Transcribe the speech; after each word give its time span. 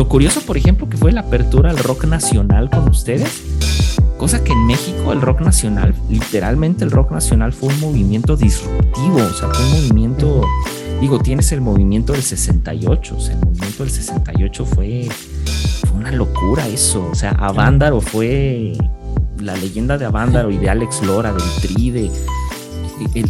lo, 0.00 0.08
curioso, 0.08 0.40
por 0.40 0.56
ejemplo, 0.56 0.88
que 0.88 0.96
fue 0.96 1.12
la 1.12 1.20
apertura 1.20 1.68
al 1.68 1.78
rock 1.78 2.06
nacional 2.06 2.70
con 2.70 2.88
ustedes. 2.88 3.42
Cosa 4.16 4.42
que 4.42 4.52
en 4.52 4.66
México 4.66 5.12
el 5.12 5.20
rock 5.20 5.42
nacional, 5.42 5.94
literalmente 6.08 6.84
el 6.84 6.90
rock 6.90 7.10
nacional 7.10 7.52
fue 7.52 7.68
un 7.68 7.80
movimiento 7.80 8.34
disruptivo, 8.34 9.16
o 9.16 9.32
sea, 9.34 9.48
fue 9.48 9.64
un 9.64 9.72
movimiento, 9.72 10.46
digo, 11.02 11.18
tienes 11.18 11.52
el 11.52 11.60
movimiento 11.60 12.14
del 12.14 12.22
68, 12.22 13.14
o 13.14 13.20
sea, 13.20 13.34
el 13.34 13.40
movimiento 13.44 13.82
del 13.82 13.92
68 13.92 14.64
fue, 14.64 15.08
una 15.94 16.12
locura 16.12 16.66
eso, 16.66 17.06
o 17.10 17.14
sea, 17.14 17.32
Avándaro 17.32 18.00
fue 18.00 18.72
la 19.38 19.54
leyenda 19.56 19.98
de 19.98 20.06
Avándaro 20.06 20.50
y 20.50 20.56
de 20.56 20.70
Alex 20.70 21.02
Lora, 21.02 21.32
del 21.32 21.42
Tri, 21.60 21.90
de, 21.90 22.10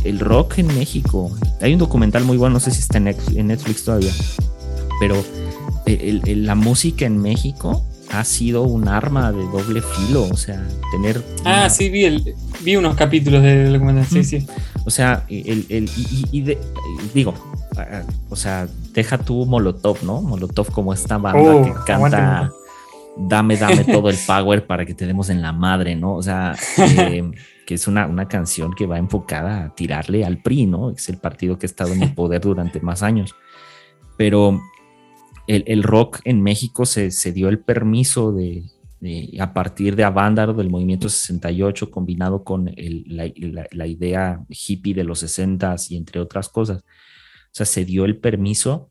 el, 0.05 0.21
rock 0.21 0.59
en 0.59 0.68
México. 0.68 1.32
Hay 1.60 1.73
un 1.73 1.79
documental 1.79 2.24
muy 2.24 2.37
bueno, 2.37 2.55
no 2.55 2.60
sé 2.60 2.71
si 2.71 2.80
está 2.80 2.98
en 2.98 3.05
Netflix, 3.46 3.84
todavía, 3.84 4.12
pero 5.01 5.16
la 6.37 6.55
música 6.55 7.07
en 7.07 7.21
México 7.21 7.85
ha 8.11 8.25
sido 8.25 8.62
un 8.62 8.89
arma 8.89 9.30
de 9.30 9.45
doble 9.45 9.83
filo, 9.83 10.25
o 10.25 10.37
sea, 10.37 10.66
tener... 10.91 11.23
Ah, 11.45 11.71
sí, 11.71 11.89
vi, 11.91 12.35
vi 12.63 12.77
unos 12.77 12.97
capítulos 12.97 13.43
del 13.43 13.73
documental, 13.73 14.05
sí, 14.07 14.25
sí. 14.25 14.47
O 14.85 14.91
sea, 14.91 15.25
el, 15.29 15.89
y, 16.33 16.57
digo, 17.15 17.35
o 18.29 18.37
sea, 18.37 18.66
deja 18.93 19.19
tu 19.19 19.47
Molotov, 19.47 20.03
¿no? 20.03 20.21
Molotov 20.23 20.71
como 20.73 20.93
esta 20.93 21.19
banda 21.19 21.55
oh, 21.55 21.65
que 21.65 21.73
canta 21.87 22.51
dame, 23.16 23.57
dame 23.57 23.85
todo 23.85 24.10
el 24.10 24.16
power 24.27 24.66
para 24.66 24.85
que 24.85 24.95
te 24.95 25.07
demos 25.07 25.30
en 25.30 25.43
la 25.43 25.52
madre, 25.52 25.95
¿no? 25.97 26.15
O 26.15 26.23
sea, 26.23 26.54
eh, 26.79 27.30
que 27.66 27.75
es 27.75 27.87
una, 27.87 28.07
una 28.07 28.29
canción 28.29 28.73
que 28.73 28.87
va 28.87 28.99
enfocada 28.99 29.65
a 29.65 29.75
tirarle 29.75 30.25
al 30.25 30.38
PRI, 30.38 30.66
¿no? 30.66 30.91
Es 30.91 31.09
el 31.09 31.19
partido 31.19 31.59
que 31.59 31.66
ha 31.66 31.69
estado 31.69 31.93
en 31.93 32.02
el 32.02 32.15
poder 32.15 32.41
durante 32.41 32.80
más 32.80 33.02
años. 33.02 33.35
Pero 34.16 34.60
el, 35.51 35.82
rock 35.82 36.20
en 36.24 36.43
México 36.43 36.87
se, 36.87 37.10
se 37.10 37.32
dio 37.32 37.48
el 37.48 37.59
permiso 37.59 38.32
de, 38.32 38.65
a 39.40 39.52
partir 39.52 39.96
de 39.96 40.04
Avándaro 40.04 40.54
del 40.54 40.70
movimiento 40.70 41.09
68, 41.09 41.90
combinado 41.90 42.45
con 42.45 42.70
la, 42.76 43.87
idea 43.87 44.45
hippie 44.48 44.95
de 44.95 45.04
los 45.04 45.20
60 45.20 45.74
y 45.88 45.96
entre 45.96 46.20
otras 46.20 46.48
cosas. 46.48 46.82
O 46.82 47.52
sea, 47.52 47.66
se 47.66 47.84
dio 47.84 48.04
el 48.04 48.18
permiso, 48.18 48.90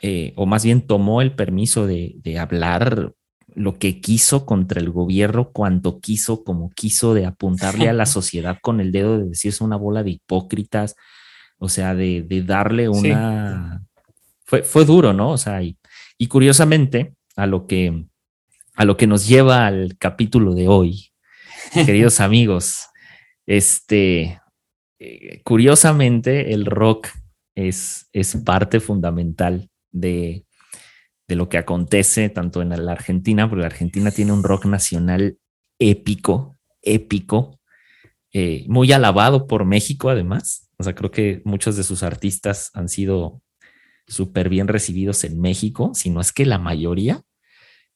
eh, 0.00 0.32
o 0.36 0.46
más 0.46 0.64
bien 0.64 0.86
tomó 0.86 1.22
el 1.22 1.34
permiso 1.34 1.86
de, 1.86 2.16
de 2.16 2.38
hablar 2.38 3.14
lo 3.54 3.78
que 3.78 4.00
quiso 4.00 4.46
contra 4.46 4.80
el 4.80 4.90
gobierno, 4.90 5.50
cuando 5.52 6.00
quiso, 6.00 6.42
como 6.42 6.70
quiso, 6.70 7.14
de 7.14 7.26
apuntarle 7.26 7.88
a 7.88 7.92
la 7.92 8.06
sociedad 8.06 8.58
con 8.60 8.80
el 8.80 8.90
dedo, 8.90 9.18
de 9.18 9.28
decirse 9.28 9.62
una 9.62 9.76
bola 9.76 10.02
de 10.02 10.12
hipócritas, 10.12 10.96
o 11.58 11.68
sea, 11.68 11.94
de, 11.94 12.24
darle 12.44 12.88
una... 12.88 13.84
Fue, 14.44 14.62
fue, 14.62 14.84
duro, 14.84 15.12
¿no? 15.12 15.30
O 15.30 15.38
sea, 15.38 15.62
y, 15.62 15.76
curiosamente, 16.26 17.14
a 17.36 17.46
lo, 17.46 17.66
que, 17.66 18.06
a 18.74 18.84
lo 18.84 18.96
que 18.96 19.06
nos 19.06 19.26
lleva 19.26 19.66
al 19.66 19.96
capítulo 19.98 20.54
de 20.54 20.68
hoy, 20.68 21.12
queridos 21.72 22.20
amigos, 22.20 22.86
este, 23.46 24.40
eh, 24.98 25.40
curiosamente, 25.44 26.52
el 26.52 26.66
rock 26.66 27.08
es, 27.54 28.08
es 28.12 28.36
parte 28.36 28.80
fundamental 28.80 29.70
de, 29.90 30.46
de 31.28 31.36
lo 31.36 31.48
que 31.48 31.58
acontece 31.58 32.28
tanto 32.28 32.62
en 32.62 32.70
la 32.70 32.92
Argentina, 32.92 33.48
porque 33.48 33.62
la 33.62 33.66
Argentina 33.66 34.10
tiene 34.10 34.32
un 34.32 34.42
rock 34.42 34.66
nacional 34.66 35.38
épico, 35.78 36.58
épico, 36.82 37.60
eh, 38.32 38.64
muy 38.68 38.92
alabado 38.92 39.46
por 39.46 39.64
México 39.64 40.08
además. 40.08 40.70
O 40.78 40.84
sea, 40.84 40.94
creo 40.94 41.10
que 41.10 41.42
muchos 41.44 41.76
de 41.76 41.82
sus 41.82 42.02
artistas 42.02 42.70
han 42.74 42.88
sido 42.88 43.41
súper 44.12 44.48
bien 44.48 44.68
recibidos 44.68 45.24
en 45.24 45.40
México, 45.40 45.92
si 45.94 46.10
no 46.10 46.20
es 46.20 46.32
que 46.32 46.46
la 46.46 46.58
mayoría. 46.58 47.22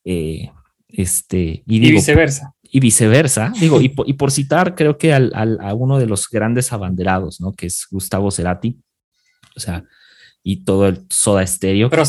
Eh, 0.05 0.51
este, 0.89 1.63
y, 1.67 1.81
viceversa. 1.81 2.55
Y 2.63 2.81
viceversa. 2.81 3.53
Digo, 3.61 3.81
y, 3.81 3.89
por 4.15 4.31
citar, 4.31 4.75
creo 4.75 4.99
que 4.99 5.13
al, 5.13 5.33
a 5.35 5.75
uno 5.75 5.99
de 5.99 6.07
los 6.07 6.29
grandes 6.29 6.73
abanderados, 6.73 7.41
¿no? 7.41 7.53
Que 7.53 7.67
es 7.67 7.87
Gustavo 7.91 8.31
Cerati. 8.31 8.79
O 9.57 9.61
sea, 9.61 9.85
y 10.43 10.65
todo 10.65 10.87
el 10.89 11.05
soda 11.11 11.43
estéreo. 11.43 11.91
Pero 11.91 12.05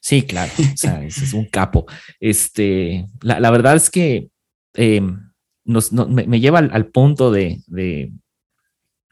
Sí, 0.00 0.22
claro, 0.22 0.52
o 0.58 0.76
sea, 0.76 1.04
es 1.04 1.32
un 1.32 1.46
capo. 1.46 1.86
Este, 2.20 3.06
la, 3.20 3.50
verdad 3.50 3.76
es 3.76 3.90
que 3.90 4.28
em, 4.74 5.30
me, 5.64 6.40
lleva 6.40 6.60
al, 6.60 6.86
punto 6.86 7.30
de, 7.30 7.60
de, 7.66 8.12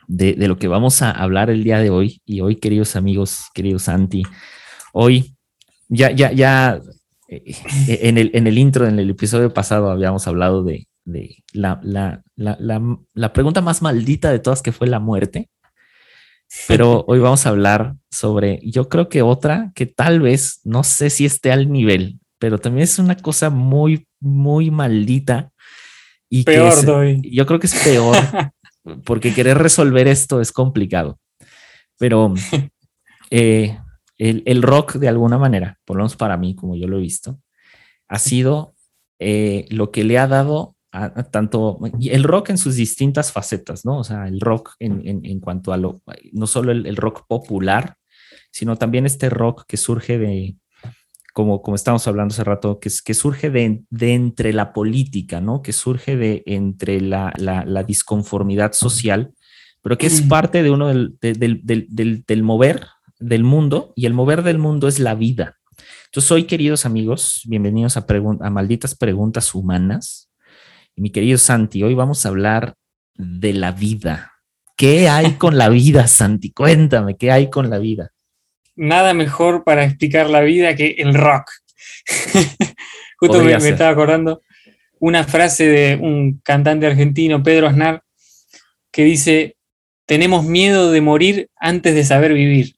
de, 0.07 0.35
lo 0.49 0.59
que 0.59 0.69
vamos 0.69 1.03
a 1.03 1.11
hablar 1.11 1.51
el 1.51 1.65
día 1.65 1.79
de 1.79 1.91
hoy. 1.91 2.21
Y 2.25 2.41
hoy, 2.41 2.57
queridos 2.57 2.97
amigos, 2.97 3.47
queridos 3.55 3.83
Santi, 3.85 4.23
hoy 4.93 5.35
ya, 5.89 6.11
ya, 6.11 6.33
ya 6.33 6.81
eh, 7.29 7.55
en, 7.87 8.19
el, 8.19 8.31
en 8.35 8.47
el 8.47 8.59
intro, 8.59 8.87
en 8.87 8.99
el 8.99 9.11
episodio 9.11 9.53
pasado, 9.53 9.91
habíamos 9.91 10.27
hablado 10.27 10.63
de, 10.63 10.89
de 11.05 11.43
la, 11.53 11.81
la, 11.83 12.23
la, 12.37 12.59
la, 13.15 13.33
pregunta 13.33 13.61
más 13.61 13.83
maldita 13.83 14.31
de 14.31 14.39
todas, 14.39 14.63
que 14.63 14.73
fue 14.73 14.87
la 14.87 14.99
muerte. 14.99 15.49
Pero 16.69 17.05
hoy 17.09 17.19
vamos 17.19 17.45
a 17.45 17.49
hablar 17.49 17.97
sobre, 18.11 18.61
yo 18.63 18.89
creo 18.89 19.09
que 19.09 19.23
otra 19.23 19.73
que 19.75 19.87
tal 19.87 20.21
vez, 20.21 20.61
no 20.65 20.85
sé 20.85 21.11
si 21.11 21.25
esté 21.25 21.51
al 21.51 21.71
nivel, 21.71 22.21
pero 22.39 22.59
también 22.59 22.85
es 22.85 22.99
una 22.99 23.17
cosa 23.17 23.51
muy, 23.51 24.07
muy 24.21 24.71
maldita. 24.71 25.51
Y 26.29 26.43
peor, 26.43 26.75
Yo 27.23 27.47
creo 27.47 27.61
que 27.61 27.67
es 27.67 27.75
peor, 27.75 28.17
porque 29.05 29.35
querer 29.35 29.59
resolver 29.59 30.09
esto 30.09 30.41
es 30.41 30.53
complicado. 30.53 31.19
Pero 31.99 32.35
eh, 33.31 33.79
el, 34.19 34.63
rock, 34.63 34.95
de 34.95 35.09
alguna 35.09 35.39
manera, 35.39 35.79
por 35.85 35.97
lo 35.97 36.03
menos 36.03 36.17
para 36.17 36.37
mí, 36.37 36.55
como 36.55 36.77
yo 36.77 36.89
lo 36.89 36.99
he 36.99 37.03
visto, 37.03 37.39
ha 38.09 38.19
sido 38.19 38.75
eh, 39.19 39.67
lo 39.71 39.91
que 39.91 40.05
le 40.05 40.19
ha 40.19 40.27
dado 40.27 40.77
tanto 41.31 41.79
el 42.01 42.25
rock 42.25 42.51
en 42.51 42.59
sus 42.59 42.77
distintas 42.77 43.31
facetas, 43.31 43.85
¿no? 43.85 43.99
O 43.99 44.05
sea, 44.05 44.29
el 44.29 44.41
rock 44.41 44.77
en, 44.79 45.41
cuanto 45.41 45.75
a 45.75 45.77
lo, 45.77 46.01
no 46.33 46.47
solo 46.47 46.73
el, 46.73 46.97
rock 46.97 47.27
popular, 47.27 47.97
sino 48.51 48.77
también 48.77 49.05
este 49.05 49.29
rock 49.29 49.65
que 49.67 49.77
surge 49.77 50.19
de, 50.19 50.57
como, 51.37 51.61
como 51.61 51.75
estábamos 51.75 52.09
hablando 52.09 52.33
hace 52.33 52.45
rato, 52.45 52.81
que, 52.81 52.89
que 53.05 53.13
surge 53.13 53.51
de, 53.51 53.85
entre 54.01 54.55
la 54.55 54.73
política, 54.73 55.39
¿no? 55.39 55.61
Que 55.61 55.75
surge 55.75 56.17
de 56.17 56.43
entre 56.47 57.03
la, 57.03 57.85
disconformidad 57.87 58.73
social, 58.73 59.35
pero 59.83 59.99
que 59.99 60.07
es 60.07 60.23
parte 60.23 60.63
de 60.63 60.71
uno 60.71 60.89
del, 60.89 61.19
del, 61.21 62.43
mover 62.43 62.87
del 63.21 63.45
mundo, 63.45 63.93
y 63.95 64.07
el 64.07 64.15
mover 64.15 64.45
del 64.45 64.57
mundo 64.57 64.89
es 64.89 64.99
la 64.99 65.15
vida. 65.15 65.59
Entonces, 66.07 66.33
hoy, 66.33 66.45
queridos 66.45 66.87
amigos, 66.87 67.43
bienvenidos 67.45 67.99
a, 67.99 68.07
a 68.41 68.51
Malditas 68.51 68.95
Preguntas 68.95 69.55
Humanas 69.55 70.31
mi 70.97 71.11
querido 71.11 71.37
Santi, 71.37 71.83
hoy 71.83 71.93
vamos 71.93 72.25
a 72.25 72.31
hablar 72.31 72.77
de 73.15 73.53
la 73.53 73.73
vida. 73.73 74.33
¿Qué 74.75 75.11
hay 75.11 75.33
con 75.33 75.59
la 75.59 75.69
vida, 75.69 76.07
Santi? 76.07 76.51
Cuéntame, 76.53 77.19
¿qué 77.19 77.31
hay 77.31 77.51
con 77.51 77.69
la 77.69 77.77
vida? 77.77 78.13
Nada 78.77 79.15
mejor 79.15 79.65
para 79.65 79.85
explicar 79.85 80.31
la 80.31 80.43
vida 80.43 80.77
que 80.77 80.97
el 80.99 81.15
rock. 81.15 81.51
Justo 83.19 83.43
me, 83.43 83.55
estaba 83.55 83.91
acordando 83.91 84.43
una 85.01 85.25
frase 85.25 85.67
de 85.67 85.97
un 85.97 86.41
cantante 86.45 86.87
argentino, 86.87 87.43
Pedro 87.43 87.67
Aznar, 87.67 88.03
que 88.93 89.05
dice, 89.05 89.57
tenemos 90.07 90.45
miedo 90.45 90.93
de 90.93 91.01
morir 91.01 91.51
antes 91.57 91.95
de 91.95 92.05
saber 92.05 92.35
vivir. 92.35 92.77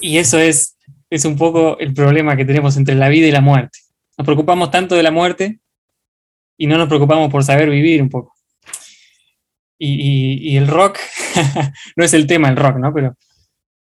Y 0.00 0.18
eso 0.18 0.38
es, 0.38 0.76
es 1.10 1.24
un 1.24 1.36
poco 1.36 1.78
el 1.78 1.92
problema 1.92 2.36
que 2.36 2.44
tenemos 2.44 2.76
entre 2.76 2.94
la 2.94 3.08
vida 3.08 3.26
y 3.26 3.32
la 3.32 3.40
muerte. 3.40 3.80
Nos 4.16 4.24
preocupamos 4.24 4.70
tanto 4.70 4.94
de 4.94 5.02
la 5.02 5.10
muerte 5.10 5.60
y 6.56 6.66
no 6.66 6.78
nos 6.78 6.88
preocupamos 6.88 7.30
por 7.30 7.42
saber 7.42 7.70
vivir 7.70 8.02
un 8.02 8.08
poco. 8.08 8.34
Y, 9.82 10.58
el 10.58 10.68
rock, 10.68 10.98
no 11.96 12.04
es 12.04 12.12
el 12.12 12.26
tema 12.26 12.50
el 12.50 12.56
rock, 12.56 12.76
¿no? 12.76 12.92
Pero 12.92 13.16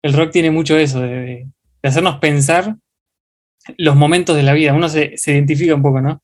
el 0.04 0.14
rock 0.14 0.32
tiene 0.32 0.52
mucho 0.52 0.78
eso, 0.78 1.02
de, 1.02 1.48
hacernos 1.82 2.20
pensar 2.20 2.76
los 3.78 3.96
momentos 3.96 4.36
de 4.36 4.44
la 4.44 4.54
vida. 4.54 4.74
Uno 4.74 4.90
se, 4.90 5.16
identifica 5.28 5.74
un 5.74 5.82
poco, 5.82 6.02
¿no? 6.02 6.22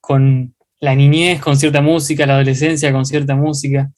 Con 0.00 0.54
la 0.80 0.94
niñez, 0.94 1.40
con 1.40 1.56
cierta 1.56 1.82
música, 1.82 2.24
la 2.24 2.34
adolescencia 2.34 2.92
con 2.92 3.04
cierta 3.04 3.34
música, 3.34 3.90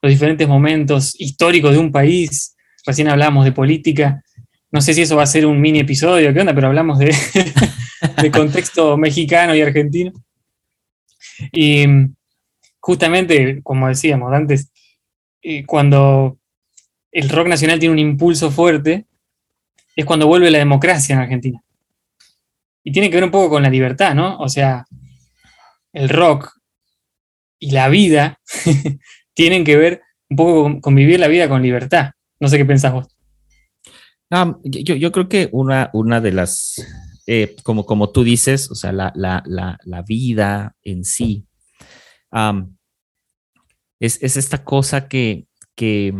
los 0.00 0.10
diferentes 0.10 0.46
momentos 0.46 1.20
históricos 1.20 1.72
de 1.72 1.78
un 1.78 1.90
país. 1.90 2.56
Recién 2.86 3.08
hablamos 3.08 3.44
de 3.44 3.52
política. 3.52 4.22
No 4.70 4.80
sé 4.80 4.94
si 4.94 5.02
eso 5.02 5.16
va 5.16 5.24
a 5.24 5.26
ser 5.26 5.46
un 5.46 5.60
mini 5.60 5.80
episodio, 5.80 6.32
¿qué 6.32 6.40
onda? 6.40 6.54
Pero 6.54 6.68
hablamos 6.68 7.00
de, 7.00 7.14
de 8.22 8.30
contexto 8.30 8.96
mexicano 8.96 9.54
y 9.54 9.62
argentino. 9.62 10.12
Y 11.52 11.84
justamente, 12.78 13.60
como 13.64 13.88
decíamos 13.88 14.32
antes, 14.32 14.70
eh, 15.42 15.64
cuando 15.66 16.38
el 17.14 17.28
rock 17.28 17.46
nacional 17.46 17.78
tiene 17.78 17.92
un 17.92 17.98
impulso 18.00 18.50
fuerte, 18.50 19.06
es 19.94 20.04
cuando 20.04 20.26
vuelve 20.26 20.50
la 20.50 20.58
democracia 20.58 21.14
en 21.14 21.20
Argentina. 21.20 21.62
Y 22.82 22.90
tiene 22.90 23.08
que 23.08 23.16
ver 23.16 23.24
un 23.24 23.30
poco 23.30 23.50
con 23.50 23.62
la 23.62 23.70
libertad, 23.70 24.14
¿no? 24.16 24.36
O 24.38 24.48
sea, 24.48 24.84
el 25.92 26.08
rock 26.08 26.52
y 27.60 27.70
la 27.70 27.88
vida 27.88 28.40
tienen 29.34 29.64
que 29.64 29.76
ver 29.76 30.02
un 30.28 30.36
poco 30.36 30.80
con, 30.80 30.94
vivir 30.96 31.20
la 31.20 31.28
vida 31.28 31.48
con 31.48 31.62
libertad. 31.62 32.10
No 32.40 32.48
sé 32.48 32.58
qué 32.58 32.64
pensás 32.64 32.92
vos. 32.92 33.06
Ah, 34.30 34.56
yo, 34.64 35.12
creo 35.12 35.28
que 35.28 35.48
una, 35.52 35.90
una 35.92 36.20
de 36.20 36.32
las, 36.32 36.84
eh, 37.28 37.54
como, 37.62 37.86
como 37.86 38.10
tú 38.10 38.24
dices, 38.24 38.68
o 38.72 38.74
sea, 38.74 38.90
la, 38.90 39.12
vida 40.04 40.74
en 40.82 41.04
sí, 41.04 41.46
es, 44.00 44.18
esta 44.20 44.64
cosa 44.64 45.06
que, 45.06 45.46
que 45.76 46.12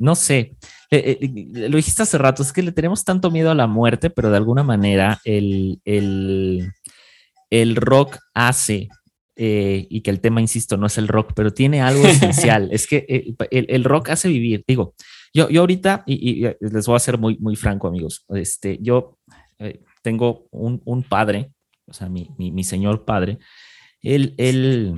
no 0.00 0.16
sé, 0.16 0.56
eh, 0.90 1.18
eh, 1.20 1.68
lo 1.68 1.76
dijiste 1.76 2.02
hace 2.02 2.18
rato, 2.18 2.42
es 2.42 2.52
que 2.52 2.62
le 2.62 2.72
tenemos 2.72 3.04
tanto 3.04 3.30
miedo 3.30 3.52
a 3.52 3.54
la 3.54 3.68
muerte, 3.68 4.10
pero 4.10 4.30
de 4.30 4.36
alguna 4.36 4.64
manera 4.64 5.20
el, 5.24 5.80
el, 5.84 6.72
el 7.50 7.76
rock 7.76 8.18
hace 8.34 8.88
eh, 9.42 9.86
y 9.88 10.02
que 10.02 10.10
el 10.10 10.20
tema, 10.20 10.42
insisto, 10.42 10.76
no 10.76 10.86
es 10.86 10.98
el 10.98 11.08
rock, 11.08 11.32
pero 11.34 11.50
tiene 11.50 11.80
algo 11.80 12.06
esencial. 12.06 12.68
es 12.72 12.86
que 12.86 13.06
eh, 13.08 13.34
el, 13.50 13.84
rock 13.84 14.10
hace 14.10 14.28
vivir. 14.28 14.62
Digo, 14.68 14.94
yo, 15.32 15.48
yo 15.48 15.62
ahorita, 15.62 16.02
y, 16.04 16.44
les 16.60 16.86
voy 16.86 16.96
a 16.96 16.98
ser 16.98 17.16
muy, 17.16 17.38
muy 17.38 17.56
franco, 17.56 17.88
amigos, 17.88 18.26
este, 18.28 18.78
yo 18.82 19.18
eh, 19.58 19.82
tengo 20.02 20.46
un, 20.50 21.02
padre, 21.04 21.54
o 21.86 21.94
sea, 21.94 22.10
mi, 22.10 22.28
mi, 22.36 22.64
señor 22.64 23.06
padre, 23.06 23.38
él, 24.02 24.34
él 24.36 24.96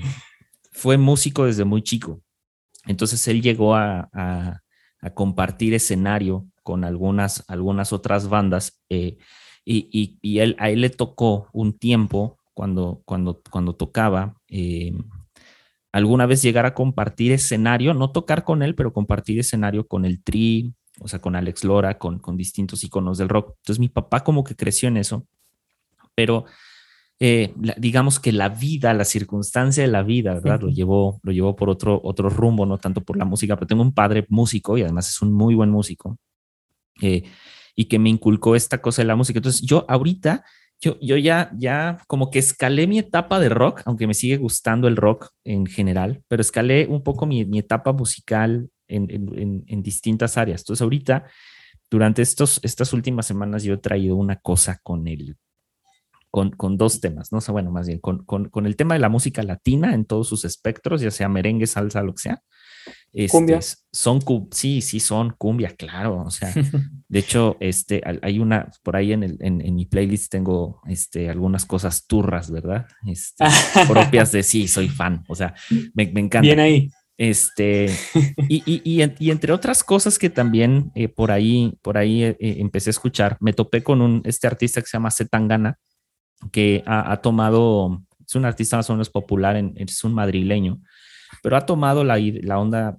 fue 0.72 0.98
músico 0.98 1.46
desde 1.46 1.64
muy 1.64 1.82
chico. 1.82 2.20
Entonces 2.86 3.28
él 3.28 3.42
llegó 3.42 3.76
a, 3.76 4.10
a, 4.12 4.60
compartir 5.10 5.74
escenario 5.74 6.46
con 6.62 6.84
algunas, 6.84 7.44
algunas 7.48 7.92
otras 7.92 8.28
bandas 8.28 8.80
y, 8.88 9.18
y, 9.64 10.18
y 10.22 10.38
él, 10.38 10.56
a 10.58 10.70
él 10.70 10.80
le 10.80 10.90
tocó 10.90 11.48
un 11.52 11.78
tiempo 11.78 12.38
cuando, 12.54 13.02
cuando, 13.04 13.42
cuando 13.50 13.74
tocaba. 13.74 14.36
Eh, 14.48 14.92
alguna 15.92 16.26
vez 16.26 16.42
llegar 16.42 16.66
a 16.66 16.74
compartir 16.74 17.32
escenario, 17.32 17.94
no 17.94 18.12
tocar 18.12 18.44
con 18.44 18.62
él, 18.62 18.74
pero 18.74 18.92
compartir 18.92 19.38
escenario 19.38 19.86
con 19.86 20.04
el 20.04 20.22
Tri, 20.22 20.74
o 21.00 21.08
sea, 21.08 21.20
con 21.20 21.36
Alex 21.36 21.64
Lora, 21.64 21.98
con, 21.98 22.18
con 22.18 22.36
distintos 22.36 22.84
iconos 22.84 23.18
del 23.18 23.28
rock. 23.28 23.54
Entonces 23.58 23.80
mi 23.80 23.88
papá 23.88 24.24
como 24.24 24.44
que 24.44 24.56
creció 24.56 24.88
en 24.88 24.96
eso, 24.96 25.26
pero 26.14 26.44
eh, 27.24 27.54
digamos 27.76 28.18
que 28.18 28.32
la 28.32 28.48
vida, 28.48 28.92
la 28.94 29.04
circunstancia 29.04 29.84
de 29.84 29.88
la 29.88 30.02
vida, 30.02 30.34
¿verdad? 30.34 30.60
Lo 30.60 30.70
llevó, 30.70 31.20
lo 31.22 31.30
llevó 31.30 31.54
por 31.54 31.70
otro, 31.70 32.00
otro 32.02 32.28
rumbo, 32.28 32.66
no 32.66 32.78
tanto 32.78 33.00
por 33.00 33.16
la 33.16 33.24
música, 33.24 33.54
pero 33.54 33.68
tengo 33.68 33.82
un 33.82 33.94
padre 33.94 34.26
músico 34.28 34.76
y 34.76 34.82
además 34.82 35.08
es 35.08 35.22
un 35.22 35.32
muy 35.32 35.54
buen 35.54 35.70
músico. 35.70 36.18
Eh, 37.00 37.22
y 37.76 37.84
que 37.84 38.00
me 38.00 38.10
inculcó 38.10 38.56
esta 38.56 38.82
cosa 38.82 39.02
de 39.02 39.06
la 39.06 39.14
música. 39.14 39.38
Entonces 39.38 39.62
yo 39.62 39.86
ahorita 39.88 40.44
yo, 40.80 40.98
yo 41.00 41.16
ya, 41.16 41.52
ya 41.56 41.98
como 42.08 42.28
que 42.28 42.40
escalé 42.40 42.88
mi 42.88 42.98
etapa 42.98 43.38
de 43.38 43.50
rock, 43.50 43.82
aunque 43.84 44.08
me 44.08 44.14
sigue 44.14 44.36
gustando 44.36 44.88
el 44.88 44.96
rock 44.96 45.28
en 45.44 45.66
general, 45.66 46.24
pero 46.26 46.42
escalé 46.42 46.88
un 46.88 47.04
poco 47.04 47.24
mi, 47.24 47.44
mi 47.44 47.60
etapa 47.60 47.92
musical 47.92 48.68
en, 48.88 49.08
en, 49.08 49.62
en, 49.68 49.82
distintas 49.84 50.36
áreas. 50.36 50.62
Entonces 50.62 50.82
ahorita, 50.82 51.26
durante 51.88 52.20
estos, 52.20 52.58
estas 52.64 52.92
últimas 52.92 53.26
semanas, 53.26 53.62
yo 53.62 53.74
he 53.74 53.78
traído 53.78 54.16
una 54.16 54.40
cosa 54.40 54.80
con 54.82 55.06
el, 55.06 55.36
con, 56.32 56.50
con, 56.50 56.78
dos 56.78 57.00
temas, 57.02 57.30
¿no? 57.30 57.38
O 57.46 57.52
bueno, 57.52 57.70
más 57.70 57.86
bien 57.86 58.00
con, 58.00 58.24
con, 58.24 58.48
con, 58.48 58.64
el 58.64 58.74
tema 58.74 58.94
de 58.94 59.00
la 59.00 59.10
música 59.10 59.42
latina 59.42 59.92
en 59.92 60.06
todos 60.06 60.26
sus 60.26 60.46
espectros, 60.46 61.02
ya 61.02 61.10
sea 61.10 61.28
merengue, 61.28 61.66
salsa, 61.66 62.02
lo 62.02 62.14
que 62.14 62.22
sea, 62.22 62.42
cumbia. 63.30 63.58
Este, 63.58 63.82
son, 63.92 64.20
sí, 64.50 64.80
sí, 64.80 64.98
son 64.98 65.34
cumbia, 65.36 65.76
claro. 65.76 66.22
O 66.22 66.30
sea, 66.30 66.54
de 67.08 67.18
hecho, 67.18 67.58
este, 67.60 68.02
hay 68.22 68.38
una, 68.38 68.70
por 68.82 68.96
ahí 68.96 69.12
en, 69.12 69.24
el, 69.24 69.36
en, 69.40 69.74
mi 69.74 69.84
playlist 69.84 70.32
tengo 70.32 70.80
este, 70.86 71.28
algunas 71.28 71.66
cosas 71.66 72.06
turras, 72.06 72.50
¿verdad? 72.50 72.86
Este, 73.06 73.44
propias 73.86 74.32
de 74.32 74.42
sí, 74.42 74.68
soy 74.68 74.88
fan. 74.88 75.24
O 75.28 75.34
sea, 75.34 75.54
me, 75.94 76.10
me 76.12 76.20
encanta. 76.20 76.46
Bien 76.46 76.60
ahí. 76.60 76.90
Este, 77.18 77.86
y, 78.48 78.62
y, 78.64 79.04
y, 79.18 79.30
entre 79.30 79.52
otras 79.52 79.84
cosas 79.84 80.18
que 80.18 80.30
también 80.30 80.90
eh, 80.94 81.08
por 81.08 81.30
ahí, 81.30 81.78
por 81.82 81.98
ahí 81.98 82.24
eh, 82.24 82.36
empecé 82.40 82.88
a 82.88 82.92
escuchar, 82.92 83.36
me 83.38 83.52
topé 83.52 83.82
con 83.82 84.00
un, 84.00 84.22
este 84.24 84.46
artista 84.46 84.80
que 84.80 84.86
se 84.86 84.96
llama 84.96 85.10
Zetangana, 85.10 85.78
que 86.50 86.82
ha, 86.86 87.16
tomado, 87.18 88.02
es 88.26 88.34
un 88.34 88.44
artista 88.44 88.76
más 88.76 88.90
o 88.90 88.94
menos 88.94 89.10
popular, 89.10 89.56
en, 89.56 89.74
es 89.76 90.02
un 90.04 90.14
madrileño, 90.14 90.80
pero 91.42 91.56
ha 91.56 91.66
tomado 91.66 92.04
la, 92.04 92.18
la 92.18 92.58
onda 92.58 92.98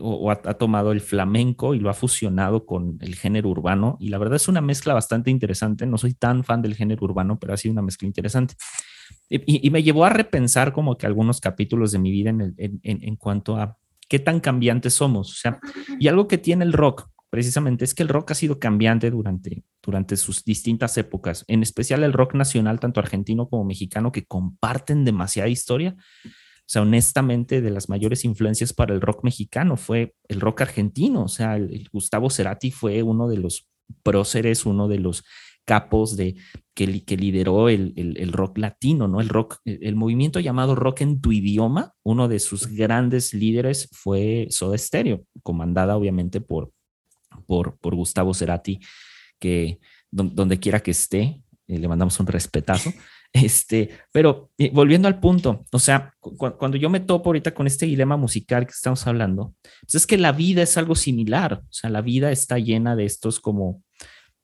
o, 0.00 0.30
ha, 0.30 0.36
tomado 0.54 0.92
el 0.92 1.00
flamenco 1.00 1.74
y 1.74 1.78
lo 1.78 1.90
ha 1.90 1.94
fusionado 1.94 2.66
con 2.66 2.98
el 3.00 3.14
género 3.14 3.48
urbano 3.50 3.96
y 4.00 4.08
la 4.08 4.18
verdad 4.18 4.36
es 4.36 4.48
una 4.48 4.60
mezcla 4.60 4.94
bastante 4.94 5.30
interesante. 5.30 5.86
No 5.86 5.98
soy 5.98 6.14
tan 6.14 6.44
fan 6.44 6.62
del 6.62 6.74
género 6.74 7.04
urbano, 7.04 7.38
pero 7.38 7.54
ha 7.54 7.56
sido 7.56 7.72
una 7.72 7.82
mezcla 7.82 8.06
interesante. 8.06 8.54
Y, 9.28 9.70
me 9.70 9.82
llevó 9.82 10.04
a 10.04 10.10
repensar 10.10 10.72
como 10.72 10.96
que 10.96 11.06
algunos 11.06 11.40
capítulos 11.40 11.92
de 11.92 11.98
mi 11.98 12.10
vida 12.10 12.30
en, 12.30 12.54
en, 12.56 12.80
en, 12.82 13.16
cuanto 13.16 13.56
a 13.56 13.78
qué 14.08 14.18
tan 14.18 14.40
cambiantes 14.40 14.94
somos. 14.94 15.30
O 15.30 15.34
sea, 15.34 15.58
y 15.98 16.08
algo 16.08 16.28
que 16.28 16.38
tiene 16.38 16.64
el 16.64 16.72
rock 16.72 17.08
precisamente 17.32 17.86
es 17.86 17.94
que 17.94 18.02
el 18.02 18.10
rock 18.10 18.32
ha 18.32 18.34
sido 18.34 18.58
cambiante 18.58 19.10
durante, 19.10 19.64
durante 19.82 20.18
sus 20.18 20.44
distintas 20.44 20.98
épocas, 20.98 21.46
en 21.48 21.62
especial 21.62 22.04
el 22.04 22.12
rock 22.12 22.34
nacional, 22.34 22.78
tanto 22.78 23.00
argentino 23.00 23.48
como 23.48 23.64
mexicano, 23.64 24.12
que 24.12 24.26
comparten 24.26 25.06
demasiada 25.06 25.48
historia 25.48 25.96
o 26.62 26.72
sea, 26.72 26.82
honestamente, 26.82 27.60
de 27.60 27.70
las 27.70 27.88
mayores 27.88 28.24
influencias 28.24 28.72
para 28.72 28.94
el 28.94 29.00
rock 29.00 29.24
mexicano 29.24 29.76
fue 29.76 30.14
el 30.28 30.40
rock 30.40 30.62
argentino. 30.62 31.24
O 31.24 31.28
sea, 31.28 31.56
el, 31.56 31.88
Gustavo 31.92 32.30
Cerati 32.30 32.70
fue 32.70 33.02
uno 33.02 33.28
de 33.28 33.36
los 33.36 33.68
próceres, 34.02 34.64
uno 34.64 34.88
de 34.88 34.98
los 34.98 35.24
capos 35.66 36.16
de 36.16 36.36
que, 36.74 37.04
que 37.04 37.16
lideró 37.16 37.68
el, 37.68 37.92
el, 37.96 38.32
rock 38.32 38.58
latino, 38.58 39.06
¿no? 39.06 39.20
El 39.20 39.28
rock, 39.28 39.58
el, 39.64 39.96
movimiento 39.96 40.40
llamado 40.40 40.74
rock 40.74 41.02
en 41.02 41.20
tu 41.20 41.32
idioma, 41.32 41.92
uno 42.04 42.26
de 42.26 42.38
sus 42.40 42.66
grandes 42.66 43.34
líderes 43.34 43.88
fue 43.92 44.46
Soda 44.50 44.78
Stereo, 44.78 45.24
comandada 45.42 45.96
obviamente 45.96 46.40
por, 46.40 46.72
por, 47.44 47.78
por 47.78 47.94
Gustavo 47.94 48.34
Cerati, 48.34 48.80
que 49.38 49.78
donde 50.10 50.58
quiera 50.58 50.80
que 50.80 50.90
esté, 50.90 51.42
eh, 51.66 51.78
le 51.78 51.88
mandamos 51.88 52.18
un 52.20 52.26
respetazo. 52.26 52.92
Este, 53.34 53.88
pero 54.12 54.50
eh, 54.58 54.70
volviendo 54.74 55.08
al 55.08 55.18
punto, 55.18 55.64
o 55.72 55.78
sea, 55.78 56.12
cuando 56.20 56.76
yo 56.76 56.90
me 56.90 57.00
topo 57.00 57.30
ahorita 57.30 57.54
con 57.54 57.66
este 57.66 57.86
dilema 57.86 58.18
musical 58.18 58.66
que 58.66 58.72
estamos 58.72 59.06
hablando, 59.06 59.54
pues 59.80 59.94
es 59.94 60.06
que 60.06 60.18
la 60.18 60.32
vida 60.32 60.60
es 60.60 60.76
algo 60.76 60.94
similar, 60.94 61.62
o 61.62 61.72
sea, 61.72 61.88
la 61.88 62.02
vida 62.02 62.30
está 62.30 62.58
llena 62.58 62.94
de 62.94 63.06
estos 63.06 63.40
como 63.40 63.82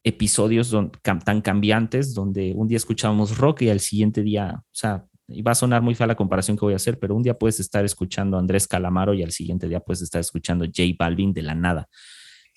episodios 0.05 0.75
tan 1.02 1.43
cambiantes 1.43 2.14
donde 2.14 2.55
un 2.57 2.67
día 2.67 2.78
escuchábamos 2.78 3.37
rock 3.37 3.61
y 3.61 3.69
al 3.69 3.81
siguiente 3.81 4.23
día, 4.23 4.55
o 4.57 4.75
sea, 4.75 5.05
y 5.28 5.43
va 5.43 5.52
a 5.52 5.55
sonar 5.55 5.83
muy 5.83 5.95
fea 5.95 6.07
la 6.07 6.14
comparación 6.14 6.57
que 6.57 6.64
voy 6.64 6.73
a 6.73 6.76
hacer, 6.76 6.99
pero 6.99 7.14
un 7.14 7.23
día 7.23 7.38
puedes 7.38 7.61
estar 7.61 7.85
escuchando 7.85 8.38
a 8.38 8.40
Andrés 8.40 8.67
Calamaro 8.67 9.12
y 9.12 9.23
al 9.23 9.33
siguiente 9.33 9.69
día 9.69 9.81
puedes 9.81 10.00
estar 10.00 10.21
escuchando 10.21 10.64
J 10.64 10.83
Balvin 10.99 11.35
de 11.35 11.43
la 11.43 11.55
nada. 11.55 11.88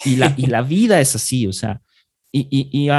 Y 0.05 0.15
la, 0.15 0.34
y 0.38 0.48
la 0.48 0.62
vida 0.62 1.00
es 1.00 1.15
así, 1.15 1.48
o 1.48 1.53
sea, 1.53 1.81
y, 2.31 2.48
y, 2.50 2.86
y 2.86 2.89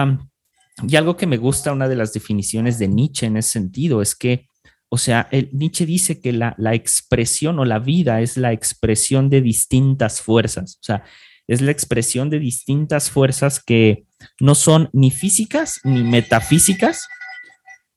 y 0.88 0.96
algo 0.96 1.16
que 1.16 1.26
me 1.26 1.36
gusta, 1.36 1.72
una 1.72 1.88
de 1.88 1.96
las 1.96 2.12
definiciones 2.12 2.78
de 2.78 2.88
Nietzsche 2.88 3.26
en 3.26 3.36
ese 3.36 3.50
sentido, 3.50 4.00
es 4.00 4.14
que, 4.14 4.46
o 4.88 4.98
sea, 4.98 5.28
el, 5.30 5.50
Nietzsche 5.52 5.86
dice 5.86 6.20
que 6.20 6.32
la, 6.32 6.54
la 6.58 6.74
expresión 6.74 7.58
o 7.58 7.64
la 7.64 7.78
vida 7.78 8.20
es 8.20 8.36
la 8.36 8.52
expresión 8.52 9.28
de 9.28 9.42
distintas 9.42 10.20
fuerzas, 10.22 10.76
o 10.76 10.84
sea, 10.84 11.04
es 11.46 11.60
la 11.60 11.72
expresión 11.72 12.30
de 12.30 12.38
distintas 12.38 13.10
fuerzas 13.10 13.62
que 13.62 14.06
no 14.40 14.54
son 14.54 14.88
ni 14.92 15.10
físicas 15.10 15.80
ni 15.84 16.02
metafísicas, 16.02 17.08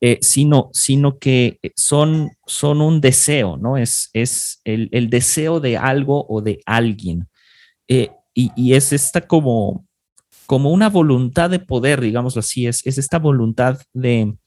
eh, 0.02 0.20
sino, 0.22 0.70
sino 0.74 1.20
que 1.20 1.60
son, 1.76 2.32
son 2.46 2.82
un 2.82 3.00
deseo, 3.02 3.58
¿no? 3.58 3.78
Es, 3.78 4.10
es 4.14 4.60
el, 4.66 4.90
el 4.92 5.10
deseo 5.10 5.60
de 5.60 5.78
algo 5.78 6.26
o 6.28 6.42
de 6.42 6.60
alguien. 6.66 7.30
Eh, 7.88 8.10
y, 8.38 8.74
es 8.74 8.92
esta 8.92 9.22
como, 9.22 9.88
como 10.46 10.72
una 10.72 10.90
voluntad 10.90 11.50
de 11.50 11.60
poder, 11.60 12.02
digámoslo 12.02 12.42
así, 12.42 12.68
es, 12.68 12.86
es 12.86 12.98
esta 12.98 13.18
voluntad 13.18 13.80
de, 13.94 14.38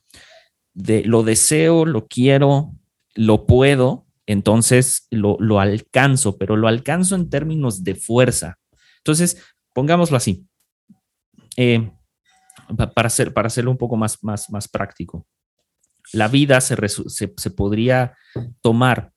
de 0.75 1.03
lo 1.03 1.23
deseo, 1.23 1.85
lo 1.85 2.07
quiero, 2.07 2.75
lo 3.15 3.47
puedo, 3.47 4.05
entonces 4.27 5.07
lo, 5.09 5.37
lo, 5.39 5.59
alcanzo, 5.59 6.37
pero 6.37 6.55
lo 6.55 6.67
alcanzo 6.67 7.15
en 7.15 7.31
términos 7.31 7.83
de 7.83 7.95
fuerza. 7.95 8.59
Entonces, 8.97 9.43
pongámoslo 9.73 10.17
así, 10.17 10.45
eh, 11.57 11.91
para, 12.93 13.07
hacer, 13.07 13.33
para 13.33 13.47
hacerlo 13.47 13.71
un 13.71 13.77
poco 13.77 13.97
más, 13.97 14.23
más, 14.23 14.51
más 14.51 14.67
práctico. 14.67 15.25
La 16.13 16.27
vida 16.27 16.61
se, 16.61 16.77
se 16.87 17.51
podría 17.51 18.15
tomar 18.61 19.11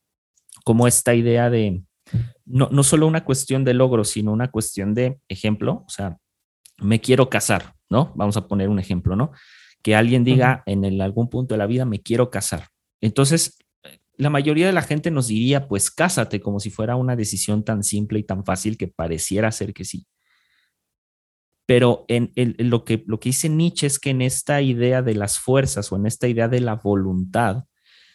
como 0.63 0.87
esta 0.87 1.13
idea 1.13 1.51
de 1.51 1.83
no, 2.45 2.69
no 2.71 2.83
solo 2.83 3.07
una 3.07 3.23
cuestión 3.23 3.63
de 3.63 3.73
logro, 3.73 4.03
sino 4.03 4.31
una 4.31 4.51
cuestión 4.51 4.93
de 4.93 5.19
ejemplo, 5.27 5.83
o 5.87 5.89
sea, 5.89 6.17
me 6.77 6.99
quiero 6.99 7.29
casar, 7.29 7.75
¿no? 7.89 8.13
Vamos 8.15 8.37
a 8.37 8.47
poner 8.47 8.69
un 8.69 8.79
ejemplo, 8.79 9.15
¿no? 9.15 9.31
Que 9.81 9.95
alguien 9.95 10.23
diga 10.23 10.63
en 10.65 11.01
algún 11.01 11.29
punto 11.29 11.53
de 11.53 11.57
la 11.57 11.67
vida, 11.67 11.85
me 11.85 12.01
quiero 12.01 12.29
casar. 12.29 12.69
Entonces, 13.01 13.57
la 14.15 14.29
mayoría 14.29 14.67
de 14.67 14.73
la 14.73 14.81
gente 14.81 15.11
nos 15.11 15.27
diría, 15.27 15.67
pues 15.67 15.91
cásate, 15.91 16.39
como 16.39 16.59
si 16.59 16.69
fuera 16.69 16.95
una 16.95 17.15
decisión 17.15 17.63
tan 17.63 17.83
simple 17.83 18.19
y 18.19 18.23
tan 18.23 18.45
fácil 18.45 18.77
que 18.77 18.87
pareciera 18.87 19.51
ser 19.51 19.73
que 19.73 19.85
sí. 19.85 20.05
Pero 21.65 22.05
en, 22.07 22.31
lo, 22.57 22.83
que, 22.83 23.03
lo 23.07 23.19
que 23.19 23.29
dice 23.29 23.49
Nietzsche 23.49 23.87
es 23.87 23.99
que 23.99 24.09
en 24.09 24.21
esta 24.21 24.61
idea 24.61 25.01
de 25.01 25.15
las 25.15 25.39
fuerzas 25.39 25.91
o 25.91 25.95
en 25.95 26.05
esta 26.05 26.27
idea 26.27 26.47
de 26.47 26.59
la 26.59 26.75
voluntad, 26.75 27.63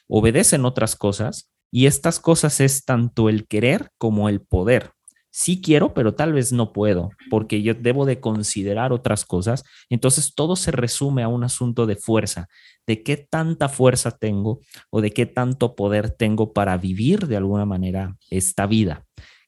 obedecen 0.06 0.64
otras 0.64 0.96
cosas 0.96 1.50
y 1.70 1.86
estas 1.86 2.20
cosas 2.20 2.60
es 2.60 2.84
tanto 2.84 3.28
el 3.28 3.46
querer 3.46 3.90
como 3.98 4.28
el 4.28 4.40
poder. 4.40 4.92
sí 5.30 5.60
quiero, 5.60 5.94
pero 5.94 6.14
tal 6.14 6.32
vez 6.32 6.52
no 6.52 6.72
puedo, 6.72 7.10
porque 7.30 7.62
yo 7.62 7.74
debo 7.74 8.06
de 8.06 8.18
considerar 8.18 8.92
otras 8.92 9.24
cosas. 9.24 9.62
Entonces 9.88 10.34
todo 10.34 10.56
se 10.56 10.72
resume 10.72 11.22
a 11.22 11.28
un 11.28 11.44
asunto 11.44 11.86
de 11.86 11.96
fuerza, 11.96 12.48
de 12.86 13.02
qué 13.02 13.16
tanta 13.16 13.68
fuerza 13.68 14.10
tengo 14.10 14.60
o 14.90 15.00
de 15.00 15.12
qué 15.12 15.26
tanto 15.26 15.76
poder 15.76 16.10
tengo 16.10 16.52
para 16.52 16.76
vivir 16.76 17.28
de 17.28 17.36
alguna 17.36 17.66
manera 17.66 18.16
esta 18.30 18.66
vida. 18.66 19.04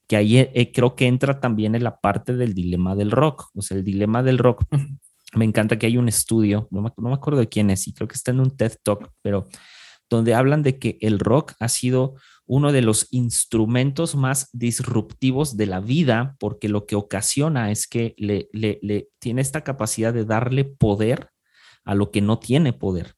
Que 0.06 0.16
ahí 0.16 0.38
eh, 0.38 0.70
creo 0.72 0.94
que 0.94 1.06
entra 1.06 1.40
también 1.40 1.74
en 1.74 1.82
la 1.82 1.98
parte 1.98 2.34
del 2.36 2.54
dilema 2.54 2.94
del 2.94 3.10
rock, 3.10 3.48
o 3.54 3.62
sea, 3.62 3.76
el 3.76 3.84
dilema 3.84 4.22
del 4.22 4.38
rock. 4.38 4.64
Me 5.34 5.44
encanta 5.44 5.78
que 5.78 5.86
hay 5.86 5.96
un 5.96 6.08
estudio, 6.08 6.66
no 6.72 6.82
me, 6.82 6.90
no 6.96 7.08
me 7.08 7.14
acuerdo 7.14 7.40
de 7.40 7.48
quién 7.48 7.70
es, 7.70 7.86
y 7.86 7.94
creo 7.94 8.08
que 8.08 8.16
está 8.16 8.32
en 8.32 8.40
un 8.40 8.56
TED 8.56 8.74
Talk, 8.82 9.10
pero 9.22 9.46
donde 10.10 10.34
hablan 10.34 10.62
de 10.62 10.78
que 10.78 10.98
el 11.00 11.20
rock 11.20 11.54
ha 11.60 11.68
sido 11.68 12.16
uno 12.44 12.72
de 12.72 12.82
los 12.82 13.06
instrumentos 13.12 14.16
más 14.16 14.50
disruptivos 14.52 15.56
de 15.56 15.66
la 15.66 15.78
vida, 15.78 16.36
porque 16.40 16.68
lo 16.68 16.84
que 16.84 16.96
ocasiona 16.96 17.70
es 17.70 17.86
que 17.86 18.14
le, 18.18 18.48
tiene 19.20 19.40
esta 19.40 19.62
capacidad 19.62 20.12
de 20.12 20.24
darle 20.24 20.64
poder 20.64 21.30
a 21.84 21.94
lo 21.94 22.10
que 22.10 22.20
no 22.20 22.40
tiene 22.40 22.72
poder. 22.72 23.14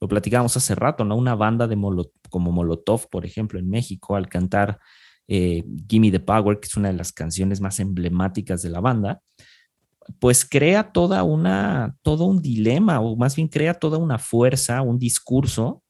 Lo 0.00 0.08
platicábamos 0.08 0.56
hace 0.56 0.74
rato, 0.74 1.04
¿no? 1.04 1.14
Una 1.14 1.36
banda 1.36 1.68
de 1.68 1.78
como 2.28 2.50
Molotov, 2.50 3.08
por 3.08 3.24
ejemplo, 3.24 3.60
en 3.60 3.70
México, 3.70 4.16
al 4.16 4.28
cantar 4.28 4.80
eh, 5.28 5.64
Gimme 5.88 6.10
the 6.10 6.18
Power, 6.18 6.58
que 6.58 6.66
es 6.66 6.76
una 6.76 6.88
de 6.88 6.96
las 6.96 7.12
canciones 7.12 7.60
más 7.60 7.78
emblemáticas 7.78 8.62
de 8.62 8.70
la 8.70 8.80
banda, 8.80 9.22
pues 10.18 10.44
crea 10.44 10.90
toda 10.90 11.22
una, 11.22 11.94
todo 12.02 12.24
un 12.24 12.42
dilema, 12.42 12.98
o 12.98 13.14
más 13.14 13.36
bien 13.36 13.46
crea 13.46 13.74
toda 13.74 13.98
una 13.98 14.18
fuerza, 14.18 14.82
un 14.82 14.98
discurso 14.98 15.81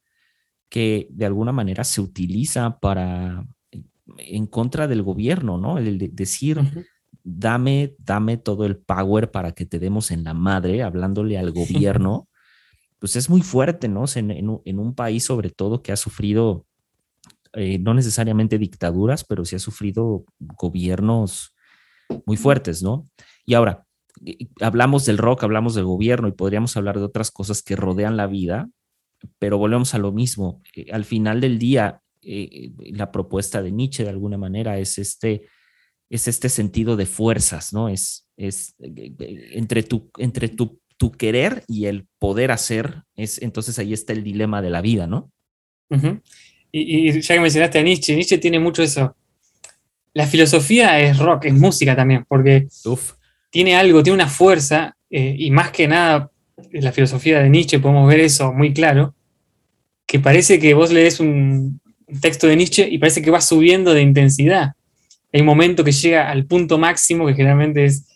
que 0.72 1.06
de 1.10 1.26
alguna 1.26 1.52
manera 1.52 1.84
se 1.84 2.00
utiliza 2.00 2.78
para 2.78 3.44
en 4.16 4.46
contra 4.46 4.88
del 4.88 5.02
gobierno, 5.02 5.58
¿no? 5.58 5.76
El 5.76 5.98
decir, 6.16 6.58
dame, 7.22 7.94
dame 7.98 8.38
todo 8.38 8.64
el 8.64 8.78
power 8.78 9.30
para 9.30 9.52
que 9.52 9.66
te 9.66 9.78
demos 9.78 10.10
en 10.10 10.24
la 10.24 10.32
madre, 10.32 10.82
hablándole 10.82 11.36
al 11.36 11.50
gobierno, 11.50 12.26
pues 12.98 13.16
es 13.16 13.28
muy 13.28 13.42
fuerte, 13.42 13.86
¿no? 13.86 14.06
En, 14.14 14.78
un 14.78 14.94
país 14.94 15.24
sobre 15.24 15.50
todo 15.50 15.82
que 15.82 15.92
ha 15.92 15.96
sufrido, 15.96 16.64
eh, 17.52 17.78
no 17.78 17.92
necesariamente 17.92 18.56
dictaduras, 18.56 19.24
pero 19.24 19.44
sí 19.44 19.56
ha 19.56 19.58
sufrido 19.58 20.24
gobiernos 20.38 21.54
muy 22.24 22.38
fuertes, 22.38 22.82
¿no? 22.82 23.10
Y 23.44 23.52
ahora, 23.52 23.84
hablamos 24.62 25.04
del 25.04 25.18
rock, 25.18 25.44
hablamos 25.44 25.74
del 25.74 25.84
gobierno 25.84 26.28
y 26.28 26.32
podríamos 26.32 26.78
hablar 26.78 26.96
de 26.96 27.04
otras 27.04 27.30
cosas 27.30 27.62
que 27.62 27.76
rodean 27.76 28.16
la 28.16 28.26
vida, 28.26 28.70
pero 29.38 29.58
volvemos 29.58 29.94
a 29.94 29.98
lo 29.98 30.12
mismo. 30.12 30.62
Eh, 30.74 30.86
al 30.92 31.04
final 31.04 31.40
del 31.40 31.58
día, 31.58 32.00
eh, 32.22 32.72
la 32.92 33.10
propuesta 33.10 33.62
de 33.62 33.72
Nietzsche 33.72 34.04
de 34.04 34.10
alguna 34.10 34.38
manera 34.38 34.78
es 34.78 34.98
este, 34.98 35.46
es 36.10 36.28
este 36.28 36.48
sentido 36.48 36.96
de 36.96 37.06
fuerzas, 37.06 37.72
¿no? 37.72 37.88
Es, 37.88 38.28
es 38.36 38.74
eh, 38.80 39.12
entre, 39.52 39.82
tu, 39.82 40.10
entre 40.18 40.48
tu, 40.48 40.80
tu 40.96 41.12
querer 41.12 41.64
y 41.68 41.86
el 41.86 42.06
poder 42.18 42.50
hacer, 42.50 43.02
es, 43.16 43.40
entonces 43.42 43.78
ahí 43.78 43.92
está 43.92 44.12
el 44.12 44.22
dilema 44.22 44.62
de 44.62 44.70
la 44.70 44.80
vida, 44.80 45.06
¿no? 45.06 45.30
y, 46.72 47.08
y, 47.10 47.20
ya 47.20 47.34
que 47.34 47.40
mencionaste 47.40 47.78
a 47.78 47.82
Nietzsche, 47.82 48.14
Nietzsche 48.14 48.38
tiene 48.38 48.58
mucho 48.58 48.82
eso. 48.82 49.14
La 50.14 50.26
filosofía 50.26 51.00
es 51.00 51.18
rock, 51.18 51.46
es 51.46 51.54
música 51.54 51.94
también, 51.94 52.24
porque 52.26 52.66
tiene 53.50 53.76
algo, 53.76 54.02
tiene 54.02 54.14
una 54.14 54.28
fuerza, 54.28 54.96
y 55.10 55.50
más 55.50 55.70
que 55.70 55.86
nada 55.86 56.31
la 56.72 56.92
filosofía 56.92 57.40
de 57.40 57.50
Nietzsche 57.50 57.78
podemos 57.78 58.08
ver 58.08 58.20
eso 58.20 58.52
muy 58.52 58.72
claro, 58.72 59.14
que 60.06 60.20
parece 60.20 60.58
que 60.58 60.74
vos 60.74 60.92
lees 60.92 61.20
un 61.20 61.80
texto 62.20 62.46
de 62.46 62.56
Nietzsche 62.56 62.88
y 62.88 62.98
parece 62.98 63.22
que 63.22 63.30
va 63.30 63.40
subiendo 63.40 63.94
de 63.94 64.02
intensidad. 64.02 64.72
Hay 65.32 65.40
un 65.40 65.46
momento 65.46 65.82
que 65.84 65.92
llega 65.92 66.30
al 66.30 66.44
punto 66.44 66.78
máximo, 66.78 67.26
que 67.26 67.34
generalmente 67.34 67.84
es, 67.86 68.06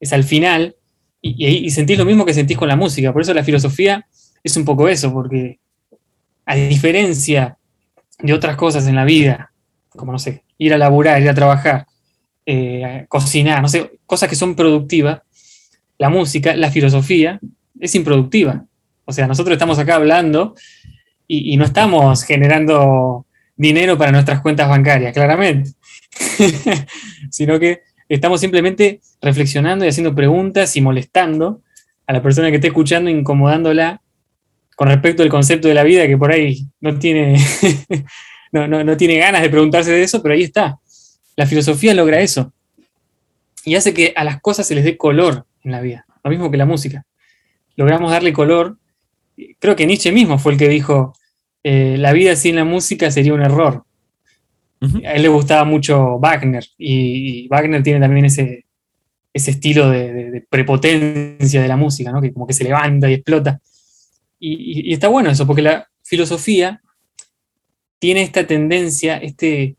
es 0.00 0.12
al 0.12 0.24
final, 0.24 0.76
y, 1.20 1.46
y, 1.46 1.70
sentís 1.70 1.98
lo 1.98 2.04
mismo 2.04 2.26
que 2.26 2.34
sentís 2.34 2.58
con 2.58 2.68
la 2.68 2.76
música. 2.76 3.12
Por 3.12 3.22
eso 3.22 3.32
la 3.32 3.44
filosofía 3.44 4.06
es 4.42 4.56
un 4.56 4.64
poco 4.64 4.88
eso, 4.88 5.12
porque 5.12 5.58
a 6.44 6.54
diferencia 6.54 7.56
de 8.18 8.32
otras 8.32 8.56
cosas 8.56 8.86
en 8.86 8.94
la 8.94 9.04
vida, 9.04 9.52
como 9.88 10.12
no 10.12 10.18
sé, 10.18 10.44
ir 10.58 10.74
a 10.74 10.78
laburar, 10.78 11.20
ir 11.20 11.28
a 11.28 11.34
trabajar, 11.34 11.86
eh, 12.46 13.06
cocinar, 13.08 13.62
no 13.62 13.68
sé, 13.68 13.98
cosas 14.06 14.28
que 14.28 14.36
son 14.36 14.54
productivas, 14.54 15.22
la 15.98 16.10
música, 16.10 16.54
la 16.56 16.70
filosofía, 16.70 17.40
es 17.80 17.94
improductiva. 17.94 18.64
O 19.04 19.12
sea, 19.12 19.26
nosotros 19.26 19.54
estamos 19.54 19.78
acá 19.78 19.96
hablando 19.96 20.54
y, 21.26 21.56
no 21.56 21.64
estamos 21.64 22.22
generando 22.24 23.26
dinero 23.56 23.96
para 23.96 24.12
nuestras 24.12 24.40
cuentas 24.40 24.68
bancarias, 24.68 25.12
claramente, 25.12 25.70
sino 27.30 27.58
que 27.58 27.82
estamos 28.08 28.40
simplemente 28.40 29.00
reflexionando 29.20 29.84
y 29.84 29.88
haciendo 29.88 30.14
preguntas 30.14 30.76
y 30.76 30.80
molestando 30.80 31.62
a 32.06 32.12
la 32.12 32.22
persona 32.22 32.50
que 32.50 32.56
esté 32.56 32.68
escuchando, 32.68 33.10
incomodándola 33.10 34.02
con 34.76 34.88
respecto 34.88 35.22
al 35.22 35.28
concepto 35.28 35.68
de 35.68 35.74
la 35.74 35.84
vida, 35.84 36.06
que 36.06 36.18
por 36.18 36.32
ahí 36.32 36.66
no 36.80 36.98
tiene, 36.98 37.36
no, 38.52 38.66
no 38.66 38.96
tiene 38.96 39.18
ganas 39.18 39.42
de 39.42 39.50
preguntarse 39.50 39.92
de 39.92 40.02
eso, 40.02 40.22
pero 40.22 40.34
ahí 40.34 40.42
está. 40.42 40.78
La 41.36 41.46
filosofía 41.46 41.94
logra 41.94 42.20
eso 42.20 42.52
y 43.64 43.76
hace 43.76 43.94
que 43.94 44.12
a 44.16 44.24
las 44.24 44.40
cosas 44.40 44.66
se 44.66 44.74
les 44.74 44.84
dé 44.84 44.96
color 44.96 45.46
en 45.62 45.72
la 45.72 45.80
vida, 45.80 46.06
lo 46.22 46.30
mismo 46.30 46.50
que 46.50 46.56
la 46.56 46.66
música 46.66 47.04
logramos 47.76 48.10
darle 48.10 48.32
color. 48.32 48.78
Creo 49.58 49.76
que 49.76 49.86
Nietzsche 49.86 50.12
mismo 50.12 50.38
fue 50.38 50.52
el 50.52 50.58
que 50.58 50.68
dijo, 50.68 51.14
eh, 51.62 51.96
la 51.98 52.12
vida 52.12 52.36
sin 52.36 52.56
la 52.56 52.64
música 52.64 53.10
sería 53.10 53.34
un 53.34 53.42
error. 53.42 53.84
A 55.06 55.14
él 55.14 55.22
le 55.22 55.28
gustaba 55.28 55.64
mucho 55.64 56.18
Wagner 56.18 56.66
y, 56.76 57.48
Wagner 57.48 57.82
tiene 57.82 58.00
también 58.00 58.26
ese, 58.26 58.66
ese 59.32 59.52
estilo 59.52 59.88
de, 59.88 60.44
prepotencia 60.50 61.62
de 61.62 61.68
la 61.68 61.76
música, 61.76 62.12
¿no? 62.12 62.20
que 62.20 62.34
como 62.34 62.46
que 62.46 62.52
se 62.52 62.64
levanta 62.64 63.08
y 63.10 63.14
explota. 63.14 63.60
Y, 64.38 64.90
y, 64.90 64.92
está 64.92 65.08
bueno 65.08 65.30
eso, 65.30 65.46
porque 65.46 65.62
la 65.62 65.88
filosofía 66.02 66.82
tiene 67.98 68.20
esta 68.20 68.46
tendencia, 68.46 69.16
este 69.16 69.76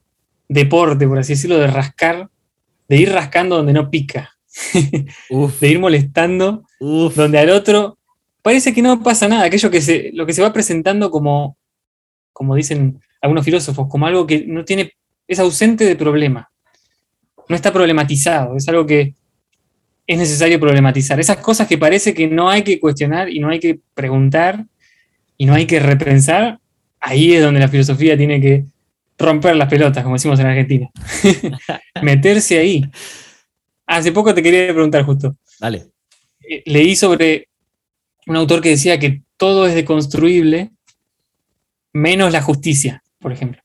deporte, 0.50 1.08
por 1.08 1.20
así 1.20 1.34
decirlo, 1.34 1.60
de 1.60 1.68
rascar, 1.68 2.30
de 2.88 2.98
ir 2.98 3.12
rascando 3.12 3.58
donde 3.58 3.74
no 3.74 3.92
pica. 3.92 4.35
De 5.60 5.70
ir 5.70 5.80
molestando, 5.80 6.64
donde 6.80 7.40
al 7.40 7.50
otro 7.50 7.98
parece 8.42 8.74
que 8.74 8.82
no 8.82 9.02
pasa 9.02 9.28
nada, 9.28 9.46
aquello 9.46 9.72
que 9.72 9.82
se, 9.82 10.12
lo 10.14 10.26
que 10.26 10.34
se 10.34 10.42
va 10.42 10.54
presentando 10.54 11.10
como, 11.10 11.58
como 12.32 12.56
dicen 12.56 13.02
algunos 13.22 13.44
filósofos, 13.44 13.88
como 13.90 14.06
algo 14.06 14.28
que 14.28 14.46
no 14.46 14.64
tiene, 14.64 14.94
es 15.28 15.40
ausente 15.40 15.84
de 15.84 15.96
problema, 15.96 16.50
no 17.50 17.56
está 17.56 17.74
problematizado, 17.74 18.56
es 18.56 18.68
algo 18.70 18.86
que 18.86 19.16
es 20.08 20.18
necesario 20.18 20.60
problematizar. 20.60 21.20
Esas 21.20 21.38
cosas 21.38 21.68
que 21.68 21.80
parece 21.80 22.14
que 22.14 22.28
no 22.28 22.50
hay 22.50 22.62
que 22.62 22.80
cuestionar 22.80 23.30
y 23.30 23.40
no 23.40 23.50
hay 23.50 23.60
que 23.60 23.80
preguntar 23.96 24.66
y 25.38 25.48
no 25.48 25.56
hay 25.56 25.66
que 25.66 25.80
repensar, 25.80 26.60
ahí 27.00 27.34
es 27.34 27.42
donde 27.42 27.60
la 27.60 27.68
filosofía 27.68 28.16
tiene 28.16 28.40
que 28.40 28.66
romper 29.18 29.56
las 29.56 29.70
pelotas, 29.70 30.04
como 30.04 30.16
decimos 30.16 30.40
en 30.40 30.46
Argentina. 30.46 30.90
Meterse 32.04 32.60
ahí 32.60 32.86
Hace 33.88 34.12
poco 34.12 34.34
te 34.34 34.42
quería 34.42 34.74
preguntar 34.74 35.04
justo. 35.04 35.36
Dale. 35.60 35.88
Eh, 36.48 36.64
leí 36.66 36.96
sobre 36.96 37.50
un 38.28 38.36
autor 38.36 38.62
que 38.62 38.70
decía 38.70 39.00
que 39.00 39.24
todo 39.38 39.68
es 39.68 39.76
deconstruible 39.76 40.72
menos 41.94 42.32
la 42.32 42.42
justicia, 42.42 43.04
por 43.20 43.32
ejemplo. 43.32 43.62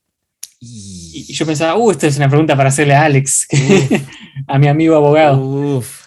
Y, 0.59 1.33
yo 1.33 1.45
pensaba, 1.45 1.75
uh, 1.75 1.91
esta 1.91 2.07
es 2.07 2.17
una 2.17 2.29
pregunta 2.29 2.55
para 2.55 2.69
hacerle 2.69 2.93
a 2.93 3.03
Alex, 3.03 3.47
a 4.47 4.57
mi 4.59 4.67
amigo 4.67 4.95
abogado. 4.95 5.41
Uf. 5.41 6.05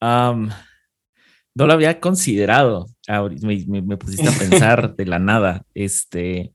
no 0.00 0.50
lo 1.54 1.72
había 1.72 2.00
considerado. 2.00 2.86
me, 3.42 3.96
pusiste 3.96 4.28
a 4.28 4.32
pensar 4.38 4.96
de 4.96 5.06
la 5.06 5.18
nada. 5.18 5.64
Este, 5.74 6.52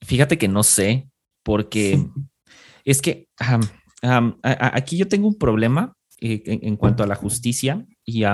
fíjate 0.00 0.38
que 0.38 0.48
no 0.48 0.62
sé, 0.62 1.06
porque 1.42 2.02
es 2.84 3.02
que 3.02 3.28
aquí 4.02 4.96
yo 4.96 5.08
tengo 5.08 5.28
un 5.28 5.38
problema 5.38 5.94
eh, 6.20 6.42
en, 6.44 6.76
cuanto 6.76 7.02
a 7.02 7.06
la 7.06 7.14
justicia 7.14 7.84
y 8.04 8.24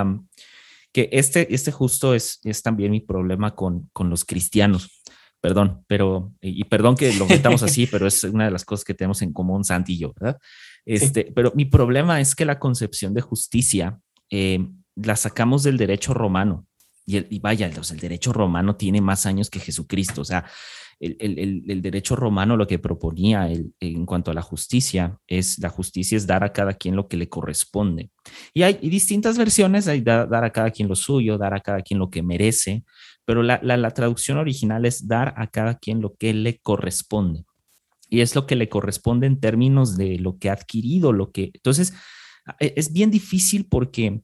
que 0.91 1.09
este, 1.11 1.53
este 1.53 1.71
justo 1.71 2.15
es, 2.15 2.39
es 2.43 2.61
también 2.61 2.91
mi 2.91 2.99
problema 2.99 3.55
con, 3.55 3.89
con 3.93 4.09
los 4.09 4.25
cristianos. 4.25 5.01
Perdón, 5.41 5.85
pero, 5.87 6.33
y, 6.41 6.65
perdón 6.65 6.97
que 6.97 7.13
lo 7.13 7.25
metamos 7.25 7.63
así, 7.63 7.87
pero 7.87 8.07
es 8.07 8.23
una 8.25 8.45
de 8.45 8.51
las 8.51 8.65
cosas 8.65 8.83
que 8.83 8.93
tenemos 8.93 9.21
en 9.21 9.31
común 9.31 9.63
Santi 9.63 9.93
y 9.93 9.99
yo, 9.99 10.13
¿verdad? 10.19 10.37
Este, 10.85 11.31
Pero 11.33 11.53
mi 11.55 11.65
problema 11.65 12.19
es 12.19 12.35
que 12.35 12.45
la 12.45 12.59
concepción 12.59 13.13
de 13.13 13.21
justicia 13.21 13.99
eh, 14.29 14.67
la 14.95 15.15
sacamos 15.15 15.63
del 15.63 15.77
derecho 15.77 16.13
romano. 16.13 16.65
Y, 17.09 17.17
el, 17.17 17.39
vaya, 17.41 17.65
el 17.65 17.99
derecho 17.99 18.31
romano 18.31 18.75
tiene 18.75 19.01
más 19.01 19.25
años 19.25 19.49
que 19.49 19.59
Jesucristo. 19.59 20.21
O 20.21 20.25
sea, 20.25 20.45
el, 20.99 21.81
derecho 21.81 22.15
romano 22.15 22.55
lo 22.55 22.67
que 22.67 22.77
proponía 22.77 23.49
en 23.79 24.05
cuanto 24.05 24.29
a 24.29 24.35
la 24.35 24.43
justicia 24.43 25.17
es 25.25 25.57
la 25.57 25.69
justicia 25.69 26.15
es 26.15 26.27
dar 26.27 26.43
a 26.43 26.53
cada 26.53 26.75
quien 26.75 26.95
lo 26.95 27.07
que 27.07 27.17
le 27.17 27.27
corresponde. 27.27 28.11
Y 28.53 28.61
hay 28.61 28.75
distintas 28.75 29.39
versiones, 29.39 29.87
hay 29.87 30.01
dar 30.01 30.43
a 30.43 30.51
cada 30.51 30.69
quien 30.69 30.87
lo 30.87 30.95
suyo, 30.95 31.39
dar 31.39 31.55
a 31.55 31.61
cada 31.61 31.81
quien 31.81 31.97
lo 31.97 32.11
que 32.11 32.21
merece, 32.21 32.83
pero 33.25 33.41
la, 33.41 33.91
traducción 33.91 34.37
original 34.37 34.85
es 34.85 35.07
dar 35.07 35.33
a 35.35 35.47
cada 35.47 35.79
quien 35.79 36.01
lo 36.01 36.13
que 36.15 36.35
le 36.35 36.59
corresponde. 36.59 37.43
y 38.11 38.21
es 38.21 38.35
lo 38.35 38.45
que 38.45 38.55
le 38.55 38.69
corresponde 38.69 39.25
en 39.25 39.39
términos 39.39 39.97
de 39.97 40.19
lo 40.19 40.37
que 40.37 40.49
ha 40.49 40.53
adquirido, 40.53 41.11
lo 41.11 41.31
que... 41.31 41.49
Entonces, 41.55 41.93
e, 42.59 42.73
es 42.75 42.91
bien 42.91 43.11
difícil 43.11 43.67
porque 43.67 44.21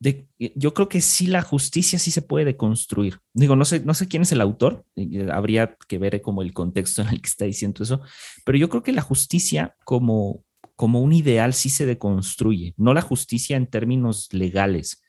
yo 0.00 0.74
creo 0.74 0.88
que 0.88 1.00
sí 1.00 1.26
la 1.26 1.42
justicia 1.42 1.98
sí 1.98 2.10
se 2.10 2.22
puede 2.22 2.44
deconstruir. 2.44 3.18
Digo, 3.34 3.56
no 3.56 3.64
sé, 3.64 3.80
no 3.80 3.94
sé 3.94 4.06
quién 4.06 4.22
es 4.22 4.32
el 4.32 4.40
autor, 4.40 4.84
habría 5.32 5.76
que 5.88 5.98
ver 5.98 6.20
como 6.22 6.42
el 6.42 6.52
contexto 6.52 7.02
en 7.02 7.08
el 7.08 7.20
que 7.20 7.28
está 7.28 7.44
diciendo 7.44 7.82
eso, 7.82 8.00
pero 8.44 8.58
yo 8.58 8.68
creo 8.68 8.82
que 8.82 8.92
la 8.92 9.02
justicia 9.02 9.76
como, 9.84 10.44
como 10.76 11.00
un 11.00 11.12
ideal 11.12 11.52
sí 11.52 11.68
se 11.68 11.86
deconstruye, 11.86 12.74
no 12.76 12.94
la 12.94 13.02
justicia 13.02 13.56
en 13.56 13.66
términos 13.66 14.28
legales, 14.32 15.02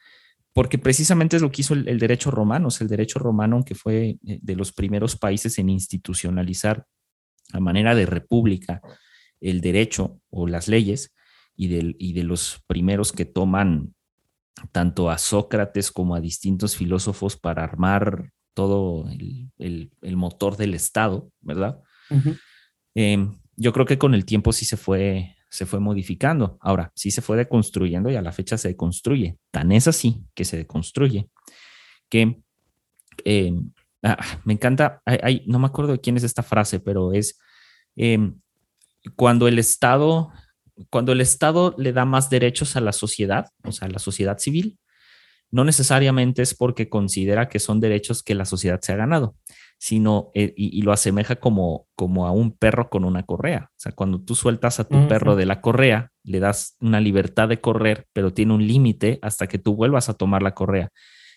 porque 0.54 0.80
precisamente 0.80 1.36
es 1.36 1.42
lo 1.42 1.52
que 1.52 1.62
hizo 1.62 1.76
el, 1.76 2.00
derecho 2.00 2.32
romano, 2.32 2.70
el 2.80 2.88
derecho 2.88 3.20
romano, 3.20 3.58
aunque 3.58 3.76
fue 3.76 4.18
eh, 4.26 4.40
de 4.42 4.56
los 4.56 4.72
primeros 4.72 5.16
países 5.16 5.60
en 5.60 5.70
institucionalizar 5.70 6.88
a 7.54 7.60
manera 7.60 7.96
de 7.96 8.06
república 8.06 8.82
el 9.40 9.62
derecho 9.62 10.20
o 10.30 10.48
las 10.48 10.68
leyes 10.68 11.14
y, 11.56 11.68
del, 11.68 11.96
y 12.00 12.14
de 12.14 12.24
los 12.24 12.64
primeros 12.68 13.12
que 13.12 13.26
toman 13.26 13.94
tanto 14.72 15.10
a 15.10 15.18
Sócrates 15.18 15.92
como 15.92 16.16
a 16.16 16.22
distintos 16.22 16.76
filósofos 16.76 17.38
para 17.38 17.64
armar 17.64 18.32
todo 18.54 19.10
el, 19.10 19.92
motor 20.16 20.58
del 20.58 20.74
Estado, 20.74 21.32
¿verdad? 21.40 21.80
Em, 22.96 23.40
yo 23.56 23.72
creo 23.74 23.86
que 23.86 23.98
con 23.98 24.14
el 24.14 24.26
tiempo 24.26 24.52
sí 24.52 24.66
se 24.66 24.78
fue, 24.78 25.36
se 25.50 25.66
fue 25.66 25.80
modificando. 25.80 26.58
Ahora, 26.62 26.92
sí 26.96 27.12
se 27.12 27.22
fue 27.22 27.38
deconstruyendo 27.38 28.10
y 28.10 28.16
a 28.16 28.22
la 28.22 28.32
fecha 28.32 28.58
se 28.58 28.70
deconstruye. 28.70 29.38
Tan 29.52 29.72
es 29.72 29.88
así 29.88 30.26
que 30.34 30.46
se 30.46 30.58
deconstruye 30.58 31.30
que 32.10 32.42
em, 33.24 33.72
ah, 34.04 34.18
me 34.44 34.54
encanta, 34.54 35.02
no 35.46 35.60
me 35.60 35.68
acuerdo 35.68 35.94
de 35.94 36.02
quién 36.02 36.18
es 36.18 36.24
esta 36.24 36.44
frase, 36.44 36.80
pero 36.80 37.14
es 37.14 37.40
em, 37.96 38.40
cuando 39.16 39.48
el 39.48 39.60
Estado 39.60 40.32
cuando 40.90 41.12
el 41.12 41.22
Estado 41.22 41.76
le 41.78 41.94
da 41.94 42.06
más 42.06 42.30
derechos 42.30 42.76
a 42.76 42.82
la 42.82 42.94
sociedad, 42.94 43.48
o 43.64 43.72
sea, 43.72 43.88
a 43.88 43.92
la 43.92 44.00
sociedad 44.00 44.38
civil, 44.38 44.78
no 45.52 45.64
necesariamente 45.64 46.42
es 46.42 46.54
porque 46.54 46.90
considera 46.90 47.50
que 47.50 47.60
son 47.60 47.80
derechos 47.80 48.22
que 48.24 48.36
la 48.36 48.46
sociedad 48.46 48.80
se 48.82 48.94
ha 48.94 48.98
ganado, 48.98 49.36
sino 49.80 50.30
eh, 50.36 50.54
y, 50.56 50.82
lo 50.84 50.92
asemeja 50.92 51.38
como, 51.38 51.88
como 51.96 52.28
a 52.28 52.32
un 52.32 52.56
perro 52.56 52.90
con 52.90 53.04
una 53.04 53.24
correa. 53.24 53.70
O 53.72 53.80
sea, 53.80 53.92
cuando 53.94 54.22
tú 54.22 54.36
sueltas 54.36 54.80
a 54.80 54.88
tu 54.88 55.08
perro 55.08 55.36
de 55.36 55.46
la 55.46 55.62
correa, 55.62 56.12
le 56.24 56.40
das 56.40 56.76
una 56.80 57.00
libertad 57.00 57.48
de 57.48 57.62
correr, 57.62 58.06
pero 58.14 58.32
tiene 58.32 58.54
un 58.54 58.68
límite 58.68 59.18
hasta 59.22 59.48
que 59.48 59.58
tú 59.58 59.76
vuelvas 59.76 60.10
a 60.10 60.14
tomar 60.14 60.44
la 60.44 60.54
correa. 60.54 60.90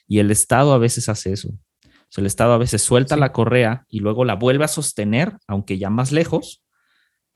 Y 0.06 0.18
el 0.18 0.30
Estado 0.30 0.74
a 0.74 0.78
veces 0.78 1.08
hace 1.08 1.32
eso. 1.32 1.48
O 1.48 2.14
sea, 2.14 2.20
el 2.20 2.26
Estado 2.26 2.52
a 2.52 2.58
veces 2.58 2.82
suelta 2.82 3.16
la 3.16 3.32
correa 3.32 3.86
y 3.88 4.00
luego 4.00 4.26
la 4.26 4.34
vuelve 4.34 4.64
a 4.64 4.68
sostener, 4.68 5.38
aunque 5.46 5.78
ya 5.78 5.88
más 5.88 6.12
lejos, 6.12 6.62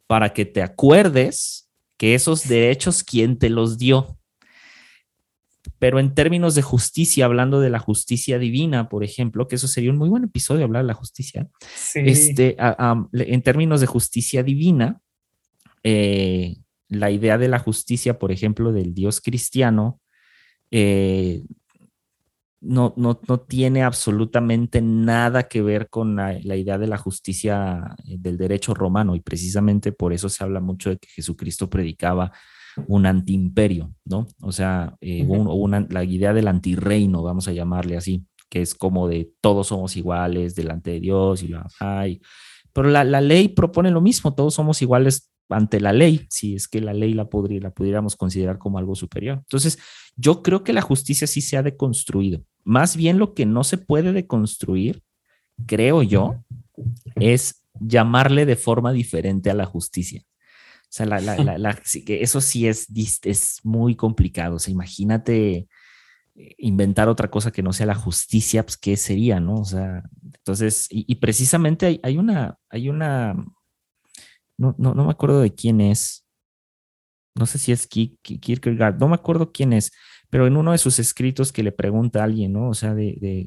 para 0.06 0.34
que 0.34 0.44
te 0.44 0.62
acuerdes 0.62 1.65
que 1.96 2.14
esos 2.14 2.48
derechos, 2.48 3.02
¿quién 3.02 3.38
te 3.38 3.50
los 3.50 3.78
dio? 3.78 4.18
Pero 5.78 5.98
en 5.98 6.14
términos 6.14 6.54
de 6.54 6.62
justicia, 6.62 7.24
hablando 7.24 7.60
de 7.60 7.70
la 7.70 7.78
justicia 7.78 8.38
divina, 8.38 8.88
por 8.88 9.04
ejemplo, 9.04 9.48
que 9.48 9.56
eso 9.56 9.68
sería 9.68 9.90
un 9.90 9.98
muy 9.98 10.08
buen 10.08 10.24
episodio 10.24 10.64
hablar 10.64 10.82
de 10.82 10.88
la 10.88 10.94
justicia, 10.94 11.48
este, 11.94 12.56
en 13.12 13.42
términos 13.42 13.80
de 13.80 13.86
justicia 13.86 14.42
divina, 14.42 15.00
eh, 15.82 16.56
la 16.88 17.10
idea 17.10 17.36
de 17.36 17.48
la 17.48 17.58
justicia, 17.58 18.18
por 18.18 18.32
ejemplo, 18.32 18.72
del 18.72 18.94
Dios 18.94 19.20
cristiano, 19.20 20.00
eh, 20.70 21.42
no, 22.66 22.94
no, 22.96 23.20
no, 23.28 23.40
tiene 23.40 23.82
absolutamente 23.82 24.82
nada 24.82 25.44
que 25.48 25.62
ver 25.62 25.88
con 25.88 26.16
la, 26.16 26.56
idea 26.56 26.78
de 26.78 26.86
la 26.86 26.98
justicia 26.98 27.96
eh, 28.04 28.16
del 28.18 28.36
derecho 28.36 28.74
romano 28.74 29.14
y 29.14 29.20
precisamente 29.20 29.92
por 29.92 30.12
eso 30.12 30.28
se 30.28 30.42
habla 30.42 30.60
mucho 30.60 30.90
de 30.90 30.98
que 30.98 31.08
Jesucristo 31.08 31.70
predicaba 31.70 32.32
un 32.88 33.06
antiimperio, 33.06 33.94
¿no? 34.04 34.26
O 34.40 34.52
sea, 34.52 34.96
eh, 35.00 35.24
una, 35.26 35.86
la 35.88 36.04
idea 36.04 36.34
del 36.34 36.48
antirreino, 36.48 37.22
vamos 37.22 37.48
a 37.48 37.52
llamarle 37.52 37.96
así, 37.96 38.26
que 38.50 38.60
es 38.60 38.74
como 38.74 39.08
de 39.08 39.32
todos 39.40 39.68
somos 39.68 39.96
iguales 39.96 40.54
delante 40.54 40.90
de 40.90 41.00
Dios 41.00 41.42
y 41.42 41.48
la 41.48 41.66
hay. 41.80 42.20
Pero 42.72 42.90
la, 42.90 43.04
la 43.04 43.20
ley 43.22 43.48
propone 43.48 43.90
lo 43.90 44.02
mismo, 44.02 44.34
todos 44.34 44.54
somos 44.54 44.82
iguales 44.82 45.30
ante 45.48 45.80
la 45.80 45.92
ley, 45.92 46.26
si 46.30 46.54
es 46.54 46.68
que 46.68 46.80
la 46.80 46.92
ley 46.92 47.12
la, 47.12 47.28
podría, 47.28 47.60
la 47.60 47.70
pudiéramos 47.70 48.16
considerar 48.16 48.58
como 48.58 48.78
algo 48.78 48.94
superior. 48.94 49.38
Entonces, 49.38 49.78
yo 50.16 50.42
creo 50.42 50.64
que 50.64 50.72
la 50.72 50.82
justicia 50.82 51.26
sí 51.26 51.40
se 51.40 51.56
ha 51.56 51.62
deconstruido. 51.62 52.42
Más 52.64 52.96
bien 52.96 53.18
lo 53.18 53.34
que 53.34 53.46
no 53.46 53.64
se 53.64 53.78
puede 53.78 54.12
deconstruir, 54.12 55.02
creo 55.66 56.02
yo, 56.02 56.42
es 57.14 57.62
llamarle 57.80 58.46
de 58.46 58.56
forma 58.56 58.92
diferente 58.92 59.50
a 59.50 59.54
la 59.54 59.66
justicia. 59.66 60.22
O 60.26 60.88
sea, 60.88 61.06
la, 61.06 61.20
la, 61.20 61.58
la, 61.58 61.70
eso 62.08 62.40
sí 62.40 62.66
es, 62.66 62.88
es 63.22 63.60
muy 63.62 63.94
complicado. 63.94 64.56
O 64.56 64.58
sea, 64.58 64.72
imagínate 64.72 65.68
eh, 66.34 66.54
inventar 66.58 67.08
otra 67.08 67.30
cosa 67.30 67.50
que 67.50 67.62
no 67.62 67.72
sea 67.72 67.86
la 67.86 67.94
justicia, 67.94 68.62
pues 68.62 68.76
qué 68.76 68.96
sería, 68.96 69.40
¿no? 69.40 69.54
O 69.54 69.64
sea, 69.64 70.02
entonces, 70.22 70.86
y, 70.90 71.14
precisamente 71.16 71.86
hay, 71.86 72.00
hay, 72.02 72.18
una, 72.18 72.58
hay 72.68 72.88
una 72.88 73.34
no, 74.58 74.74
no, 74.78 74.94
no 74.94 75.04
me 75.04 75.10
acuerdo 75.10 75.40
de 75.40 75.54
quién 75.54 75.80
es, 75.80 76.26
no 77.34 77.46
sé 77.46 77.58
si 77.58 77.72
es 77.72 77.86
Kierkegaard, 77.86 78.98
no 78.98 79.08
me 79.08 79.14
acuerdo 79.14 79.52
quién 79.52 79.72
es, 79.72 79.92
pero 80.30 80.46
en 80.46 80.56
uno 80.56 80.72
de 80.72 80.78
sus 80.78 80.98
escritos 80.98 81.52
que 81.52 81.62
le 81.62 81.72
pregunta 81.72 82.20
a 82.20 82.24
alguien, 82.24 82.52
¿no? 82.52 82.70
O 82.70 82.74
sea, 82.74 82.94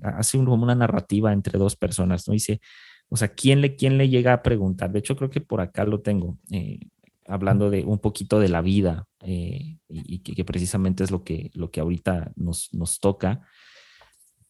hace 0.03 0.37
como 0.37 0.63
una 0.63 0.75
narrativa 0.75 1.33
entre 1.33 1.57
dos 1.57 1.75
personas, 1.75 2.27
¿no? 2.27 2.33
Dice, 2.33 2.61
o 3.09 3.17
sea, 3.17 3.29
¿quién 3.29 3.61
le, 3.61 3.75
quién 3.75 3.97
le 3.97 4.09
llega 4.09 4.33
a 4.33 4.43
preguntar? 4.43 4.91
De 4.91 4.99
hecho, 4.99 5.15
creo 5.15 5.29
que 5.29 5.41
por 5.41 5.61
acá 5.61 5.83
lo 5.83 6.01
tengo, 6.01 6.37
eh, 6.51 6.79
hablando 7.27 7.69
de 7.69 7.83
un 7.83 7.99
poquito 7.99 8.39
de 8.39 8.49
la 8.49 8.61
vida 8.61 9.05
eh, 9.21 9.77
y, 9.89 10.19
que, 10.19 10.45
precisamente 10.45 11.03
es 11.03 11.11
lo 11.11 11.23
que, 11.23 11.51
lo 11.53 11.71
que 11.71 11.79
ahorita 11.81 12.31
nos, 12.35 12.73
nos 12.73 12.99
toca. 12.99 13.41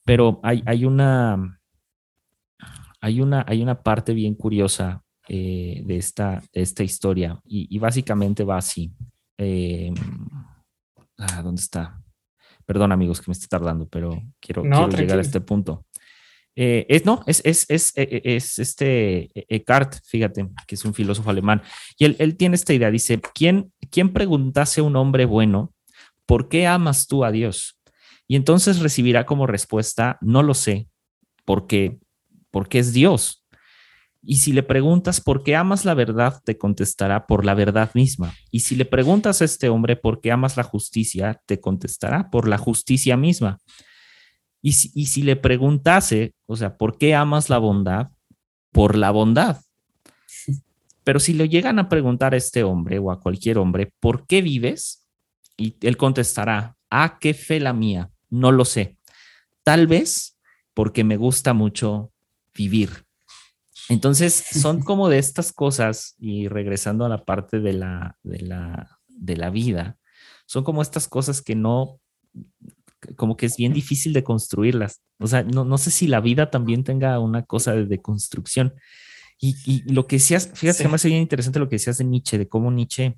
Pero 0.05 0.39
hay, 0.43 0.61
hay, 0.65 0.85
una, 0.85 1.59
hay, 2.99 3.21
una, 3.21 3.45
hay 3.47 3.61
una 3.61 3.81
parte 3.81 4.13
bien 4.13 4.35
curiosa 4.35 5.03
eh, 5.31 5.83
de, 5.85 5.97
esta, 5.97 6.41
esta 6.51 6.83
historia. 6.83 7.39
Y, 7.45 7.77
básicamente 7.77 8.43
va 8.43 8.57
así. 8.57 8.91
Eh, 9.37 9.93
ah, 11.19 11.41
¿Dónde 11.43 11.61
está? 11.61 12.01
Perdón, 12.65 12.91
amigos, 12.91 13.21
que 13.21 13.29
me 13.29 13.33
esté 13.33 13.47
tardando, 13.47 13.87
pero 13.87 14.21
quiero, 14.39 14.63
llegar 14.63 15.19
a 15.19 15.21
este 15.21 15.39
punto. 15.39 15.85
Eh, 16.55 16.87
es, 16.89 17.05
no, 17.05 17.23
es, 17.27 17.41
es, 17.45 17.65
es, 17.69 17.93
e, 17.95 18.21
e, 18.23 18.35
es, 18.35 18.57
este 18.57 19.29
Eckhart, 19.47 19.99
fíjate, 20.03 20.49
que 20.67 20.75
es 20.75 20.83
un 20.83 20.93
filósofo 20.95 21.29
alemán, 21.29 21.61
y 21.97 22.05
él, 22.05 22.15
él 22.19 22.35
tiene 22.35 22.55
esta 22.55 22.73
idea, 22.73 22.89
dice, 22.91 23.21
¿quién, 23.33 23.71
¿quién 23.91 24.11
preguntase 24.11 24.81
a 24.81 24.83
un 24.83 24.95
hombre 24.95 25.25
bueno, 25.25 25.73
¿por 26.25 26.49
qué 26.49 26.67
amas 26.67 27.07
tú 27.07 27.23
a 27.23 27.31
Dios? 27.31 27.79
Y 28.27 28.35
entonces 28.35 28.79
recibirá 28.79 29.25
como 29.25 29.47
respuesta, 29.47 30.17
no 30.21 30.43
lo 30.43 30.53
sé, 30.53 30.87
porque, 31.45 31.99
porque 32.51 32.79
es 32.79 32.93
Dios. 32.93 33.38
Y 34.31 34.35
si 34.35 34.53
le 34.53 34.61
preguntas 34.61 35.21
por 35.21 35.41
qué 35.41 35.55
amas 35.55 35.85
la 35.85 35.95
verdad, 35.95 36.39
te 36.45 36.55
contestará 36.55 37.25
por 37.25 37.45
la 37.45 37.55
verdad 37.55 37.89
misma. 37.95 38.35
Y 38.51 38.59
si 38.59 38.75
le 38.75 38.85
preguntas 38.85 39.41
a 39.41 39.45
este 39.45 39.69
hombre 39.69 39.95
por 39.95 40.21
qué 40.21 40.31
amas 40.31 40.55
la 40.55 40.61
justicia, 40.61 41.41
te 41.47 41.59
contestará 41.59 42.29
por 42.29 42.47
la 42.47 42.59
justicia 42.59 43.17
misma. 43.17 43.57
Y 44.61 44.73
si, 44.73 44.91
y 44.93 45.07
si 45.07 45.23
le 45.23 45.35
preguntase, 45.35 46.35
o 46.45 46.55
sea, 46.55 46.77
¿por 46.77 46.99
qué 46.99 47.15
amas 47.15 47.49
la 47.49 47.57
bondad? 47.57 48.11
Por 48.71 48.95
la 48.95 49.09
bondad. 49.09 49.61
Pero 51.03 51.19
si 51.19 51.33
le 51.33 51.49
llegan 51.49 51.79
a 51.79 51.89
preguntar 51.89 52.35
a 52.35 52.37
este 52.37 52.61
hombre 52.61 52.99
o 52.99 53.09
a 53.09 53.19
cualquier 53.19 53.57
hombre, 53.57 53.91
¿por 53.99 54.27
qué 54.27 54.43
vives? 54.43 55.07
Y 55.57 55.75
él 55.81 55.97
contestará, 55.97 56.77
ah, 56.91 57.17
qué 57.19 57.33
fe 57.33 57.59
la 57.59 57.73
mía, 57.73 58.11
no 58.29 58.51
lo 58.51 58.63
sé. 58.63 58.95
Tal 59.63 59.87
vez 59.87 60.37
porque 60.75 61.03
me 61.03 61.17
gusta 61.17 61.53
mucho 61.55 62.11
vivir. 62.53 63.08
Entonces, 63.89 64.33
son 64.33 64.81
como 64.83 65.09
de 65.09 65.17
estas 65.17 65.51
cosas, 65.51 66.15
y 66.19 66.47
regresando 66.47 67.05
a 67.05 67.09
la 67.09 67.25
parte 67.25 67.59
de 67.59 67.73
la, 67.73 68.17
de 68.23 68.39
la, 68.41 68.99
de 69.07 69.37
la 69.37 69.49
vida, 69.49 69.97
son 70.45 70.63
como 70.63 70.81
estas 70.81 71.07
cosas 71.07 71.41
que 71.41 71.55
no, 71.55 71.99
como 73.15 73.35
que 73.35 73.47
es 73.47 73.57
bien 73.57 73.73
difícil 73.73 74.13
de 74.13 74.23
construirlas. 74.23 75.01
O 75.19 75.27
sea, 75.27 75.43
no, 75.43 75.65
no 75.65 75.77
sé 75.77 75.91
si 75.91 76.07
la 76.07 76.21
vida 76.21 76.49
también 76.49 76.83
tenga 76.83 77.19
una 77.19 77.43
cosa 77.43 77.73
de, 77.75 78.01
construcción. 78.01 78.73
Y, 79.39 79.55
y, 79.65 79.91
lo 79.91 80.07
que 80.07 80.17
decías, 80.17 80.51
fíjate, 80.53 80.87
me 80.87 80.95
hace 80.95 81.07
bien 81.07 81.21
interesante 81.21 81.59
lo 81.59 81.69
que 81.69 81.75
decías 81.75 81.97
de 81.97 82.03
Nietzsche, 82.03 82.37
de 82.37 82.47
cómo 82.47 82.71
Nietzsche, 82.71 83.17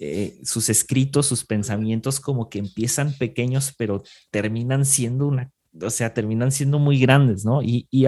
eh, 0.00 0.40
sus 0.42 0.68
escritos, 0.68 1.26
sus 1.26 1.44
pensamientos 1.44 2.18
como 2.18 2.48
que 2.48 2.58
empiezan 2.58 3.16
pequeños, 3.16 3.72
pero 3.78 4.02
terminan 4.30 4.84
siendo 4.84 5.26
una, 5.28 5.52
o 5.80 5.90
sea, 5.90 6.12
terminan 6.12 6.50
siendo 6.50 6.78
muy 6.80 6.98
grandes, 6.98 7.44
¿no? 7.44 7.62
Y, 7.62 7.86
y 7.90 8.06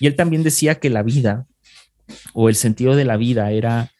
y 0.00 0.06
él 0.06 0.16
también 0.16 0.42
decía 0.42 0.76
que 0.76 0.90
la 0.90 1.02
vida 1.02 1.46
o 2.34 2.48
el 2.48 2.54
sentido 2.54 2.96
de 2.96 3.04
la 3.04 3.16
vida 3.16 3.50
era 3.50 3.90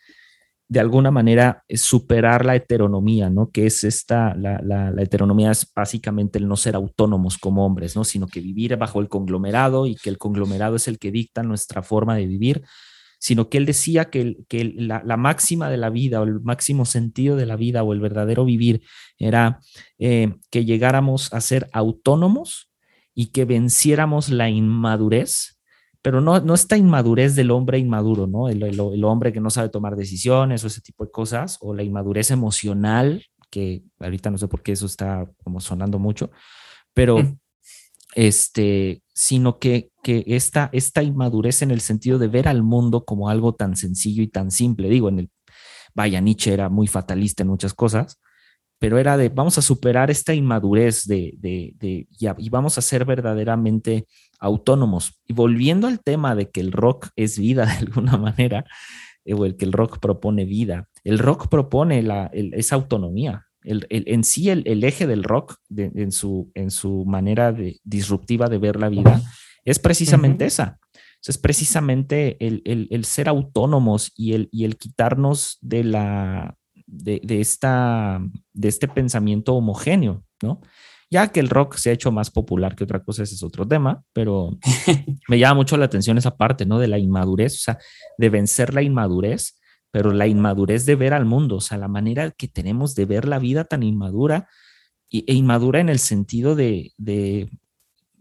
de 0.69 0.81
alguna 0.81 1.11
manera 1.11 1.65
superar 1.71 2.45
la 2.45 2.55
heteronomía, 2.55 3.31
¿no? 3.31 3.51
Que 3.51 3.67
es 3.67 3.85
esta, 3.85 4.35
la, 4.35 4.93
heteronomía 4.99 5.51
es 5.51 5.67
básicamente 5.75 6.39
el 6.39 6.47
no 6.47 6.57
ser 6.57 6.75
autónomos 6.75 7.39
como 7.39 7.65
hombres, 7.65 7.97
¿no? 7.97 8.05
Sino 8.05 8.27
que 8.27 8.41
vivir 8.41 8.77
bajo 8.77 9.01
el 9.01 9.09
conglomerado 9.09 9.87
y 9.87 9.97
que 9.97 10.11
el 10.11 10.19
conglomerado 10.19 10.77
es 10.77 10.87
el 10.87 10.99
que 10.99 11.11
dicta 11.11 11.43
nuestra 11.43 11.83
forma 11.83 12.17
de 12.17 12.27
vivir, 12.27 12.65
sino 13.19 13.49
que 13.49 13.57
él 13.57 13.65
decía 13.65 14.11
que, 14.11 14.37
la, 14.77 15.17
máxima 15.17 15.71
de 15.71 15.79
la 15.79 15.89
vida 15.89 16.21
o 16.21 16.25
el 16.25 16.41
máximo 16.41 16.85
sentido 16.85 17.37
de 17.37 17.47
la 17.47 17.57
vida 17.57 17.83
o 17.83 17.95
el 17.95 18.01
verdadero 18.01 18.45
vivir 18.45 18.83
era 19.19 19.61
eh, 19.99 20.35
que 20.51 20.67
llegáramos 20.67 21.33
a 21.33 21.41
ser 21.41 21.69
autónomos 21.73 22.71
y 23.15 23.27
que 23.33 23.47
venciéramos 23.47 24.29
la 24.29 24.51
inmadurez, 24.51 25.58
pero 26.03 26.21
no, 26.21 26.41
no 26.41 26.55
esta 26.55 26.77
inmadurez 26.77 27.35
del 27.35 27.51
hombre 27.51 27.79
inmaduro, 27.79 28.27
¿no? 28.27 28.49
El, 28.49 28.63
el, 28.63 29.05
hombre 29.05 29.33
que 29.33 29.41
no 29.41 29.51
sabe 29.51 29.69
tomar 29.69 29.97
decisiones 29.97 30.63
o 30.63 30.69
ese 30.69 30.81
tipo 30.81 31.05
de 31.05 31.11
cosas, 31.11 31.59
o 31.61 31.75
la 31.75 31.83
inmadurez 31.83 32.31
emocional, 32.31 33.25
que 33.51 33.83
ahorita 33.99 34.31
no 34.31 34.39
sé 34.39 34.49
por 34.49 34.63
qué 34.63 34.73
eso 34.73 34.87
está 34.87 35.29
como 35.43 35.61
sonando 35.61 35.99
mucho, 35.99 36.31
pero 36.95 37.19
mm. 37.19 37.39
este, 38.15 39.03
sino 39.13 39.59
que, 39.59 39.91
que 40.03 40.25
esta, 40.27 40.71
esta 40.73 41.03
inmadurez 41.03 41.63
en 41.63 41.71
el 41.71 41.81
sentido 41.81 42.19
de 42.19 42.29
ver 42.29 42.49
al 42.49 42.63
mundo 42.63 43.05
como 43.05 43.29
algo 43.29 43.55
tan 43.55 43.77
sencillo 43.77 44.23
y 44.23 44.29
tan 44.29 44.51
simple, 44.51 44.89
digo, 44.89 45.09
en 45.09 45.19
el, 45.21 45.31
vaya, 45.95 46.21
Nietzsche 46.21 46.53
era 46.53 46.69
muy 46.69 46.87
fatalista 46.87 47.43
en 47.43 47.49
muchas 47.49 47.75
cosas, 47.75 48.21
pero 48.79 48.99
era 48.99 49.17
de 49.17 49.29
vamos 49.29 49.59
a 49.59 49.63
superar 49.63 50.11
esta 50.11 50.35
inmadurez 50.35 51.05
de, 51.07 51.35
de, 51.39 51.75
de 51.79 52.07
y, 52.11 52.49
vamos 52.49 52.79
a 52.79 52.83
ser 52.83 53.05
verdaderamente 53.05 54.07
autónomos. 54.39 55.21
Y 55.27 55.33
volviendo 55.33 55.87
al 55.87 56.01
tema 56.01 56.35
de 56.35 56.51
que 56.51 56.61
el 56.61 56.73
rock 56.73 57.09
es 57.17 57.39
vida 57.39 57.67
de 57.67 57.87
alguna 57.87 58.17
manera, 58.17 58.65
eh, 59.25 59.35
o 59.35 59.45
el 59.45 59.57
que 59.57 59.65
el 59.65 59.73
rock 59.73 59.99
propone 59.99 60.45
vida, 60.45 60.89
el 61.05 61.19
rock 61.19 61.49
propone 61.49 62.03
la, 62.03 62.31
esa 62.33 62.77
autonomía. 62.77 63.45
El, 63.63 63.87
en 63.91 64.25
sí, 64.25 64.49
el, 64.49 64.83
eje 64.85 65.07
del 65.07 65.25
rock 65.25 65.57
en, 65.77 66.13
su, 66.13 66.51
en 66.55 66.71
su 66.71 67.05
manera 67.05 67.53
de, 67.53 67.81
disruptiva 67.85 68.49
de 68.49 68.57
ver 68.57 68.77
la 68.77 68.89
vida 68.89 69.21
es 69.65 69.79
precisamente 69.79 70.47
esa. 70.47 70.79
Es 71.27 71.37
precisamente 71.37 72.37
el, 72.41 72.63
el, 72.65 73.05
ser 73.05 73.29
autónomos 73.29 74.13
y 74.17 74.33
el, 74.33 74.49
y 74.53 74.65
el 74.65 74.79
quitarnos 74.79 75.59
de 75.61 75.85
la, 75.85 76.57
de, 76.87 77.21
esta, 77.41 78.23
de 78.53 78.69
este 78.69 78.89
pensamiento 78.89 79.55
homogéneo, 79.55 80.25
¿no? 80.43 80.61
Ya 81.11 81.29
que 81.29 81.41
el 81.41 81.49
rock 81.49 81.77
se 81.77 81.91
ha 81.91 81.95
hecho 81.95 82.13
más 82.13 82.31
popular 82.31 82.77
que 82.77 82.85
otra 82.85 83.03
cosa, 83.03 83.23
ese 83.23 83.35
es 83.35 83.43
otro 83.43 83.67
tema, 83.67 84.05
pero 84.13 84.59
me 85.29 85.39
llama 85.39 85.55
mucho 85.55 85.77
la 85.77 85.87
atención 85.87 86.19
esa 86.19 86.37
parte, 86.37 86.67
¿no? 86.67 86.79
De 86.79 86.89
la 86.89 86.99
inmadurez, 86.99 87.55
o 87.55 87.59
sea, 87.59 87.79
de 88.19 88.29
vencer 88.29 88.75
la 88.75 88.83
inmadurez, 88.83 89.59
pero 89.91 90.13
la 90.13 90.27
inmadurez 90.27 90.85
de 90.85 90.97
ver 90.97 91.15
al 91.15 91.25
mundo, 91.25 91.57
o 91.57 91.61
sea, 91.61 91.79
la 91.79 91.89
manera 91.89 92.31
que 92.33 92.49
tenemos 92.49 92.95
de 92.95 93.07
ver 93.07 93.27
la 93.27 93.39
vida 93.39 93.65
tan 93.65 93.83
inmadura 93.83 94.49
e 95.11 95.33
inmadura 95.33 95.81
en 95.81 95.89
el 95.89 95.99
sentido 95.99 96.55
de, 96.55 96.93
de, 96.99 97.49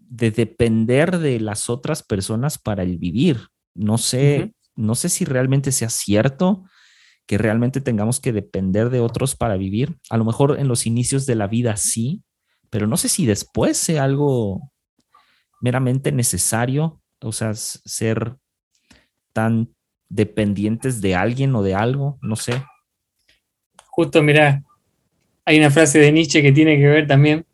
depender 0.10 1.20
de 1.20 1.40
las 1.42 1.70
otras 1.70 2.02
personas 2.04 2.58
para 2.58 2.84
el 2.84 2.98
vivir. 2.98 3.50
No 3.76 3.98
sé, 3.98 4.54
no 4.76 4.96
sé 4.96 5.10
si 5.10 5.26
realmente 5.26 5.74
sea 5.74 5.90
cierto, 5.90 6.64
que 7.26 7.38
realmente 7.38 7.82
tengamos 7.82 8.22
que 8.22 8.32
depender 8.32 8.90
de 8.90 9.02
otros 9.02 9.36
para 9.36 9.58
vivir. 9.58 9.98
A 10.10 10.16
lo 10.16 10.24
mejor 10.24 10.58
en 10.60 10.70
los 10.70 10.88
inicios 10.88 11.26
de 11.26 11.36
la 11.36 11.48
vida 11.48 11.76
sí, 11.76 12.24
pero 12.70 12.88
no 12.88 12.98
sé 12.98 13.10
si 13.10 13.26
después 13.26 13.78
sea 13.78 14.04
algo 14.04 14.72
meramente 15.62 16.12
necesario, 16.12 17.02
o 17.22 17.32
sea, 17.32 17.54
ser 17.54 18.36
tan 19.34 19.70
dependientes 20.10 21.02
de 21.02 21.16
alguien 21.16 21.56
o 21.56 21.64
de 21.64 21.76
algo, 21.76 22.18
no 22.22 22.36
sé. 22.36 22.64
Justo, 23.88 24.22
mira, 24.22 24.64
hay 25.46 25.58
una 25.58 25.72
frase 25.72 26.00
de 26.00 26.12
Nietzsche 26.12 26.42
que 26.42 26.52
tiene 26.52 26.78
que 26.78 26.88
ver 26.88 27.08
también, 27.08 27.46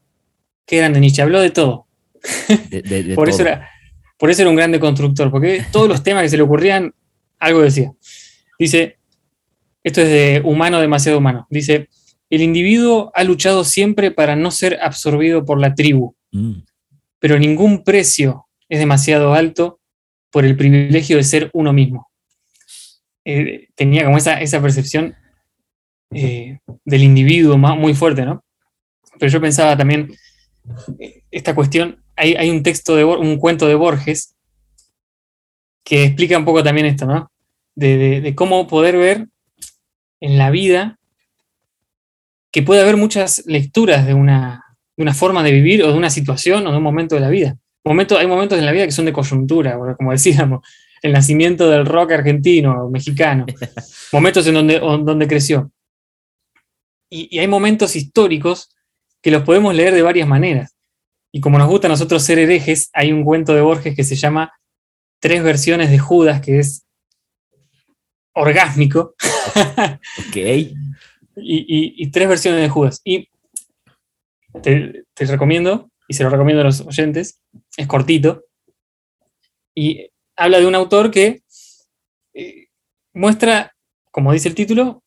que 0.66 0.78
eran 0.78 0.94
de 0.94 1.00
Nietzsche, 1.00 1.22
habló 1.22 1.40
de 1.40 1.52
todo. 1.52 1.88
por, 3.16 3.30
Eso 3.30 3.42
era, 3.42 3.70
por 4.18 4.30
eso 4.30 4.42
era 4.42 4.50
un 4.50 4.56
grande 4.56 4.80
constructor, 4.80 5.32
porque 5.32 5.66
todos 5.72 5.88
los 5.88 6.04
temas 6.04 6.24
que 6.24 6.30
se 6.30 6.38
le 6.38 6.44
ocurrían, 6.44 6.94
algo 7.40 7.62
decía. 7.62 7.92
Dice, 8.58 8.98
esto 9.84 10.02
es 10.02 10.08
de 10.08 10.42
humano 10.44 10.80
demasiado 10.80 11.18
humano. 11.18 11.48
Dice, 11.50 11.90
el 12.36 12.42
individuo 12.42 13.12
ha 13.14 13.24
luchado 13.24 13.64
siempre 13.64 14.10
para 14.10 14.36
no 14.36 14.50
ser 14.50 14.80
absorbido 14.82 15.46
por 15.46 15.60
la 15.60 15.76
tribu, 15.76 16.16
mm. 16.32 16.64
pero 17.20 17.38
ningún 17.38 17.84
precio 17.84 18.48
es 18.68 18.80
demasiado 18.80 19.36
alto 19.36 19.80
por 20.32 20.44
el 20.44 20.58
privilegio 20.58 21.18
de 21.18 21.24
ser 21.24 21.52
uno 21.54 21.74
mismo. 21.74 22.10
Eh, 23.24 23.68
tenía 23.76 24.04
como 24.04 24.18
esa, 24.18 24.42
esa 24.42 24.60
percepción 24.64 25.16
eh, 26.10 26.58
del 26.84 27.04
individuo 27.04 27.56
muy 27.56 27.94
fuerte, 27.94 28.26
¿no? 28.26 28.44
Pero 29.20 29.32
yo 29.32 29.40
pensaba 29.40 29.78
también, 29.78 30.12
eh, 30.98 31.22
esta 31.30 31.54
cuestión, 31.54 32.04
hay, 32.16 32.34
hay, 32.34 32.50
un 32.50 32.64
texto, 32.64 32.96
de 32.96 33.06
un 33.06 33.38
cuento 33.38 33.68
de 33.68 33.76
Borges 33.76 34.34
que 35.86 36.06
explica 36.06 36.36
un 36.36 36.46
poco 36.46 36.64
también 36.64 36.88
esto, 36.88 37.06
¿no? 37.06 37.30
de 37.76 38.34
cómo 38.36 38.68
poder 38.68 38.98
ver 38.98 39.28
en 40.20 40.38
la 40.38 40.52
vida 40.52 41.00
que 42.54 42.62
puede 42.62 42.82
haber 42.82 42.98
muchas 42.98 43.44
lecturas 43.48 44.06
de 44.06 44.14
una, 44.14 44.64
forma 45.16 45.42
de 45.42 45.52
vivir 45.52 45.84
o 45.84 45.92
de 45.92 45.98
una 45.98 46.12
situación 46.12 46.66
o 46.68 46.72
de 46.72 46.78
un 46.78 46.84
momento 46.84 47.16
de 47.16 47.22
la 47.22 47.30
vida. 47.30 47.58
hay 47.84 48.28
momentos 48.28 48.60
en 48.60 48.66
la 48.66 48.72
vida 48.72 48.86
que 48.86 48.92
son 48.92 49.06
de 49.06 49.12
coyuntura, 49.12 49.78
como 49.98 50.12
decíamos, 50.12 50.66
el 51.02 51.12
nacimiento 51.12 51.68
del 51.68 51.86
rock 51.86 52.12
argentino 52.12 52.86
o 52.86 52.90
mexicano, 52.92 53.48
momentos 54.14 54.46
en 54.46 54.54
donde, 54.54 54.80
donde 54.80 55.28
creció. 55.28 55.72
Y, 57.10 57.40
hay 57.40 57.48
momentos 57.48 57.96
históricos 57.96 58.70
que 59.22 59.32
los 59.32 59.42
podemos 59.42 59.74
leer 59.74 59.96
de 59.96 60.04
varias 60.04 60.28
maneras. 60.28 60.76
Y 61.32 61.42
como 61.42 61.58
nos 61.58 61.68
gusta 61.68 61.88
a 61.88 61.90
nosotros 61.90 62.22
ser 62.22 62.38
herejes, 62.38 62.92
hay 62.94 63.12
un 63.12 63.24
cuento 63.24 63.56
de 63.56 63.62
Borges 63.62 63.96
que 63.96 64.04
se 64.04 64.16
llama 64.16 64.54
Tres 65.20 65.42
versiones 65.42 65.90
de 65.90 65.98
Judas, 65.98 66.40
que 66.42 66.60
es 66.60 66.86
orgásmico. 68.36 69.16
ok. 69.56 70.38
Y, 71.36 72.10
tres 72.12 72.28
versiones 72.28 72.62
de 72.62 72.70
Judas. 72.70 73.02
Y 73.04 73.30
te, 74.62 75.06
recomiendo, 75.20 75.90
y 76.08 76.14
se 76.14 76.24
lo 76.24 76.30
recomiendo 76.30 76.62
a 76.62 76.66
los 76.66 76.82
oyentes, 76.82 77.40
es 77.78 77.88
cortito. 77.88 78.46
Y 79.76 80.10
habla 80.36 80.60
de 80.60 80.68
un 80.68 80.76
autor 80.76 81.12
que 81.12 81.42
eh, 82.34 82.68
muestra, 83.14 83.76
como 84.12 84.34
dice 84.34 84.50
el 84.50 84.56
título, 84.56 85.04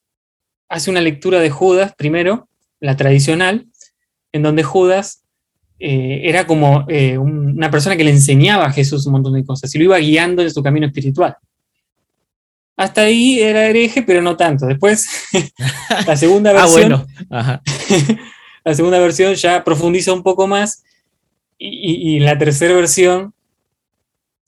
hace 0.68 0.90
una 0.90 1.00
lectura 1.00 1.40
de 1.40 1.50
Judas 1.50 1.94
primero, 1.96 2.48
la 2.80 2.96
tradicional, 2.96 3.66
en 4.32 4.42
donde 4.42 4.62
Judas 4.62 5.22
eh, 5.78 6.22
era 6.24 6.46
como 6.46 6.86
eh, 6.88 7.18
una 7.18 7.70
persona 7.70 7.96
que 7.96 8.04
le 8.04 8.10
enseñaba 8.10 8.66
a 8.66 8.72
Jesús 8.72 9.06
un 9.06 9.12
montón 9.12 9.34
de 9.34 9.44
cosas 9.44 9.74
y 9.74 9.78
lo 9.78 9.84
iba 9.84 9.98
guiando 9.98 10.42
en 10.42 10.50
su 10.50 10.62
camino 10.62 10.86
espiritual. 10.86 11.36
Hasta 12.76 13.02
ahí 13.02 13.40
era 13.40 13.66
hereje, 13.66 14.02
pero 14.02 14.20
no 14.20 14.36
tanto. 14.36 14.66
Después, 14.66 15.08
la 16.06 16.16
segunda 16.16 16.50
ah, 16.50 16.52
versión. 16.52 17.06
la 18.64 18.74
segunda 18.74 18.98
versión 18.98 19.34
ya 19.34 19.64
profundiza 19.64 20.12
un 20.12 20.22
poco 20.22 20.46
más. 20.46 20.84
Y, 21.58 22.18
la 22.18 22.36
tercera 22.36 22.74
versión 22.74 23.32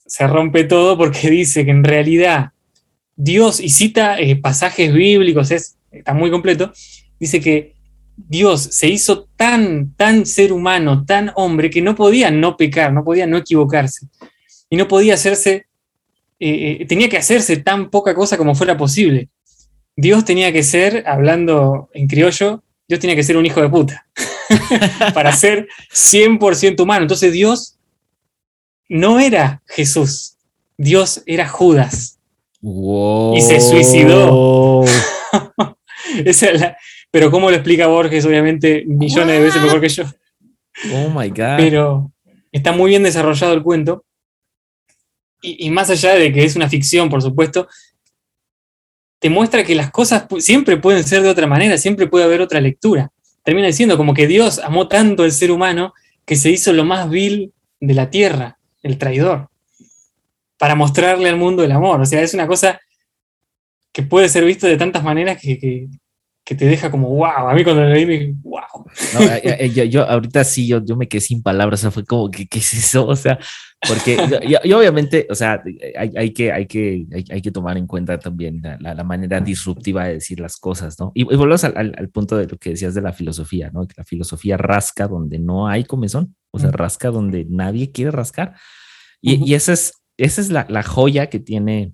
se 0.05 0.27
rompe 0.27 0.63
todo 0.63 0.95
porque 0.95 1.29
dice 1.31 1.65
que 1.65 1.71
en 1.71 1.83
realidad 1.83 2.51
Dios, 3.15 3.59
y 3.59 3.69
cita 3.69 4.19
eh, 4.19 4.35
pasajes 4.35 4.93
bíblicos, 4.93 5.49
es, 5.49 5.77
está 5.91 6.13
muy 6.13 6.29
completo, 6.29 6.71
dice 7.19 7.41
que 7.41 7.73
Dios 8.15 8.61
se 8.61 8.89
hizo 8.89 9.27
tan, 9.35 9.93
tan 9.95 10.25
ser 10.25 10.53
humano, 10.53 11.03
tan 11.05 11.31
hombre, 11.35 11.69
que 11.69 11.81
no 11.81 11.95
podía 11.95 12.29
no 12.29 12.57
pecar, 12.57 12.93
no 12.93 13.03
podía 13.03 13.25
no 13.25 13.37
equivocarse. 13.37 14.07
Y 14.69 14.75
no 14.75 14.87
podía 14.87 15.15
hacerse 15.15 15.68
eh, 16.39 16.77
eh, 16.81 16.85
tenía 16.85 17.09
que 17.09 17.17
hacerse 17.17 17.57
tan 17.57 17.89
poca 17.89 18.13
cosa 18.13 18.37
como 18.37 18.55
fuera 18.55 18.77
posible. 18.77 19.29
Dios 19.95 20.23
tenía 20.23 20.53
que 20.53 20.63
ser, 20.63 21.03
hablando 21.05 21.89
en 21.93 22.07
criollo, 22.07 22.63
Dios 22.87 23.01
tenía 23.01 23.15
que 23.15 23.23
ser 23.23 23.35
un 23.35 23.45
hijo 23.45 23.61
de 23.61 23.67
puta 23.67 24.07
para 25.13 25.33
ser 25.33 25.67
100% 25.93 26.81
humano. 26.81 27.01
Entonces 27.01 27.33
Dios 27.33 27.77
no 28.87 29.19
era 29.19 29.61
Jesús, 29.67 30.37
Dios 30.77 31.21
era 31.25 31.47
Judas. 31.47 32.19
Y 32.61 33.41
se 33.41 33.59
suicidó. 33.59 34.85
pero 37.11 37.31
¿cómo 37.31 37.49
lo 37.49 37.57
explica 37.57 37.87
Borges? 37.87 38.25
Obviamente 38.25 38.85
millones 38.87 39.37
de 39.37 39.43
veces 39.43 39.61
mejor 39.61 39.81
que 39.81 39.89
yo. 39.89 40.03
Oh 40.93 41.09
my 41.09 41.29
God. 41.29 41.57
Pero 41.57 42.11
está 42.51 42.71
muy 42.71 42.91
bien 42.91 43.03
desarrollado 43.03 43.53
el 43.53 43.63
cuento 43.63 44.05
y, 45.41 45.69
más 45.69 45.89
allá 45.89 46.15
de 46.15 46.33
que 46.33 46.43
es 46.43 46.55
una 46.55 46.69
ficción, 46.69 47.09
por 47.09 47.21
supuesto, 47.21 47.67
te 49.19 49.29
muestra 49.29 49.63
que 49.63 49.75
las 49.75 49.91
cosas 49.91 50.25
siempre 50.39 50.77
pueden 50.77 51.03
ser 51.03 51.21
de 51.21 51.29
otra 51.29 51.47
manera, 51.47 51.77
siempre 51.77 52.07
puede 52.07 52.25
haber 52.25 52.41
otra 52.41 52.61
lectura. 52.61 53.11
Termina 53.43 53.67
diciendo 53.67 53.97
como 53.97 54.13
que 54.13 54.27
Dios 54.27 54.59
amó 54.59 54.87
tanto 54.87 55.23
al 55.23 55.31
ser 55.31 55.51
humano 55.51 55.93
que 56.25 56.35
se 56.35 56.49
hizo 56.49 56.73
lo 56.73 56.85
más 56.85 57.09
vil 57.09 57.53
de 57.79 57.93
la 57.93 58.09
tierra, 58.09 58.59
el 58.83 58.97
traidor, 58.97 59.49
para 60.57 60.75
mostrarle 60.75 61.29
al 61.29 61.37
mundo 61.37 61.63
el 61.63 61.71
amor. 61.71 62.01
O 62.01 62.05
sea, 62.05 62.21
es 62.21 62.33
una 62.33 62.47
cosa 62.47 62.79
que 63.91 64.03
puede 64.03 64.29
ser 64.29 64.45
visto 64.45 64.67
de 64.67 64.77
tantas 64.77 65.03
maneras 65.03 65.41
que, 65.41 65.87
te 66.55 66.65
deja 66.65 66.89
como 66.89 67.09
wow. 67.09 67.49
A 67.49 67.53
mí 67.53 67.63
cuando 67.63 67.83
leí 67.83 68.05
me 68.05 68.33
wow. 68.43 68.85
yo, 69.89 70.07
ahorita 70.07 70.43
sí, 70.43 70.67
yo, 70.67 70.83
yo 70.83 70.95
me 70.95 71.07
quedé 71.07 71.21
sin 71.21 71.41
palabras, 71.43 71.79
o 71.79 71.83
sea, 71.83 71.91
fue 71.91 72.05
como, 72.05 72.29
¿qué, 72.29 72.47
qué 72.47 72.59
es 72.59 72.73
eso? 72.73 73.07
O 73.07 73.15
sea, 73.15 73.39
porque 73.87 74.17
yo, 74.65 74.77
obviamente, 74.77 75.25
o 75.29 75.35
sea, 75.35 75.63
hay, 75.97 76.11
hay 76.15 76.33
que, 76.33 76.51
hay, 76.51 76.65
que, 76.65 77.05
hay, 77.29 77.41
que 77.41 77.51
tomar 77.51 77.77
en 77.77 77.87
cuenta 77.87 78.19
también 78.19 78.61
la, 78.61 78.93
la, 78.93 79.03
manera 79.03 79.39
disruptiva 79.39 80.05
de 80.05 80.15
decir 80.15 80.39
las 80.39 80.57
cosas, 80.57 80.99
¿no? 80.99 81.11
Y, 81.13 81.23
volvemos 81.23 81.63
al, 81.63 81.93
al, 81.97 82.09
punto 82.09 82.35
de 82.35 82.47
lo 82.47 82.57
que 82.57 82.71
decías 82.71 82.93
de 82.93 83.01
la 83.01 83.13
filosofía, 83.13 83.71
¿no? 83.71 83.87
Que 83.87 83.93
la 83.97 84.03
filosofía 84.03 84.57
rasca 84.57 85.07
donde 85.07 85.39
no 85.39 85.67
hay 85.67 85.85
comezón, 85.85 86.35
o 86.51 86.59
sea, 86.59 86.71
rasca 86.71 87.09
donde 87.09 87.45
nadie 87.49 87.91
quiere 87.91 88.11
rascar. 88.11 88.55
Y, 89.21 89.49
y 89.49 89.53
esa 89.53 89.73
es, 89.73 89.93
esa 90.17 90.41
es 90.41 90.49
la, 90.49 90.65
la 90.69 90.83
joya 90.83 91.27
que 91.27 91.39
tiene 91.39 91.93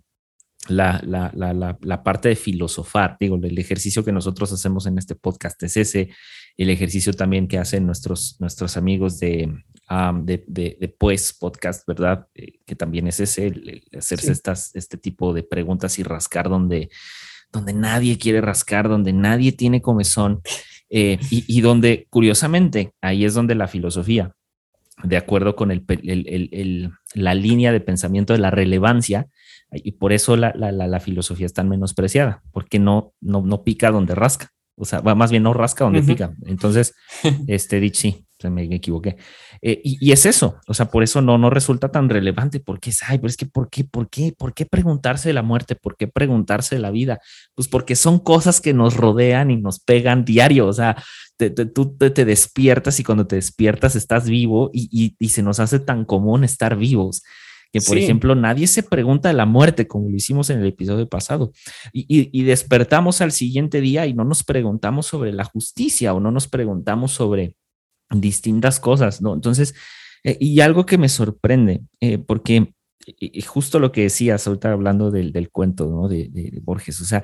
la, 0.68 1.02
la, 1.06 1.32
la, 1.36 1.78
la, 1.80 2.04
parte 2.04 2.30
de 2.30 2.36
filosofar, 2.36 3.18
digo, 3.20 3.40
el 3.42 3.58
ejercicio 3.58 4.04
que 4.04 4.12
nosotros 4.12 4.52
hacemos 4.52 4.86
en 4.86 4.98
este 4.98 5.16
podcast 5.16 5.62
es 5.64 5.78
ese, 5.78 6.10
el 6.58 6.70
ejercicio 6.70 7.14
también 7.14 7.48
que 7.48 7.58
hacen 7.58 7.86
nuestros, 7.86 8.38
nuestros 8.40 8.78
amigos 8.78 9.20
de, 9.20 9.54
de, 10.24 10.44
de, 10.48 10.96
Pues 10.98 11.34
Podcast, 11.34 11.88
¿verdad? 11.88 12.28
Eh, 12.34 12.60
que 12.66 12.76
también 12.76 13.08
es 13.08 13.20
ese, 13.20 13.84
hacerse 13.98 14.32
estas, 14.32 14.76
este 14.76 14.98
tipo 14.98 15.34
de 15.34 15.44
preguntas 15.44 16.00
y 16.00 16.04
rascar 16.04 16.50
donde, 16.50 16.90
donde 17.52 17.74
nadie 17.74 18.18
quiere 18.18 18.42
rascar, 18.42 18.90
donde 18.90 19.14
nadie 19.14 19.52
tiene 19.52 19.82
comezón, 19.82 20.42
eh, 20.90 21.20
y, 21.30 21.44
y, 21.48 21.62
donde, 21.62 22.08
curiosamente, 22.10 22.94
ahí 23.02 23.26
es 23.26 23.34
donde 23.34 23.56
la 23.56 23.68
filosofía, 23.68 24.34
de 25.04 25.18
acuerdo 25.18 25.56
con 25.56 25.72
el, 25.72 25.84
el, 25.88 26.50
el, 26.52 26.92
la 27.14 27.34
línea 27.36 27.72
de 27.72 27.82
pensamiento 27.82 28.34
de 28.34 28.40
la 28.40 28.52
relevancia, 28.52 29.28
y 29.72 29.94
por 29.94 30.14
eso 30.14 30.36
la, 30.38 30.54
la, 30.56 30.72
la, 30.72 31.00
filosofía 31.00 31.46
es 31.46 31.54
tan 31.54 31.70
menospreciada, 31.70 32.44
porque 32.52 32.80
no, 32.80 33.14
no, 33.22 33.42
no 33.42 33.64
pica 33.64 33.92
donde 33.92 34.16
rasca. 34.16 34.50
O 34.78 34.84
sea, 34.84 35.02
más 35.02 35.32
bien 35.32 35.44
no 35.44 35.54
rasca 35.54 35.86
donde 35.86 36.04
pica. 36.04 36.36
Entonces, 36.46 36.94
este 37.48 37.80
dicho 37.80 38.02
sí, 38.02 38.26
me 38.50 38.64
equivoqué. 38.64 39.16
Eh, 39.62 39.82
y, 39.84 39.98
y, 40.02 40.12
es 40.12 40.26
eso, 40.26 40.60
o 40.68 40.74
sea, 40.74 40.92
por 40.92 41.02
eso 41.04 41.22
no, 41.22 41.38
no 41.38 41.50
resulta 41.50 41.90
tan 41.90 42.10
relevante, 42.10 42.60
porque 42.60 42.90
es, 42.90 43.02
ay, 43.08 43.18
pero 43.18 43.30
es 43.30 43.38
que, 43.38 43.46
¿por 43.46 43.70
qué, 43.70 43.86
por 43.86 44.10
qué, 44.10 44.34
por 44.38 44.54
qué 44.54 44.66
preguntarse 44.66 45.30
de 45.30 45.34
la 45.34 45.42
muerte? 45.42 45.76
¿Por 45.76 45.96
qué 45.96 46.08
preguntarse 46.08 46.76
de 46.76 46.82
la 46.82 46.92
vida? 46.92 47.20
Pues 47.56 47.68
porque 47.68 47.96
son 47.96 48.20
cosas 48.20 48.60
que 48.60 48.74
nos 48.74 48.98
rodean 48.98 49.50
y 49.52 49.58
nos 49.58 49.80
pegan 49.80 50.26
diario, 50.26 50.68
o 50.68 50.74
sea, 50.74 51.02
tú 51.74 51.98
te, 51.98 52.26
despiertas 52.26 53.00
y 53.00 53.04
cuando 53.04 53.28
te 53.28 53.38
despiertas 53.38 53.96
estás 53.96 54.30
vivo 54.30 54.70
y, 54.74 54.90
y, 54.92 55.16
y 55.20 55.30
se 55.30 55.42
nos 55.42 55.60
hace 55.60 55.80
tan 55.80 56.06
común 56.06 56.44
estar 56.44 56.78
vivos 56.78 57.24
que 57.72 57.82
por 57.82 57.98
ejemplo 57.98 58.36
nadie 58.36 58.68
se 58.68 58.84
pregunta 58.84 59.30
de 59.30 59.36
la 59.36 59.46
muerte 59.46 59.88
como 59.88 60.10
lo 60.10 60.16
hicimos 60.16 60.50
en 60.50 60.60
el 60.60 60.68
episodio 60.68 61.10
pasado 61.10 61.52
y, 61.94 62.44
despertamos 62.44 63.22
al 63.22 63.32
siguiente 63.32 63.82
día 63.82 64.06
y 64.06 64.14
no 64.14 64.24
nos 64.24 64.44
preguntamos 64.44 65.08
sobre 65.08 65.34
la 65.34 65.44
justicia 65.44 66.14
o 66.14 66.20
no 66.20 66.32
nos 66.32 66.48
preguntamos 66.48 67.12
sobre 67.12 67.56
distintas 68.10 68.80
cosas, 68.80 69.22
¿no? 69.22 69.34
Entonces, 69.34 69.74
eh, 70.24 70.38
y 70.40 70.60
algo 70.62 70.86
que 70.86 70.98
me 70.98 71.10
sorprende, 71.10 71.82
eh, 72.00 72.18
porque 72.18 72.74
justo 73.46 73.80
lo 73.80 73.92
que 73.92 74.02
decías 74.02 74.46
ahorita 74.48 74.72
hablando 74.72 75.12
del, 75.12 75.32
del 75.32 75.50
cuento, 75.50 75.88
¿no? 75.88 76.08
De, 76.08 76.30
de, 76.30 76.60
Borges, 76.64 77.02
o 77.02 77.06
sea, 77.06 77.24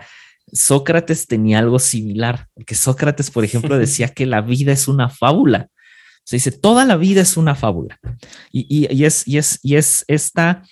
Sócrates 0.51 1.27
tenía 1.27 1.59
algo 1.59 1.79
similar, 1.79 2.47
porque 2.53 2.75
Sócrates, 2.75 3.31
por 3.31 3.43
ejemplo, 3.43 3.77
decía 3.79 4.09
que 4.09 4.25
la 4.25 4.41
vida 4.41 4.71
es 4.71 4.87
una 4.87 5.09
fábula. 5.09 5.69
Se 6.23 6.37
dice, 6.37 6.51
toda 6.51 6.85
la 6.85 6.97
vida 6.97 7.21
es 7.21 7.37
una 7.37 7.55
fábula. 7.55 7.99
Y, 8.51 9.03
es, 9.03 9.27
y, 9.27 9.37
es, 9.37 9.59
y 9.63 9.75
es 9.75 10.05
esta 10.07 10.63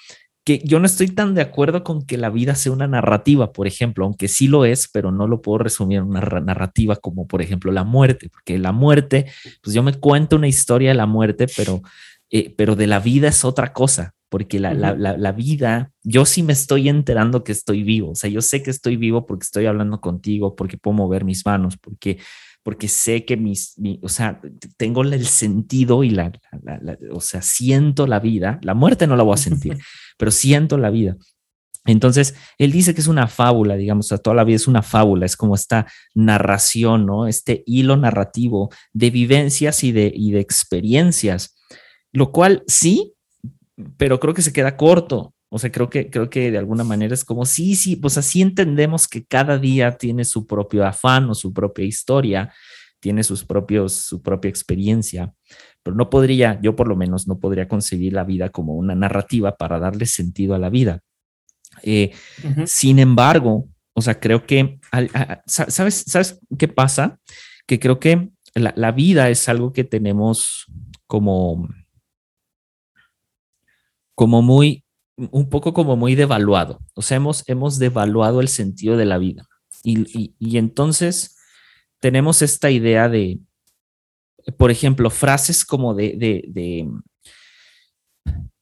que 0.50 0.60
yo 0.66 0.80
no 0.80 0.86
estoy 0.86 1.10
tan 1.10 1.36
de 1.36 1.42
acuerdo 1.42 1.84
con 1.84 2.06
que 2.06 2.18
la 2.18 2.30
vida 2.30 2.56
sea 2.56 2.72
una 2.72 2.88
narrativa, 2.88 3.52
por 3.52 3.68
ejemplo, 3.68 4.06
aunque 4.06 4.28
sí 4.28 4.48
lo 4.48 4.66
es, 4.66 4.90
pero 4.92 5.12
no 5.12 5.28
lo 5.28 5.42
puedo 5.42 5.60
resumir 5.60 6.00
en 6.00 6.06
una 6.06 6.22
narrativa 6.22 6.96
como, 6.96 7.28
por 7.28 7.42
ejemplo, 7.42 7.72
la 7.72 7.84
muerte, 7.84 8.30
porque 8.30 8.58
la 8.58 8.72
muerte, 8.72 9.28
pues 9.62 9.76
yo 9.76 9.84
me 9.84 9.94
cuento 9.94 10.38
una 10.38 10.48
historia 10.48 10.90
de 10.90 10.96
la 10.96 11.06
muerte, 11.06 11.46
pero, 11.56 11.82
eh, 12.32 12.54
pero 12.58 12.76
de 12.76 12.88
la 12.88 13.00
vida 13.00 13.28
es 13.28 13.46
otra 13.46 13.74
cosa, 13.74 14.16
porque 14.30 14.60
la, 14.60 14.74
la, 14.74 14.96
la, 14.96 15.32
vida, 15.34 15.92
yo 16.04 16.26
sí 16.26 16.42
me 16.42 16.54
estoy 16.54 16.90
enterando 16.90 17.44
que 17.44 17.52
estoy 17.52 17.84
vivo, 17.84 18.12
o 18.12 18.16
sea, 18.16 18.30
yo 18.30 18.42
sé 18.42 18.64
que 18.64 18.72
estoy 18.72 18.96
vivo 18.96 19.26
porque 19.26 19.44
estoy 19.44 19.66
hablando 19.66 20.02
contigo, 20.02 20.56
porque 20.56 20.78
puedo 20.78 20.96
mover 20.96 21.26
mis 21.26 21.46
manos, 21.46 21.78
porque 21.78 22.18
porque 22.64 22.88
sé 22.88 23.26
que 23.26 23.38
mis, 23.38 23.76
o 24.02 24.10
sea, 24.10 24.42
tengo 24.78 25.02
el 25.02 25.26
sentido 25.26 26.04
y 26.04 26.10
la, 26.10 26.32
o 27.12 27.22
sea, 27.22 27.42
siento 27.42 28.06
la 28.06 28.20
vida. 28.20 28.60
La 28.64 28.74
muerte 28.74 29.08
no 29.08 29.16
la 29.16 29.24
voy 29.24 29.34
a 29.34 29.38
sentir, 29.38 29.78
pero 30.18 30.32
siento 30.32 30.78
la 30.78 30.90
vida. 30.90 31.16
Entonces, 31.86 32.36
él 32.58 32.72
dice 32.72 32.94
que 32.94 33.02
es 33.02 33.08
una 33.08 33.28
fábula, 33.28 33.76
digamos, 33.76 34.10
toda 34.22 34.36
la 34.36 34.44
vida 34.44 34.58
es 34.58 34.68
una 34.68 34.84
fábula, 34.84 35.26
es 35.26 35.38
como 35.38 35.56
esta 35.56 35.88
narración, 36.14 37.06
¿no? 37.06 37.26
Este 37.26 37.64
hilo 37.66 37.96
narrativo 37.98 38.70
de 38.94 39.10
vivencias 39.10 39.84
y 39.84 39.92
de, 39.92 40.12
y 40.14 40.32
de 40.32 40.40
experiencias, 40.40 41.56
lo 42.12 42.32
cual 42.32 42.64
sí, 42.68 43.14
pero 43.98 44.20
creo 44.20 44.34
que 44.34 44.42
se 44.42 44.54
queda 44.54 44.76
corto, 44.76 45.34
o 45.50 45.58
sea, 45.58 45.72
creo 45.72 45.90
que, 45.90 46.10
creo 46.10 46.30
que 46.30 46.52
de 46.52 46.60
alguna 46.60 46.84
manera 46.84 47.14
es 47.14 47.26
como, 47.26 47.46
sí, 47.46 47.76
sí, 47.76 47.96
pues 47.96 48.18
así 48.18 48.42
entendemos 48.42 49.08
que 49.08 49.26
cada 49.26 49.58
día 49.58 49.98
tiene 49.98 50.24
su 50.24 50.46
propio 50.46 50.86
afán 50.86 51.30
o 51.30 51.34
su 51.34 51.52
propia 51.52 51.86
historia, 51.86 52.54
tiene 53.00 53.24
sus 53.24 53.46
propios, 53.46 53.94
su 53.94 54.22
propia 54.22 54.50
experiencia, 54.50 55.34
pero 55.82 55.96
no 55.96 56.10
podría, 56.10 56.60
yo 56.62 56.76
por 56.76 56.88
lo 56.88 56.96
menos 56.96 57.28
no 57.28 57.40
podría 57.40 57.68
concebir 57.68 58.14
la 58.14 58.24
vida 58.24 58.50
como 58.50 58.76
una 58.76 58.94
narrativa 58.94 59.56
para 59.58 59.80
darle 59.80 60.06
sentido 60.06 60.54
a 60.54 60.60
la 60.60 60.70
vida. 60.70 61.02
Eh, 61.82 62.12
sin 62.66 63.00
embargo, 63.00 63.68
o 63.94 64.02
sea, 64.02 64.20
creo 64.20 64.46
que, 64.46 64.80
¿sabes, 65.48 66.04
¿sabes 66.08 66.40
qué 66.60 66.68
pasa? 66.68 67.20
Que 67.66 67.80
creo 67.80 68.00
que 68.00 68.30
la, 68.54 68.74
la 68.76 68.92
vida 68.92 69.30
es 69.30 69.50
algo 69.50 69.74
que 69.74 69.84
tenemos 69.84 70.66
como, 71.08 71.68
como 74.14 74.42
muy, 74.42 74.84
un 75.32 75.50
poco 75.50 75.74
como 75.74 75.96
muy 75.96 76.16
devaluado. 76.16 76.80
O 76.94 77.02
sea, 77.02 77.18
hemos, 77.18 77.44
hemos 77.48 77.80
devaluado 77.80 78.42
el 78.42 78.48
sentido 78.48 78.98
de 78.98 79.06
la 79.06 79.18
vida. 79.18 79.48
Y, 79.84 80.34
y, 80.40 80.58
entonces 80.58 81.38
tenemos 82.00 82.42
esta 82.42 82.70
idea 82.70 83.08
de, 83.08 83.40
por 84.58 84.72
ejemplo, 84.72 85.10
frases 85.10 85.64
como 85.66 85.94
de, 85.94 86.16
de, 86.18 86.90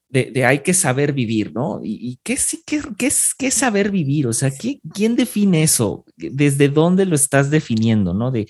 de, 0.09 0.45
hay 0.45 0.59
que 0.59 0.73
saber 0.73 1.13
vivir, 1.13 1.53
¿no? 1.53 1.79
¿Y, 1.83 2.19
qué, 2.23 2.37
qué, 2.65 2.81
qué, 2.97 3.07
es, 3.07 3.33
qué 3.37 3.51
saber 3.51 3.91
vivir? 3.91 4.27
O 4.27 4.33
sea, 4.33 4.51
¿qué, 4.51 4.79
¿quién 4.93 5.15
define 5.15 5.63
eso? 5.63 6.05
¿Desde 6.15 6.69
dónde 6.69 7.05
lo 7.05 7.15
estás 7.15 7.49
definiendo, 7.49 8.13
no? 8.13 8.31
De, 8.31 8.47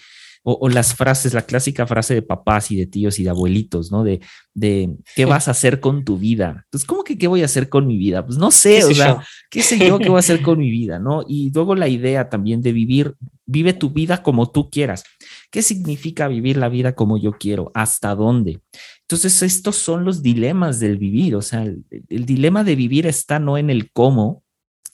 o, 0.50 0.70
las 0.70 0.96
frases, 0.96 1.34
la 1.34 1.42
clásica 1.42 1.86
frase 1.86 2.14
de 2.14 2.22
papás 2.22 2.72
y 2.72 2.78
de 2.78 2.86
tíos 2.86 3.20
y 3.20 3.24
de 3.26 3.30
abuelitos, 3.30 3.92
¿no? 3.92 4.06
De, 4.06 4.22
de 4.54 4.96
¿qué 5.14 5.26
vas 5.26 5.50
a 5.50 5.52
hacer 5.52 5.82
con 5.82 6.06
tu 6.06 6.18
vida? 6.18 6.66
Pues, 6.70 6.86
¿cómo 6.86 7.04
que 7.04 7.18
qué 7.18 7.28
voy 7.28 7.42
a 7.42 7.46
hacer 7.46 7.68
con 7.68 7.86
mi 7.86 7.98
vida? 7.98 8.26
Pues 8.26 8.38
no 8.38 8.50
sé, 8.50 8.86
o 8.86 8.94
sea, 8.94 9.22
¿qué 9.52 9.62
sé 9.62 9.78
yo 9.78 10.00
qué 10.00 10.08
voy 10.08 10.16
a 10.16 10.20
hacer 10.20 10.42
con 10.42 10.58
mi 10.60 10.72
vida, 10.72 11.00
no? 11.00 11.26
Y 11.28 11.52
luego 11.54 11.76
la 11.76 11.90
idea 11.90 12.30
también 12.30 12.62
de 12.62 12.72
vivir, 12.72 13.16
vive 13.46 13.74
tu 13.74 13.90
vida 13.90 14.24
como 14.24 14.50
tú 14.50 14.70
quieras. 14.70 15.04
¿Qué 15.52 15.62
significa 15.62 16.30
vivir 16.30 16.56
la 16.56 16.70
vida 16.70 16.96
como 16.96 17.18
yo 17.18 17.34
quiero? 17.34 17.70
¿Hasta 17.74 18.16
dónde? 18.16 18.62
Entonces, 19.02 19.44
estos 19.44 19.76
son 19.76 20.06
los 20.06 20.22
dilemas 20.22 20.80
del 20.80 20.98
vivir, 20.98 21.36
o 21.36 21.42
sea, 21.42 21.64
el, 21.64 21.84
el 22.08 22.26
dilema 22.26 22.64
de 22.64 22.78
vivir 22.78 23.06
está 23.06 23.40
no 23.40 23.58
en 23.58 23.70
el 23.70 23.92
cómo, 23.92 24.44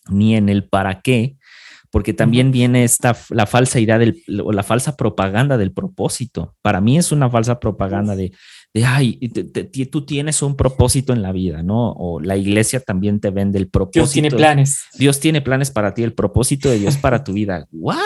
ni 0.09 0.35
en 0.35 0.49
el 0.49 0.67
para 0.67 1.01
qué, 1.01 1.37
porque 1.93 2.11
también 2.11 2.49
viene 2.49 2.83
esta, 2.83 3.15
la 3.29 3.45
falsa 3.45 3.79
idea 3.79 3.99
del, 3.99 4.23
o 4.43 4.51
la 4.51 4.63
falsa 4.63 4.97
propaganda 4.97 5.59
del 5.59 5.71
propósito. 5.71 6.55
Para 6.63 6.81
mí 6.81 6.97
es 6.97 7.11
una 7.11 7.29
falsa 7.29 7.59
propaganda 7.59 8.15
de, 8.15 8.31
de 8.73 8.83
ay, 8.83 9.19
tú 9.91 10.03
tienes 10.03 10.41
un 10.41 10.55
propósito 10.55 11.13
en 11.13 11.21
la 11.21 11.31
vida, 11.31 11.61
¿no? 11.61 11.91
O 11.91 12.19
la 12.19 12.35
iglesia 12.35 12.79
también 12.79 13.19
te 13.19 13.29
vende 13.29 13.59
el 13.59 13.69
propósito. 13.69 13.99
Dios 14.05 14.11
tiene 14.11 14.31
planes. 14.31 14.85
Dios 14.97 15.19
tiene 15.19 15.41
planes 15.43 15.69
para 15.69 15.93
ti, 15.93 16.01
el 16.01 16.13
propósito 16.13 16.67
de 16.67 16.79
Dios 16.79 16.97
para 16.97 17.23
tu 17.23 17.31
vida. 17.31 17.67
¿What? 17.71 17.99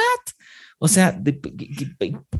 O 0.79 0.89
sea, 0.89 1.13
¿de, 1.13 1.39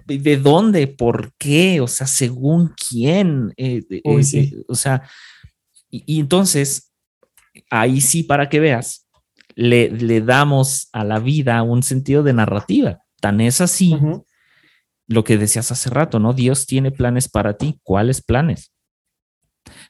de 0.06 0.38
dónde? 0.38 0.88
¿Por 0.88 1.32
qué? 1.38 1.80
O 1.80 1.88
sea, 1.88 2.08
¿según 2.08 2.74
quién? 2.90 3.54
Eh, 3.56 3.84
eh, 3.90 4.02
eh, 4.04 4.52
o 4.68 4.76
sea, 4.76 5.02
y, 5.90 6.04
y 6.06 6.20
entonces, 6.20 6.92
ahí 7.70 8.02
sí, 8.02 8.24
para 8.24 8.50
que 8.50 8.60
veas, 8.60 9.07
le, 9.58 10.22
damos 10.22 10.88
a 10.94 11.04
la 11.04 11.20
vida 11.20 11.64
un 11.64 11.82
sentido 11.82 12.22
de 12.22 12.34
narrativa. 12.34 13.00
Tan 13.20 13.42
es 13.42 13.60
así 13.60 13.98
lo 15.08 15.24
que 15.24 15.38
decías 15.38 15.72
hace 15.72 15.90
rato, 15.90 16.20
¿no? 16.20 16.34
Dios 16.34 16.68
tiene 16.68 16.92
planes 16.92 17.28
para 17.28 17.58
ti. 17.58 17.80
¿Cuáles 17.82 18.22
planes? 18.22 18.72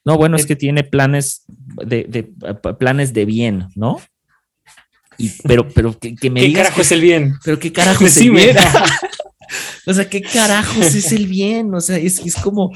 No, 0.05 0.15
bueno, 0.15 0.37
es 0.37 0.45
que 0.45 0.55
tiene 0.55 0.83
planes 0.83 1.43
de, 1.47 2.31
planes 2.79 3.13
de 3.13 3.25
bien, 3.25 3.67
¿no? 3.75 3.99
Y, 5.17 5.31
pero, 5.43 5.67
pero 5.67 5.97
que, 5.99 6.29
me 6.29 6.41
¿Qué 6.41 6.53
carajo 6.53 6.81
es 6.81 6.91
el 6.91 7.01
bien? 7.01 7.33
Pero 7.43 7.59
qué 7.59 7.73
carajo 7.73 8.05
es 8.05 8.17
el 8.17 8.31
bien. 8.31 8.55
o 9.85 9.93
sea, 9.93 10.09
¿qué 10.09 10.21
carajos 10.21 10.95
es 10.95 11.11
el 11.11 11.27
bien? 11.27 11.73
O 11.73 11.81
sea, 11.81 11.97
es, 11.97 12.19
es 12.19 12.35
como, 12.35 12.71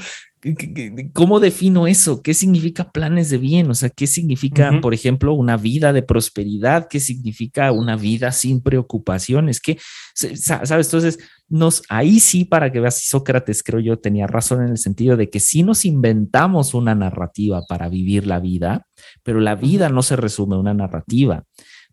¿Cómo 1.12 1.38
defino 1.38 1.86
eso? 1.86 2.20
¿Qué 2.20 2.34
significa 2.34 2.90
planes 2.90 3.30
de 3.30 3.38
bien? 3.38 3.70
O 3.70 3.74
sea, 3.74 3.90
¿qué 3.90 4.08
significa, 4.08 4.72
por 4.80 4.92
ejemplo, 4.92 5.34
una 5.34 5.56
vida 5.56 5.92
de 5.92 6.02
prosperidad? 6.02 6.88
¿Qué 6.88 6.98
significa 6.98 7.70
una 7.70 7.94
vida 7.94 8.32
sin 8.32 8.60
preocupaciones? 8.60 9.60
¿Qué, 9.60 9.78
sabes? 10.14 10.86
Entonces, 10.86 11.18
nos, 11.48 11.84
ahí 11.88 12.18
sí, 12.18 12.44
para 12.44 12.72
que 12.72 12.80
veas, 12.80 13.04
Sócrates, 13.04 13.62
creo 13.62 13.78
yo, 13.78 13.98
tenía 14.00 14.26
razón 14.26 14.64
en 14.64 14.70
el 14.70 14.78
sentido 14.78 15.16
de 15.16 15.30
que 15.30 15.38
sí 15.38 15.62
nos 15.62 15.84
inventamos 15.84 16.74
una 16.74 16.96
narrativa 16.96 17.62
para 17.68 17.88
vivir 17.88 18.26
la 18.26 18.40
vida, 18.40 18.88
pero 19.22 19.38
la 19.38 19.54
vida 19.54 19.90
no 19.90 20.02
se 20.02 20.16
resume 20.16 20.56
a 20.56 20.60
una 20.60 20.74
narrativa, 20.74 21.44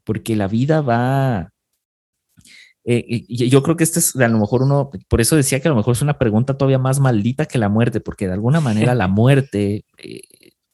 porque 0.03 0.35
la 0.35 0.47
vida 0.47 0.81
va, 0.81 1.51
eh, 2.91 3.25
yo 3.30 3.62
creo 3.62 3.75
que 3.78 3.84
este 3.84 3.99
es 3.99 4.15
a 4.15 4.28
lo 4.28 4.39
mejor 4.39 4.63
uno, 4.63 4.89
por 5.08 5.21
eso 5.21 5.36
decía 5.36 5.60
que 5.60 5.67
a 5.67 5.71
lo 5.71 5.78
mejor 5.78 5.91
es 5.91 6.02
una 6.02 6.17
pregunta 6.17 6.58
todavía 6.58 6.80
más 6.80 6.99
maldita 6.99 7.45
que 7.45 7.60
la 7.60 7.69
muerte, 7.69 7.99
porque 7.99 8.25
de 8.25 8.34
alguna 8.34 8.62
manera 8.62 8.95
la 8.95 9.08
muerte 9.08 9.86
eh, 9.99 10.21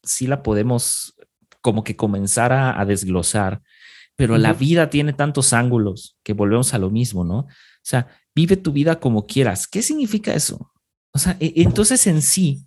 sí 0.01 0.25
la 0.25 0.41
podemos 0.41 1.15
como 1.59 1.83
que 1.83 1.97
comenzar 1.97 2.53
a, 2.53 2.85
desglosar, 2.85 3.61
pero 4.15 4.37
la 4.37 4.53
vida 4.53 4.89
tiene 4.89 5.11
tantos 5.11 5.51
ángulos 5.51 6.17
que 6.23 6.31
volvemos 6.31 6.73
a 6.73 6.77
lo 6.77 6.89
mismo, 6.89 7.25
¿no? 7.25 7.39
O 7.39 7.47
sea, 7.81 8.07
vive 8.33 8.55
tu 8.55 8.71
vida 8.71 9.01
como 9.01 9.25
quieras. 9.25 9.67
¿Qué 9.67 9.81
significa 9.81 10.33
eso? 10.33 10.71
O 11.11 11.19
sea, 11.19 11.35
e, 11.41 11.51
entonces 11.57 12.07
en 12.07 12.21
sí, 12.21 12.65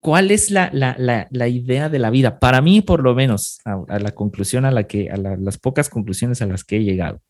¿cuál 0.00 0.30
es 0.30 0.50
la, 0.50 0.68
la, 0.72 1.48
idea 1.48 1.88
de 1.88 1.98
la 1.98 2.10
vida? 2.10 2.38
Para 2.38 2.60
mí, 2.60 2.82
por 2.82 3.02
lo 3.02 3.14
menos, 3.14 3.60
a, 3.64 3.98
la 3.98 4.10
conclusión 4.10 4.66
a 4.66 4.70
la 4.70 4.86
que, 4.86 5.10
a 5.10 5.16
las 5.16 5.56
pocas 5.56 5.88
conclusiones 5.88 6.42
a 6.42 6.46
las 6.46 6.64
que 6.64 6.76
he 6.76 6.84
llegado, 6.84 7.22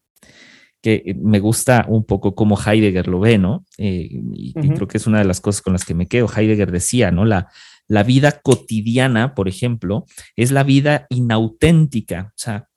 que 0.82 1.02
eh, 1.06 1.14
me 1.14 1.38
gusta 1.38 1.86
un 1.88 2.04
poco 2.04 2.34
cómo 2.34 2.58
Heidegger 2.58 3.06
lo 3.06 3.20
ve, 3.20 3.38
¿no? 3.38 3.64
Eh, 3.78 4.08
y, 4.34 4.52
creo 4.52 4.88
que 4.88 4.98
es 4.98 5.06
una 5.06 5.18
de 5.18 5.24
las 5.24 5.40
cosas 5.40 5.62
con 5.62 5.72
las 5.72 5.84
que 5.84 5.94
me 5.94 6.08
quedo. 6.08 6.28
Heidegger 6.28 6.70
decía, 6.70 7.10
¿no? 7.10 7.24
La, 7.24 7.48
la 7.86 8.02
vida 8.02 8.40
cotidiana, 8.42 9.34
por 9.34 9.48
ejemplo, 9.48 10.04
es 10.36 10.50
la 10.50 10.64
vida 10.64 11.06
inauténtica. 11.08 12.32
O 12.34 12.38
sea, 12.38 12.68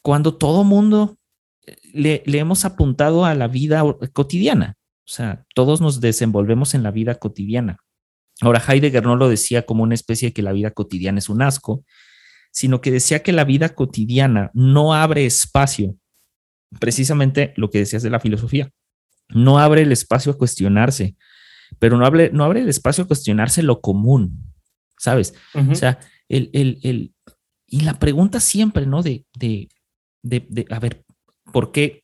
cuando 0.00 0.36
todo 0.36 0.64
mundo 0.64 1.18
eh, 1.66 1.76
le, 1.92 2.22
le 2.24 2.38
hemos 2.38 2.64
apuntado 2.64 3.24
a 3.24 3.34
la 3.34 3.48
vida 3.48 3.82
cotidiana. 4.12 4.76
O 5.04 5.12
sea, 5.12 5.44
todos 5.54 5.80
nos 5.80 6.00
desenvolvemos 6.00 6.74
en 6.74 6.84
la 6.84 6.92
vida 6.92 7.16
cotidiana. 7.16 7.78
Ahora, 8.42 8.62
Heidegger 8.66 9.02
no 9.02 9.16
lo 9.16 9.28
decía 9.28 9.62
como 9.62 9.82
una 9.82 9.94
especie 9.94 10.28
de 10.28 10.32
que 10.32 10.42
la 10.42 10.52
vida 10.52 10.70
cotidiana 10.70 11.18
es 11.18 11.28
un 11.28 11.42
asco, 11.42 11.84
sino 12.52 12.80
que 12.80 12.92
decía 12.92 13.24
que 13.24 13.32
la 13.32 13.44
vida 13.44 13.70
cotidiana 13.70 14.50
no 14.54 14.94
abre 14.94 15.26
espacio 15.26 15.96
precisamente 16.78 17.52
lo 17.56 17.70
que 17.70 17.78
decías 17.78 18.02
de 18.02 18.10
la 18.10 18.20
filosofía. 18.20 18.70
No 19.28 19.58
abre 19.58 19.82
el 19.82 19.92
espacio 19.92 20.32
a 20.32 20.38
cuestionarse, 20.38 21.16
pero 21.78 21.96
no 21.96 22.04
abre, 22.04 22.30
no 22.32 22.44
abre 22.44 22.60
el 22.60 22.68
espacio 22.68 23.04
a 23.04 23.06
cuestionarse 23.06 23.62
lo 23.62 23.80
común, 23.80 24.42
¿sabes? 24.98 25.34
O 25.54 25.74
sea, 25.74 25.98
el, 26.28 26.50
el, 26.52 27.12
y 27.66 27.80
la 27.80 27.98
pregunta 27.98 28.40
siempre, 28.40 28.86
¿no? 28.86 29.02
De, 29.02 29.24
de, 29.34 29.68
de, 30.22 30.66
a 30.70 30.78
ver, 30.78 31.04
¿por 31.52 31.72
qué? 31.72 32.02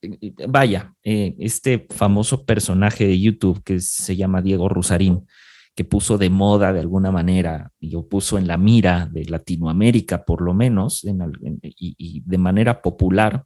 Vaya, 0.48 0.94
eh, 1.02 1.34
este 1.38 1.86
famoso 1.90 2.44
personaje 2.44 3.06
de 3.06 3.20
YouTube 3.20 3.62
que 3.62 3.80
se 3.80 4.16
llama 4.16 4.42
Diego 4.42 4.68
Rusarín, 4.68 5.26
que 5.74 5.84
puso 5.84 6.16
de 6.16 6.30
moda 6.30 6.72
de 6.72 6.80
alguna 6.80 7.10
manera 7.10 7.70
y 7.78 7.90
lo 7.90 8.08
puso 8.08 8.38
en 8.38 8.46
la 8.46 8.56
mira 8.56 9.08
de 9.12 9.26
Latinoamérica, 9.26 10.24
por 10.24 10.40
lo 10.40 10.54
menos, 10.54 11.04
y, 11.04 11.94
y, 11.98 12.22
de 12.24 12.38
manera 12.38 12.80
popular, 12.80 13.44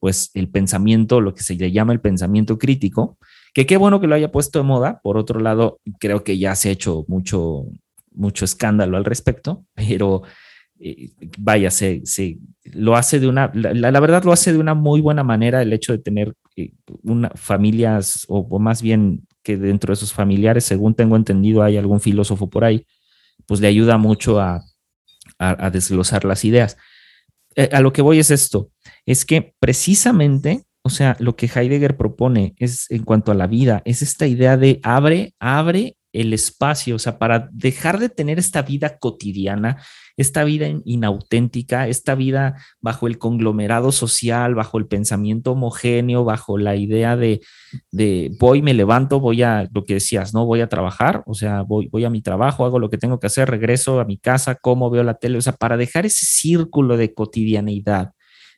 pues 0.00 0.30
el 0.34 0.48
pensamiento, 0.48 1.20
lo 1.20 1.34
que 1.34 1.42
se 1.44 1.54
le 1.54 1.70
llama 1.70 1.92
el 1.92 2.00
pensamiento 2.00 2.58
crítico, 2.58 3.18
que 3.52 3.66
qué 3.66 3.76
bueno 3.76 4.00
que 4.00 4.06
lo 4.06 4.14
haya 4.14 4.32
puesto 4.32 4.58
de 4.58 4.64
moda. 4.64 5.00
Por 5.02 5.18
otro 5.18 5.40
lado, 5.40 5.78
creo 6.00 6.24
que 6.24 6.38
ya 6.38 6.56
se 6.56 6.70
ha 6.70 6.72
hecho 6.72 7.04
mucho, 7.06 7.66
mucho 8.10 8.44
escándalo 8.44 8.96
al 8.96 9.04
respecto, 9.04 9.64
pero 9.74 10.22
eh, 10.80 11.10
vaya, 11.38 11.70
se, 11.70 12.00
se, 12.04 12.38
lo 12.64 12.96
hace 12.96 13.20
de 13.20 13.28
una, 13.28 13.52
la, 13.54 14.00
verdad 14.00 14.24
lo 14.24 14.32
hace 14.32 14.52
de 14.52 14.58
una 14.58 14.74
muy 14.74 15.02
buena 15.02 15.22
manera 15.22 15.60
el 15.60 15.72
hecho 15.74 15.92
de 15.92 15.98
tener 15.98 16.34
eh, 16.56 16.72
una, 17.02 17.28
familias, 17.34 18.24
o, 18.28 18.58
más 18.58 18.80
bien 18.80 19.26
que 19.42 19.58
dentro 19.58 19.92
de 19.92 19.96
sus 19.96 20.14
familiares, 20.14 20.64
según 20.64 20.94
tengo 20.94 21.16
entendido, 21.16 21.62
hay 21.62 21.76
algún 21.76 22.00
filósofo 22.00 22.48
por 22.48 22.64
ahí, 22.64 22.86
pues 23.46 23.60
le 23.60 23.68
ayuda 23.68 23.98
mucho 23.98 24.40
a, 24.40 24.62
a, 25.38 25.70
desglosar 25.70 26.24
las 26.24 26.44
ideas. 26.44 26.78
Eh, 27.56 27.68
a 27.72 27.80
lo 27.80 27.92
que 27.92 28.00
voy 28.00 28.18
es 28.18 28.30
esto 28.30 28.70
es 29.10 29.24
que 29.24 29.54
precisamente, 29.58 30.62
o 30.84 30.88
sea, 30.88 31.16
lo 31.18 31.34
que 31.34 31.50
Heidegger 31.52 31.96
propone 31.96 32.54
es 32.58 32.88
en 32.92 33.02
cuanto 33.02 33.32
a 33.32 33.34
la 33.34 33.48
vida, 33.48 33.82
es 33.84 34.02
esta 34.02 34.28
idea 34.28 34.56
de 34.56 34.78
abre, 34.84 35.34
abre 35.40 35.96
el 36.12 36.32
espacio, 36.32 36.94
o 36.94 36.98
sea, 37.00 37.18
para 37.18 37.48
dejar 37.52 37.98
de 37.98 38.08
tener 38.08 38.38
esta 38.38 38.62
vida 38.62 38.98
cotidiana, 38.98 39.82
esta 40.16 40.44
vida 40.44 40.68
inauténtica, 40.84 41.88
esta 41.88 42.14
vida 42.14 42.54
bajo 42.80 43.08
el 43.08 43.18
conglomerado 43.18 43.90
social, 43.90 44.54
bajo 44.54 44.78
el 44.78 44.86
pensamiento 44.86 45.52
homogéneo, 45.52 46.22
bajo 46.22 46.56
la 46.56 46.76
idea 46.76 47.16
de, 47.16 47.40
de 47.90 48.30
voy, 48.38 48.62
me 48.62 48.74
levanto, 48.74 49.18
voy 49.18 49.42
a, 49.42 49.68
lo 49.72 49.84
que 49.84 49.94
decías, 49.94 50.34
¿no? 50.34 50.46
Voy 50.46 50.60
a 50.60 50.68
trabajar, 50.68 51.24
o 51.26 51.34
sea, 51.34 51.62
voy, 51.62 51.88
voy 51.88 52.04
a 52.04 52.10
mi 52.10 52.22
trabajo, 52.22 52.64
hago 52.64 52.78
lo 52.78 52.90
que 52.90 52.98
tengo 52.98 53.18
que 53.18 53.26
hacer, 53.26 53.50
regreso 53.50 53.98
a 53.98 54.04
mi 54.04 54.18
casa, 54.18 54.54
como 54.54 54.88
veo 54.88 55.02
la 55.02 55.14
tele, 55.14 55.38
o 55.38 55.42
sea, 55.42 55.54
para 55.54 55.76
dejar 55.76 56.06
ese 56.06 56.26
círculo 56.26 56.96
de 56.96 57.12
cotidianidad 57.12 58.12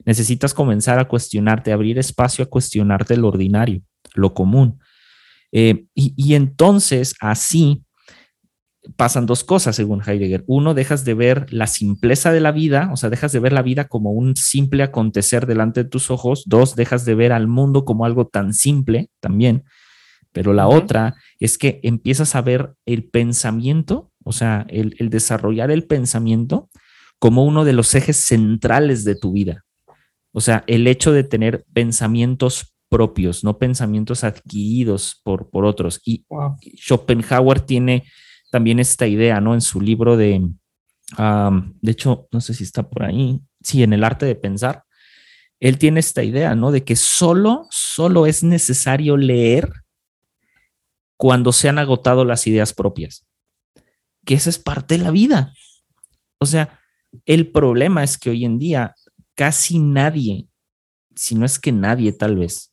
Necesitas 0.04 0.54
comenzar 0.54 0.98
a 0.98 1.06
cuestionarte, 1.06 1.72
abrir 1.72 1.98
espacio 1.98 2.44
a 2.44 2.48
cuestionarte 2.48 3.16
lo 3.16 3.28
ordinario, 3.28 3.82
lo 4.14 4.34
común. 4.34 4.80
Eh, 5.52 5.84
y, 5.94 6.34
entonces 6.34 7.14
así 7.20 7.84
pasan 8.96 9.26
dos 9.26 9.44
cosas 9.44 9.76
según 9.76 10.02
Heidegger. 10.04 10.44
Uno, 10.46 10.74
dejas 10.74 11.04
de 11.04 11.14
ver 11.14 11.52
la 11.52 11.66
simpleza 11.66 12.32
de 12.32 12.40
la 12.40 12.52
vida, 12.52 12.90
o 12.92 12.96
sea, 12.96 13.10
dejas 13.10 13.32
de 13.32 13.40
ver 13.40 13.52
la 13.52 13.62
vida 13.62 13.86
como 13.86 14.12
un 14.12 14.34
simple 14.34 14.82
acontecer 14.82 15.46
delante 15.46 15.84
de 15.84 15.90
tus 15.90 16.10
ojos. 16.10 16.44
Dos, 16.46 16.74
dejas 16.74 17.04
de 17.04 17.14
ver 17.14 17.32
al 17.32 17.46
mundo 17.46 17.84
como 17.84 18.06
algo 18.06 18.26
tan 18.26 18.54
simple 18.54 19.10
también. 19.20 19.64
Pero 20.32 20.54
la 20.54 20.66
otra 20.66 21.14
es 21.38 21.58
que 21.58 21.78
empiezas 21.82 22.34
a 22.34 22.40
ver 22.40 22.72
el 22.86 23.04
pensamiento, 23.04 24.10
o 24.24 24.32
sea, 24.32 24.66
el 24.70 25.10
desarrollar 25.10 25.70
el 25.70 25.84
pensamiento 25.84 26.70
como 27.18 27.44
uno 27.44 27.64
de 27.64 27.74
los 27.74 27.94
ejes 27.94 28.16
centrales 28.16 29.04
de 29.04 29.14
tu 29.14 29.32
vida. 29.32 29.62
O 30.32 30.40
sea, 30.40 30.64
el 30.66 30.86
hecho 30.86 31.12
de 31.12 31.24
tener 31.24 31.64
pensamientos 31.72 32.74
propios, 32.88 33.44
no 33.44 33.58
pensamientos 33.58 34.24
adquiridos 34.24 35.20
por, 35.22 35.50
por 35.50 35.64
otros. 35.64 36.00
Y 36.04 36.26
Schopenhauer 36.76 37.60
tiene 37.60 38.04
también 38.50 38.78
esta 38.80 39.06
idea, 39.06 39.40
¿no? 39.40 39.54
En 39.54 39.62
su 39.62 39.80
libro 39.80 40.16
de, 40.16 40.46
de 41.16 41.92
hecho, 41.92 42.28
no 42.30 42.40
sé 42.40 42.54
si 42.54 42.64
está 42.64 42.88
por 42.88 43.04
ahí, 43.04 43.40
sí, 43.62 43.82
en 43.82 43.92
el 43.92 44.04
arte 44.04 44.26
de 44.26 44.34
pensar, 44.34 44.84
él 45.60 45.78
tiene 45.78 46.00
esta 46.00 46.22
idea, 46.22 46.54
¿no? 46.54 46.70
De 46.70 46.84
que 46.84 46.96
solo, 46.96 47.66
solo 47.70 48.26
es 48.26 48.42
necesario 48.42 49.16
leer 49.16 49.70
cuando 51.16 51.52
se 51.52 51.68
han 51.68 51.78
agotado 51.78 52.24
las 52.24 52.46
ideas 52.46 52.74
propias, 52.74 53.26
que 54.24 54.34
esa 54.34 54.50
es 54.50 54.58
parte 54.58 54.98
de 54.98 55.04
la 55.04 55.10
vida. 55.10 55.54
O 56.38 56.46
sea, 56.46 56.80
el 57.26 57.50
problema 57.52 58.02
es 58.02 58.18
que 58.18 58.30
hoy 58.30 58.44
en 58.44 58.58
día 58.58 58.94
casi 59.42 59.80
nadie, 59.80 60.46
si 61.16 61.34
no 61.34 61.44
es 61.44 61.58
que 61.58 61.72
nadie 61.72 62.12
tal 62.12 62.36
vez, 62.36 62.72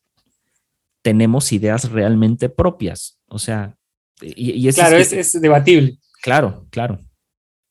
tenemos 1.02 1.52
ideas 1.52 1.90
realmente 1.90 2.48
propias. 2.48 3.18
O 3.26 3.40
sea, 3.40 3.76
y, 4.22 4.72
claro, 4.72 4.98
es, 4.98 5.42
debatible. 5.42 5.98
Claro, 6.22 6.68
claro. 6.70 7.00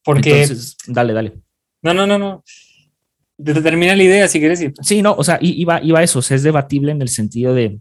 Porque. 0.02 0.42
Entonces, 0.42 0.76
dale, 0.88 1.12
dale. 1.12 1.34
No, 1.80 1.94
no, 1.94 2.08
no, 2.08 2.18
no. 2.18 2.42
Determina 3.36 3.94
la 3.94 4.02
idea 4.02 4.26
si 4.26 4.40
quieres 4.40 4.60
ir. 4.62 4.74
Sí, 4.82 5.00
no, 5.00 5.14
o 5.14 5.22
sea, 5.22 5.38
iba, 5.40 5.80
iba 5.80 6.02
eso, 6.02 6.18
o 6.18 6.22
sea, 6.22 6.36
es 6.36 6.42
debatible 6.42 6.90
en 6.90 7.00
el 7.00 7.08
sentido 7.08 7.54
de, 7.54 7.78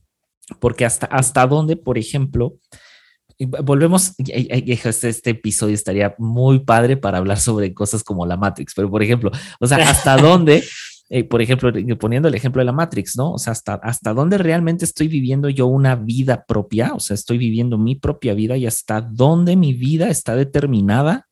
porque 0.59 0.85
hasta, 0.85 1.07
hasta 1.07 1.47
dónde, 1.47 1.77
por 1.77 1.97
ejemplo, 1.97 2.59
volvemos, 3.39 4.13
este, 4.19 5.09
este 5.09 5.29
episodio 5.31 5.73
estaría 5.73 6.13
muy 6.19 6.59
padre 6.59 6.95
para 6.95 7.17
hablar 7.17 7.39
sobre 7.39 7.73
cosas 7.73 8.03
como 8.03 8.23
la 8.27 8.37
Matrix, 8.37 8.73
pero 8.75 8.87
por 8.91 9.01
ejemplo, 9.01 9.31
o 9.59 9.65
sea, 9.65 9.77
hasta 9.77 10.15
dónde 10.17 10.63
eh, 11.09 11.23
por 11.23 11.41
ejemplo, 11.41 11.71
poniendo 11.97 12.27
el 12.27 12.35
ejemplo 12.35 12.59
de 12.59 12.65
la 12.65 12.73
Matrix, 12.73 13.15
¿no? 13.15 13.33
O 13.33 13.37
sea, 13.37 13.51
hasta, 13.51 13.75
hasta 13.75 14.13
dónde 14.13 14.37
realmente 14.37 14.83
estoy 14.83 15.07
viviendo 15.07 15.49
yo 15.49 15.67
una 15.67 15.95
vida 15.95 16.43
propia, 16.45 16.93
o 16.93 16.99
sea, 16.99 17.13
estoy 17.13 17.37
viviendo 17.37 17.77
mi 17.77 17.95
propia 17.95 18.33
vida 18.33 18.57
y 18.57 18.65
hasta 18.65 18.99
dónde 19.01 19.55
mi 19.55 19.73
vida 19.73 20.09
está 20.09 20.35
determinada, 20.35 21.27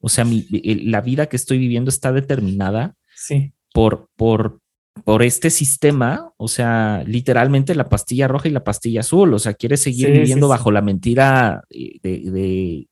o 0.00 0.10
sea, 0.10 0.24
mi, 0.26 0.46
la 0.50 1.00
vida 1.00 1.26
que 1.26 1.36
estoy 1.36 1.58
viviendo 1.58 1.88
está 1.88 2.12
determinada 2.12 2.94
sí. 3.14 3.52
por, 3.72 4.10
por, 4.16 4.60
por 5.04 5.22
este 5.22 5.48
sistema, 5.48 6.32
o 6.36 6.48
sea, 6.48 7.02
literalmente 7.06 7.74
la 7.74 7.88
pastilla 7.88 8.28
roja 8.28 8.48
y 8.48 8.52
la 8.52 8.64
pastilla 8.64 9.00
azul, 9.00 9.32
o 9.32 9.38
sea, 9.38 9.54
quieres 9.54 9.82
seguir 9.82 10.10
viviendo 10.10 10.48
bajo 10.48 10.70
la 10.70 10.82
mentira 10.82 11.62
de, 11.70 12.86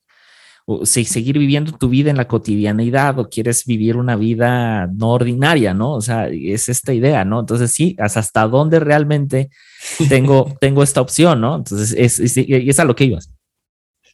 o 0.67 0.87
seguir 0.87 1.39
viviendo 1.39 1.73
tu 1.73 1.89
vida 1.89 2.11
en 2.11 2.17
la 2.17 2.27
cotidianidad 2.27 3.19
o 3.19 3.29
quieres 3.29 3.67
vivir 3.67 3.97
una 3.97 4.17
vida 4.17 4.87
no 4.87 5.11
ordinaria, 5.11 5.75
¿no? 5.75 5.93
O 5.93 6.01
sea, 6.01 6.29
es 6.29 6.69
esta 6.69 6.95
idea, 6.95 7.25
¿no? 7.25 7.41
Entonces 7.41 7.71
sí, 7.71 7.97
hasta 7.99 8.49
dónde 8.49 8.81
realmente 8.81 9.51
tengo, 10.09 10.57
tengo 10.61 10.83
esta 10.83 11.01
opción, 11.01 11.41
¿no? 11.41 11.57
Entonces 11.57 11.95
es, 11.97 12.19
es, 12.19 12.37
es 12.49 12.79
a 12.79 12.85
lo 12.85 12.97
que 12.97 13.05
ibas. 13.05 13.31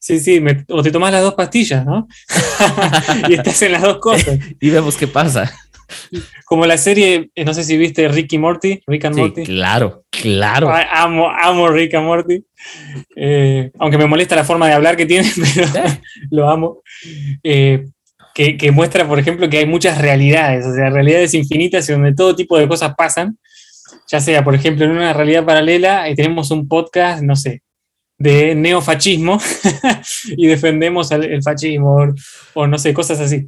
Sí, 0.01 0.19
sí, 0.19 0.43
o 0.71 0.83
te 0.83 0.91
tomas 0.91 1.13
las 1.13 1.23
dos 1.23 1.35
pastillas, 1.35 1.85
¿no? 1.85 2.09
y 3.29 3.35
estás 3.35 3.61
en 3.61 3.73
las 3.73 3.83
dos 3.83 3.99
cosas. 3.99 4.39
y 4.61 4.71
vemos 4.71 4.97
qué 4.97 5.07
pasa. 5.07 5.53
Como 6.45 6.67
la 6.67 6.77
serie, 6.77 7.31
eh, 7.35 7.45
no 7.45 7.55
sé 7.55 7.65
si 7.65 7.77
viste 7.77 8.09
Ricky 8.09 8.39
Morty, 8.39 8.83
Rick 8.87 9.05
and 9.07 9.17
sí, 9.17 9.45
Claro, 9.45 10.05
claro. 10.11 10.71
amo, 10.71 11.29
amo 11.31 11.69
Rick 11.69 11.95
and 11.95 12.07
Morty. 12.07 12.45
Eh, 13.17 13.71
aunque 13.79 13.99
me 13.99 14.07
molesta 14.07 14.37
la 14.37 14.45
forma 14.45 14.67
de 14.67 14.75
hablar 14.75 14.97
que 14.97 15.07
tiene, 15.07 15.31
pero 15.55 15.69
lo 16.31 16.49
amo. 16.49 16.83
Eh, 17.43 17.87
que, 18.35 18.57
que, 18.57 18.71
muestra, 18.71 19.07
por 19.07 19.19
ejemplo, 19.19 19.49
que 19.49 19.59
hay 19.59 19.67
muchas 19.67 19.99
realidades, 19.99 20.65
o 20.65 20.75
sea, 20.75 20.91
realidades 20.91 21.35
infinitas 21.35 21.89
y 21.89 21.93
donde 21.93 22.15
todo 22.15 22.37
tipo 22.37 22.57
de 22.59 22.69
cosas 22.69 22.95
pasan. 22.97 23.39
Ya 24.11 24.21
sea, 24.21 24.45
por 24.45 24.55
ejemplo, 24.55 24.85
en 24.85 24.93
una 24.93 25.13
realidad 25.13 25.45
paralela, 25.45 26.09
y 26.09 26.15
tenemos 26.15 26.51
un 26.51 26.69
podcast, 26.69 27.23
no 27.23 27.37
sé, 27.37 27.63
de 28.21 28.55
neofascismo 28.55 29.41
y 30.37 30.47
defendemos 30.47 31.11
el, 31.11 31.43
fascismo 31.43 32.15
o, 32.55 32.67
no 32.67 32.79
sé, 32.79 32.93
cosas 32.93 33.19
así. 33.19 33.47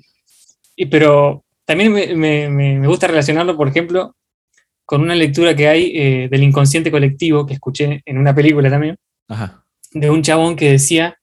Y, 0.75 0.87
pero 0.87 1.45
también 1.65 1.93
me, 1.93 2.87
gusta 2.87 3.07
relacionarlo, 3.07 3.57
por 3.57 3.69
ejemplo, 3.69 4.17
con 4.85 5.01
una 5.01 5.15
lectura 5.15 5.55
que 5.55 5.69
hay 5.69 5.93
eh, 5.95 6.29
del 6.31 6.43
inconsciente 6.43 6.91
colectivo 6.91 7.47
que 7.47 7.55
escuché 7.55 8.03
en 8.05 8.19
una 8.19 8.35
película 8.35 8.69
también, 8.69 8.97
de 9.93 10.11
un 10.11 10.23
chabón 10.23 10.57
que 10.57 10.73
decía 10.73 11.17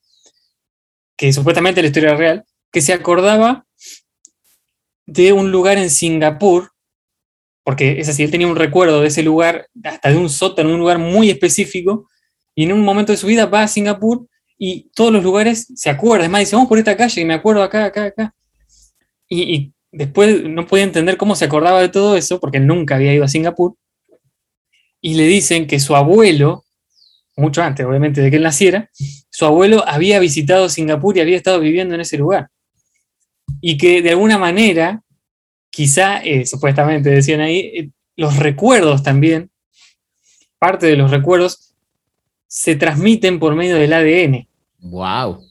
que 1.17 1.33
supuestamente 1.33 1.81
la 1.81 1.87
historia 1.87 2.15
real, 2.15 2.45
que 2.71 2.81
se 2.81 2.93
acordaba 2.93 3.65
de 5.05 5.33
un 5.33 5.51
lugar 5.51 5.77
en 5.77 5.89
Singapur, 5.89 6.71
porque 7.63 7.99
es 7.99 8.09
así, 8.09 8.23
él 8.23 8.31
tenía 8.31 8.47
un 8.47 8.55
recuerdo 8.55 9.01
de 9.01 9.07
ese 9.07 9.23
lugar, 9.23 9.67
hasta 9.83 10.09
de 10.09 10.17
un 10.17 10.29
sótano, 10.29 10.73
un 10.73 10.79
lugar 10.79 10.97
muy 10.97 11.29
específico, 11.29 12.07
y 12.55 12.63
en 12.63 12.73
un 12.73 12.81
momento 12.81 13.11
de 13.11 13.17
su 13.17 13.27
vida 13.27 13.45
va 13.45 13.63
a 13.63 13.67
Singapur 13.67 14.27
y 14.57 14.89
todos 14.93 15.11
los 15.11 15.23
lugares 15.23 15.67
se 15.75 15.89
acuerda. 15.89 16.25
Es 16.25 16.29
más, 16.29 16.41
dice, 16.41 16.55
vamos 16.55 16.69
por 16.69 16.77
esta 16.77 16.97
calle 16.97 17.21
y 17.21 17.25
me 17.25 17.33
acuerdo 17.33 17.63
acá, 17.63 17.85
acá, 17.85 18.05
acá. 18.05 18.35
Y, 19.29 19.73
después 19.91 20.43
no 20.43 20.65
podía 20.67 20.83
entender 20.83 21.17
cómo 21.17 21.35
se 21.35 21.45
acordaba 21.45 21.81
de 21.81 21.89
todo 21.89 22.15
eso, 22.15 22.39
porque 22.39 22.59
nunca 22.59 22.95
había 22.95 23.13
ido 23.13 23.23
a 23.23 23.27
Singapur. 23.27 23.75
Y 25.01 25.15
le 25.15 25.25
dicen 25.25 25.67
que 25.67 25.79
su 25.79 25.95
abuelo, 25.95 26.65
mucho 27.37 27.63
antes 27.63 27.85
obviamente 27.85 28.21
de 28.21 28.29
que 28.29 28.37
él 28.37 28.43
naciera, 28.43 28.89
su 29.29 29.45
abuelo 29.45 29.83
había 29.87 30.19
visitado 30.19 30.69
Singapur 30.69 31.17
y 31.17 31.21
había 31.21 31.37
estado 31.37 31.59
viviendo 31.59 31.95
en 31.95 32.01
ese 32.01 32.17
lugar. 32.17 32.49
Y 33.61 33.77
que 33.77 34.01
de 34.01 34.11
alguna 34.11 34.37
manera, 34.37 35.01
quizá, 35.69 36.21
eh, 36.23 36.45
supuestamente 36.45 37.09
decían 37.09 37.41
ahí, 37.41 37.59
eh, 37.59 37.89
los 38.15 38.35
recuerdos 38.35 39.01
también, 39.01 39.49
parte 40.59 40.87
de 40.87 40.97
los 40.97 41.09
recuerdos, 41.09 41.73
se 42.47 42.75
transmiten 42.75 43.39
por 43.39 43.55
medio 43.55 43.75
del 43.75 43.93
ADN. 43.93 44.47
Wow. 44.79 45.41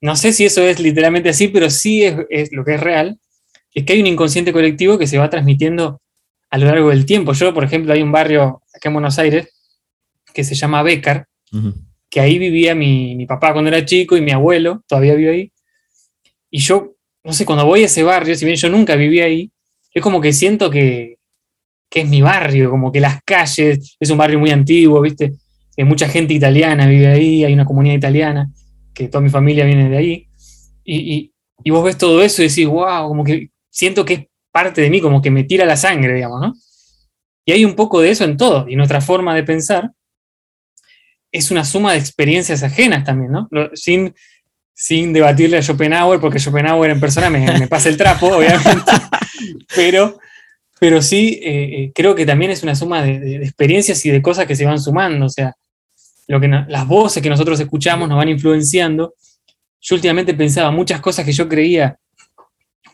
No 0.00 0.16
sé 0.16 0.32
si 0.32 0.44
eso 0.44 0.62
es 0.62 0.78
literalmente 0.78 1.28
así, 1.28 1.48
pero 1.48 1.68
sí 1.68 2.04
es, 2.04 2.52
lo 2.52 2.64
que 2.64 2.74
es 2.74 2.80
real. 2.80 3.18
Es 3.76 3.84
que 3.84 3.92
hay 3.92 4.00
un 4.00 4.06
inconsciente 4.06 4.54
colectivo 4.54 4.96
que 4.96 5.06
se 5.06 5.18
va 5.18 5.28
transmitiendo 5.28 6.00
a 6.48 6.56
lo 6.56 6.64
largo 6.64 6.88
del 6.88 7.04
tiempo. 7.04 7.34
Yo, 7.34 7.52
por 7.52 7.62
ejemplo, 7.62 7.92
hay 7.92 8.00
un 8.00 8.10
barrio 8.10 8.62
acá 8.74 8.88
en 8.88 8.94
Buenos 8.94 9.18
Aires 9.18 9.52
que 10.32 10.44
se 10.44 10.54
llama 10.54 10.82
Becar, 10.82 11.26
que 12.08 12.20
ahí 12.20 12.38
vivía 12.38 12.74
mi, 12.74 13.14
mi, 13.16 13.26
papá 13.26 13.52
cuando 13.52 13.68
era 13.68 13.84
chico 13.84 14.16
y 14.16 14.22
mi 14.22 14.32
abuelo 14.32 14.82
todavía 14.88 15.12
vive 15.12 15.30
ahí. 15.30 15.52
Y 16.50 16.60
yo, 16.60 16.94
no 17.22 17.34
sé, 17.34 17.44
cuando 17.44 17.66
voy 17.66 17.82
a 17.82 17.84
ese 17.84 18.02
barrio, 18.02 18.34
si 18.34 18.46
bien 18.46 18.56
yo 18.56 18.70
nunca 18.70 18.96
viví 18.96 19.20
ahí, 19.20 19.52
es 19.92 20.02
como 20.02 20.22
que 20.22 20.32
siento 20.32 20.70
que, 20.70 21.18
que 21.90 22.00
es 22.00 22.08
mi 22.08 22.22
barrio, 22.22 22.70
como 22.70 22.90
que 22.90 23.00
las 23.00 23.20
calles, 23.26 23.94
es 24.00 24.10
un 24.10 24.16
barrio 24.16 24.38
muy 24.38 24.52
antiguo, 24.52 25.02
¿viste? 25.02 25.34
mucha 25.84 26.08
gente 26.08 26.32
italiana 26.32 26.86
vive 26.86 27.08
ahí, 27.08 27.44
hay 27.44 27.52
una 27.52 27.66
comunidad 27.66 27.96
italiana, 27.96 28.50
que 28.94 29.08
toda 29.08 29.20
mi 29.20 29.28
familia 29.28 29.66
viene 29.66 29.90
de 29.90 29.96
ahí, 29.98 30.28
y, 30.82 31.30
vos 31.70 31.84
ves 31.84 31.98
todo 31.98 32.22
eso 32.22 32.42
y 32.42 32.48
decís, 32.48 32.66
wow, 32.66 33.08
como 33.08 33.22
que 33.22 33.50
siento 33.76 34.06
que 34.06 34.14
es 34.14 34.26
parte 34.50 34.80
de 34.80 34.88
mí, 34.88 35.02
como 35.02 35.20
que 35.20 35.30
me 35.30 35.44
tira 35.44 35.66
la 35.66 35.76
sangre, 35.76 36.14
digamos, 36.14 36.40
¿no? 36.40 36.54
Y 37.44 37.52
hay 37.52 37.64
un 37.66 37.74
poco 37.74 38.00
de 38.00 38.10
eso 38.10 38.24
en 38.24 38.38
todo, 38.38 38.66
y 38.66 38.74
nuestra 38.74 39.02
forma 39.02 39.34
de 39.34 39.42
pensar 39.42 39.92
es 41.30 41.50
una 41.50 41.62
suma 41.62 41.92
de 41.92 41.98
experiencias 41.98 42.62
ajenas 42.62 43.04
también, 43.04 43.32
¿no? 43.32 43.48
Sin, 43.74 44.14
sin 44.72 45.12
debatirle 45.12 45.58
a 45.58 45.62
Schopenhauer, 45.62 46.18
porque 46.20 46.38
Schopenhauer 46.38 46.90
en 46.90 47.00
persona 47.00 47.28
me, 47.28 47.68
pasa 47.68 47.90
el 47.90 47.98
trapo, 47.98 48.28
obviamente, 48.38 48.92
pero, 49.74 50.18
pero 50.80 51.02
sí 51.02 51.38
eh, 51.42 51.82
eh, 51.82 51.92
creo 51.94 52.14
que 52.14 52.24
también 52.24 52.50
es 52.50 52.62
una 52.62 52.74
suma 52.74 53.02
de, 53.02 53.20
de, 53.20 53.36
experiencias 53.36 54.04
y 54.06 54.10
de 54.10 54.22
cosas 54.22 54.46
que 54.46 54.56
se 54.56 54.64
van 54.64 54.80
sumando, 54.80 55.26
o 55.26 55.30
sea, 55.30 55.54
lo 56.28 56.40
que 56.40 56.48
las 56.48 56.88
voces 56.88 57.22
que 57.22 57.28
nosotros 57.28 57.60
escuchamos 57.60 58.08
nos 58.08 58.16
van 58.16 58.30
influenciando. 58.30 59.14
Yo 59.80 59.94
últimamente 59.96 60.32
pensaba 60.32 60.70
muchas 60.70 61.00
cosas 61.00 61.26
que 61.26 61.32
yo 61.32 61.46
creía 61.46 61.98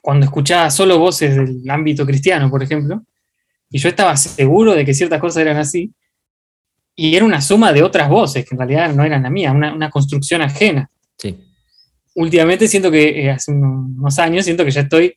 cuando 0.03 0.27
escuchaba 0.27 0.69
solo 0.71 0.99
voces 0.99 1.37
del 1.37 1.71
ámbito 1.71 2.05
cristiano, 2.05 2.51
por 2.51 2.63
ejemplo, 2.63 3.03
y 3.71 3.79
yo 3.79 3.89
estaba 3.89 4.17
seguro 4.17 4.75
de 4.75 4.85
que 4.85 4.93
ciertas 4.93 5.21
cosas 5.21 5.43
eran 5.43 5.57
así, 5.57 5.95
y 6.95 7.15
era 7.17 7.25
una 7.25 7.41
suma 7.41 7.73
de 7.73 7.83
otras 7.83 8.09
voces 8.11 8.45
que 8.45 8.55
en 8.55 8.59
realidad 8.59 8.93
no 8.93 9.05
eran 9.05 9.23
la 9.23 9.31
mía, 9.31 9.53
una, 9.53 9.89
construcción 9.89 10.43
ajena. 10.43 10.91
Sí. 11.17 11.39
Últimamente 12.17 12.69
siento 12.69 12.91
que, 12.91 13.23
eh, 13.25 13.31
hace 13.31 13.53
unos 13.53 14.19
años, 14.19 14.45
siento 14.45 14.65
que 14.65 14.73
ya 14.73 14.83
estoy 14.83 15.17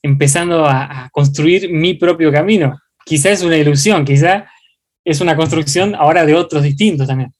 empezando 0.00 0.64
a, 0.64 1.04
a 1.04 1.10
construir 1.10 1.70
mi 1.70 1.94
propio 1.94 2.32
camino. 2.32 2.78
Quizá 3.04 3.30
es 3.30 3.42
una 3.42 3.56
ilusión, 3.56 4.04
quizá 4.04 4.46
es 5.04 5.20
una 5.20 5.36
construcción 5.36 5.94
ahora 5.94 6.24
de 6.24 6.34
otros 6.34 6.62
distintos 6.62 7.08
también. 7.08 7.34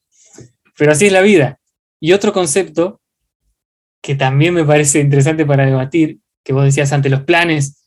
Pero 0.77 0.93
así 0.93 1.07
es 1.07 1.13
la 1.13 1.23
vida. 1.23 1.59
Y 2.01 2.13
otro 2.13 2.33
concepto 2.33 3.01
que 4.03 4.15
también 4.15 4.55
me 4.55 4.65
parece 4.65 5.01
interesante 5.01 5.47
para 5.47 5.65
debatir, 5.65 6.19
que 6.43 6.53
vos 6.53 6.65
decías 6.65 6.93
ante 6.93 7.11
los 7.11 7.23
planes, 7.23 7.87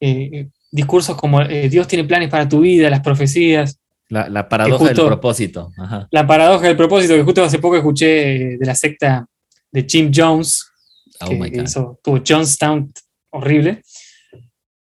eh, 0.00 0.48
discursos 0.70 1.16
como 1.16 1.42
eh, 1.42 1.68
Dios 1.68 1.86
tiene 1.88 2.04
planes 2.04 2.30
para 2.30 2.48
tu 2.48 2.60
vida, 2.60 2.90
las 2.90 3.00
profecías. 3.00 3.78
La, 4.08 4.48
paradoja 4.48 4.86
del 4.86 5.06
propósito. 5.06 5.70
La 6.10 6.26
paradoja 6.26 6.66
del 6.66 6.76
propósito, 6.76 7.14
que 7.14 7.22
justo 7.22 7.44
hace 7.44 7.60
poco 7.60 7.76
escuché 7.76 8.54
eh, 8.54 8.58
de 8.58 8.66
la 8.66 8.74
secta 8.74 9.26
de 9.70 9.86
Jim 9.88 10.10
Jones, 10.12 10.66
oh 11.20 11.28
que 11.28 11.62
hizo, 11.62 12.00
tuvo 12.02 12.20
Jonestown 12.26 12.92
horrible, 13.30 13.82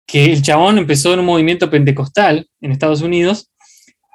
que 0.07 0.33
el 0.33 0.43
chabón 0.43 0.79
empezó 0.79 1.15
en 1.15 1.21
un 1.21 1.27
movimiento 1.27 1.71
pentecostal 1.71 2.49
en 2.61 2.73
Estados 2.73 3.01
Unidos 3.03 3.53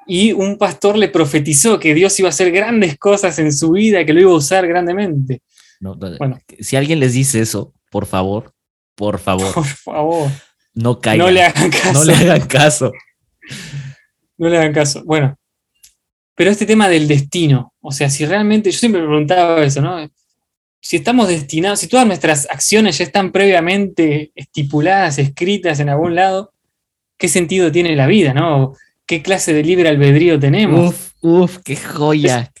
y 0.06 0.32
un 0.32 0.58
pastor 0.58 0.96
le 0.96 1.08
profetizó 1.08 1.78
que 1.78 1.94
Dios 1.94 2.18
iba 2.18 2.28
a 2.28 2.30
hacer 2.30 2.50
grandes 2.50 2.98
cosas 2.98 3.38
en 3.38 3.52
su 3.52 3.72
vida, 3.72 4.04
que 4.04 4.12
lo 4.12 4.20
iba 4.20 4.30
a 4.30 4.36
usar 4.36 4.66
grandemente. 4.66 5.42
bueno, 5.80 6.38
si 6.58 6.76
alguien 6.76 7.00
les 7.00 7.14
dice 7.14 7.40
eso, 7.40 7.72
por 7.90 8.06
favor, 8.06 8.54
por 8.98 9.18
favor. 9.18 9.54
Por 9.54 9.64
favor. 9.64 10.30
No 10.74 11.00
caigan. 11.00 11.26
No 11.26 11.32
le 11.32 11.44
hagan 11.44 11.70
caso. 11.70 11.92
No 11.92 12.04
le 12.04 12.14
hagan 12.14 12.46
caso. 12.46 12.92
no 14.36 14.48
le 14.48 14.58
hagan 14.58 14.72
caso. 14.74 15.02
Bueno, 15.04 15.38
pero 16.34 16.50
este 16.50 16.66
tema 16.66 16.88
del 16.88 17.08
destino, 17.08 17.72
o 17.80 17.92
sea, 17.92 18.10
si 18.10 18.26
realmente, 18.26 18.70
yo 18.70 18.78
siempre 18.78 19.00
me 19.00 19.06
preguntaba 19.06 19.64
eso, 19.64 19.80
¿no? 19.80 20.10
Si 20.80 20.96
estamos 20.96 21.28
destinados, 21.28 21.80
si 21.80 21.88
todas 21.88 22.06
nuestras 22.06 22.48
acciones 22.50 22.98
ya 22.98 23.04
están 23.04 23.32
previamente 23.32 24.32
estipuladas, 24.34 25.18
escritas 25.18 25.80
en 25.80 25.88
algún 25.88 26.14
lado, 26.14 26.52
¿qué 27.16 27.28
sentido 27.28 27.72
tiene 27.72 27.96
la 27.96 28.06
vida, 28.06 28.34
no? 28.34 28.74
qué 29.08 29.22
clase 29.22 29.54
de 29.54 29.64
libre 29.64 29.88
albedrío 29.88 30.38
tenemos. 30.38 30.90
Uf, 30.90 31.12
uf, 31.22 31.58
qué 31.64 31.76
joya. 31.76 32.52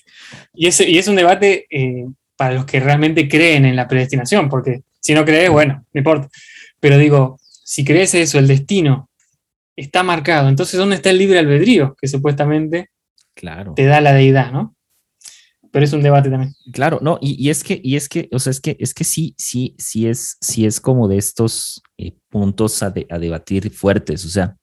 y, 0.54 0.66
es, 0.66 0.80
y 0.80 0.98
es 0.98 1.06
un 1.06 1.14
debate 1.14 1.66
eh, 1.70 2.06
para 2.36 2.54
los 2.54 2.64
que 2.64 2.80
realmente 2.80 3.28
creen 3.28 3.66
en 3.66 3.76
la 3.76 3.86
predestinación, 3.86 4.48
porque 4.48 4.80
si 5.08 5.14
no 5.14 5.24
crees, 5.24 5.50
bueno, 5.50 5.86
no 5.90 5.98
importa. 5.98 6.28
Pero 6.80 6.98
digo, 6.98 7.40
si 7.40 7.82
crees 7.82 8.14
eso, 8.14 8.38
el 8.38 8.46
destino 8.46 9.08
está 9.74 10.02
marcado, 10.02 10.50
entonces 10.50 10.78
¿dónde 10.78 10.96
está 10.96 11.08
el 11.08 11.16
libre 11.16 11.38
albedrío 11.38 11.96
que 11.98 12.08
supuestamente 12.08 12.90
claro. 13.34 13.72
te 13.72 13.86
da 13.86 14.02
la 14.02 14.12
deidad, 14.12 14.52
¿no? 14.52 14.76
Pero 15.72 15.86
es 15.86 15.94
un 15.94 16.02
debate 16.02 16.28
también. 16.28 16.52
Claro, 16.74 16.98
no, 17.00 17.18
y, 17.22 17.48
es 17.48 17.64
que, 17.64 17.80
y 17.82 17.96
es 17.96 18.06
que, 18.10 18.28
o 18.32 18.38
sea, 18.38 18.50
es 18.50 18.60
que, 18.60 18.76
es 18.78 18.92
que 18.92 19.04
sí, 19.04 19.34
sí, 19.38 19.74
sí 19.78 20.06
es, 20.06 20.36
sí 20.42 20.66
es 20.66 20.78
como 20.78 21.08
de 21.08 21.16
estos 21.16 21.80
eh, 21.96 22.14
puntos 22.28 22.82
a, 22.82 22.90
debatir 22.90 23.70
fuertes. 23.70 24.26
O 24.26 24.28
sea, 24.28 24.58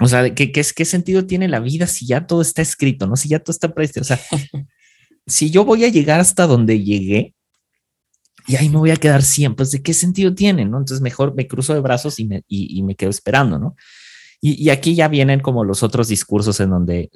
o 0.00 0.08
sea, 0.08 0.34
¿qué, 0.34 0.50
qué, 0.50 0.64
¿qué, 0.74 0.84
sentido 0.84 1.24
tiene 1.24 1.46
la 1.46 1.60
vida 1.60 1.86
si 1.86 2.04
ya 2.04 2.26
todo 2.26 2.42
está 2.42 2.62
escrito, 2.62 3.06
no? 3.06 3.14
Si 3.14 3.28
ya 3.28 3.38
todo 3.38 3.52
está 3.52 3.72
presto. 3.72 4.00
O 4.00 4.04
sea, 4.04 4.18
si 5.28 5.52
yo 5.52 5.64
voy 5.64 5.84
a 5.84 5.88
llegar 5.88 6.18
hasta 6.18 6.48
donde 6.48 6.82
llegué 6.82 7.36
y 8.46 8.56
ahí 8.56 8.68
me 8.68 8.78
voy 8.78 8.90
a 8.90 8.96
quedar 8.96 9.22
siempre, 9.22 9.58
pues 9.58 9.70
¿de 9.70 9.82
qué 9.82 9.94
sentido 9.94 10.34
tiene, 10.34 10.64
no? 10.64 10.78
Entonces 10.78 11.00
mejor 11.00 11.34
me 11.34 11.46
cruzo 11.46 11.74
de 11.74 11.80
brazos 11.80 12.18
y 12.18 12.26
me, 12.26 12.42
y, 12.48 12.82
me 12.82 12.94
quedo 12.94 13.10
esperando, 13.10 13.58
¿no? 13.58 13.76
Y, 14.40 14.62
y, 14.62 14.70
aquí 14.70 14.94
ya 14.94 15.08
vienen 15.08 15.40
como 15.40 15.64
los 15.64 15.82
otros 15.82 16.08
discursos 16.08 16.60
en 16.60 16.70
donde, 16.70 17.10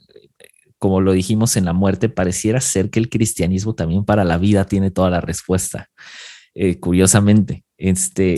como 0.79 1.01
lo 1.01 1.13
dijimos 1.13 1.57
en 1.57 1.65
la 1.65 1.73
muerte, 1.73 2.09
pareciera 2.09 2.61
ser 2.61 2.91
que 2.91 2.99
el 2.99 3.09
cristianismo 3.09 3.75
también 3.75 4.05
para 4.05 4.25
la 4.25 4.37
vida 4.37 4.67
tiene 4.67 4.91
toda 4.91 5.11
la 5.11 5.21
respuesta, 5.21 5.89
eh, 6.55 6.79
curiosamente. 6.79 7.65
Este, 7.77 8.37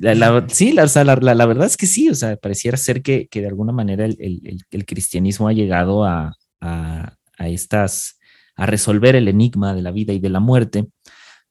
la, 0.00 0.46
sí, 0.48 0.72
la, 0.72 0.86
la, 0.86 1.46
verdad 1.46 1.66
es 1.66 1.76
que 1.76 1.86
sí, 1.86 2.08
o 2.08 2.14
sea, 2.14 2.36
pareciera 2.36 2.76
ser 2.76 3.02
que, 3.02 3.28
que 3.28 3.40
de 3.40 3.48
alguna 3.48 3.72
manera 3.72 4.04
el, 4.04 4.16
el, 4.20 4.64
el 4.70 4.86
cristianismo 4.86 5.48
ha 5.48 5.52
llegado 5.52 6.04
a, 6.04 6.36
a, 6.60 7.14
a, 7.38 7.48
estas, 7.48 8.18
a 8.54 8.66
resolver 8.66 9.16
el 9.16 9.28
enigma 9.28 9.74
de 9.74 9.82
la 9.82 9.90
vida 9.90 10.12
y 10.12 10.20
de 10.20 10.30
la 10.30 10.40
muerte. 10.40 10.86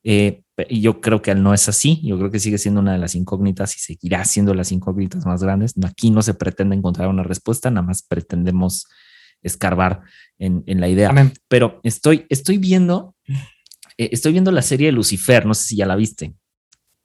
Eh, 0.04 0.42
y 0.70 0.82
yo 0.82 1.02
creo 1.02 1.22
que 1.22 1.36
no 1.36 1.54
es 1.54 1.68
así. 1.68 2.02
Yo 2.04 2.18
creo 2.18 2.32
que 2.32 2.40
sigue 2.40 2.58
siendo 2.58 2.82
una 2.82 2.94
de 2.94 3.00
las 3.00 3.16
incógnitas 3.16 3.76
y 3.76 3.80
seguirá 3.80 4.24
siendo 4.26 4.54
las 4.54 4.72
incógnitas 4.72 5.26
más 5.26 5.44
grandes. 5.44 5.74
Aquí 5.86 6.12
no 6.12 6.22
se 6.22 6.34
pretende 6.34 6.76
encontrar 6.76 7.10
una 7.10 7.24
respuesta, 7.24 7.70
nada 7.70 7.86
más 7.86 8.04
pretendemos 8.04 8.88
escarbar 9.42 10.02
en, 10.40 10.64
la 10.80 10.88
idea. 10.88 11.14
Pero 11.48 11.80
estoy, 11.84 12.26
estoy 12.30 12.58
viendo, 12.58 13.16
eh, 13.98 14.10
estoy 14.12 14.32
viendo 14.32 14.52
la 14.52 14.62
serie 14.62 14.88
de 14.88 14.94
Lucifer. 14.94 15.46
No 15.46 15.54
sé 15.54 15.66
si 15.66 15.76
ya 15.76 15.86
la 15.86 15.96
viste. 15.96 16.34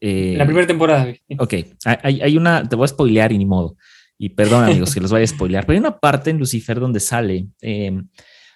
Eh, 0.00 0.34
la 0.36 0.46
primera 0.46 0.66
temporada. 0.66 1.12
Ok, 1.38 1.54
hay, 1.84 2.22
hay, 2.22 2.36
una, 2.36 2.66
te 2.66 2.76
voy 2.76 2.84
a 2.84 2.88
spoilear 2.88 3.32
y 3.32 3.38
ni 3.38 3.46
modo. 3.46 3.76
Y 4.16 4.30
perdón, 4.30 4.64
amigos, 4.64 4.94
que 4.94 5.00
los 5.00 5.10
vaya 5.10 5.24
a 5.24 5.28
spoilear, 5.28 5.64
pero 5.64 5.74
hay 5.74 5.80
una 5.80 5.98
parte 5.98 6.30
en 6.30 6.38
Lucifer 6.38 6.78
donde 6.78 7.00
sale. 7.00 7.48
Em, 7.60 8.06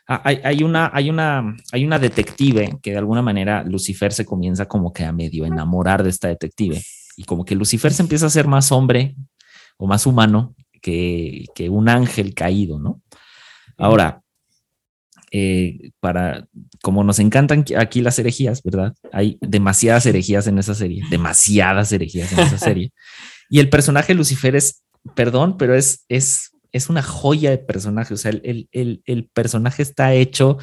hay, 0.07 0.62
una, 0.62 0.90
hay, 0.92 1.09
una, 1.09 1.57
hay 1.72 1.84
una 1.84 1.98
detective 1.98 2.78
que 2.82 2.90
de 2.90 2.98
alguna 2.98 3.22
manera 3.22 3.64
Lucifer 3.64 4.12
se 4.12 4.26
comienza 4.26 4.66
como 4.66 4.92
que 4.92 5.05
a 5.05 5.12
medio 5.12 5.46
enamorar 5.46 6.02
de 6.02 6.11
esta 6.11 6.28
detective 6.28 6.82
y 7.16 7.24
como 7.24 7.44
que 7.44 7.55
Lucifer 7.55 7.92
se 7.92 8.02
empieza 8.02 8.26
a 8.26 8.30
ser 8.30 8.46
más 8.46 8.70
hombre 8.72 9.16
o 9.78 9.86
más 9.86 10.07
humano 10.07 10.55
que, 10.82 11.46
que 11.55 11.70
un 11.70 11.88
ángel 11.88 12.34
caído, 12.34 12.78
¿no? 12.78 13.00
Ahora, 13.78 14.22
eh, 15.36 15.90
para, 15.98 16.46
como 16.80 17.02
nos 17.02 17.18
encantan 17.18 17.64
aquí 17.76 18.02
las 18.02 18.18
herejías, 18.18 18.62
¿verdad? 18.62 18.94
Hay 19.11 19.36
demasiadas 19.40 20.07
herejías 20.07 20.46
en 20.46 20.59
esa 20.59 20.74
serie, 20.74 21.02
demasiadas 21.11 21.90
herejías 21.90 22.32
en 22.32 22.40
esa 22.40 22.59
serie. 22.59 22.92
Y 23.50 23.59
el 23.59 23.68
personaje 23.68 24.14
Lucifer 24.14 24.55
es, 24.55 24.84
perdón, 25.16 25.57
pero 25.57 25.74
es, 25.74 26.05
es, 26.09 26.53
es 26.75 26.91
una 26.91 27.03
joya 27.03 27.51
de 27.51 27.59
personaje. 27.59 28.12
O 28.14 28.16
sea, 28.16 28.33
el, 28.33 28.68
el, 28.72 29.03
el 29.07 29.29
personaje 29.33 29.83
está 29.83 30.12
hecho 30.12 30.59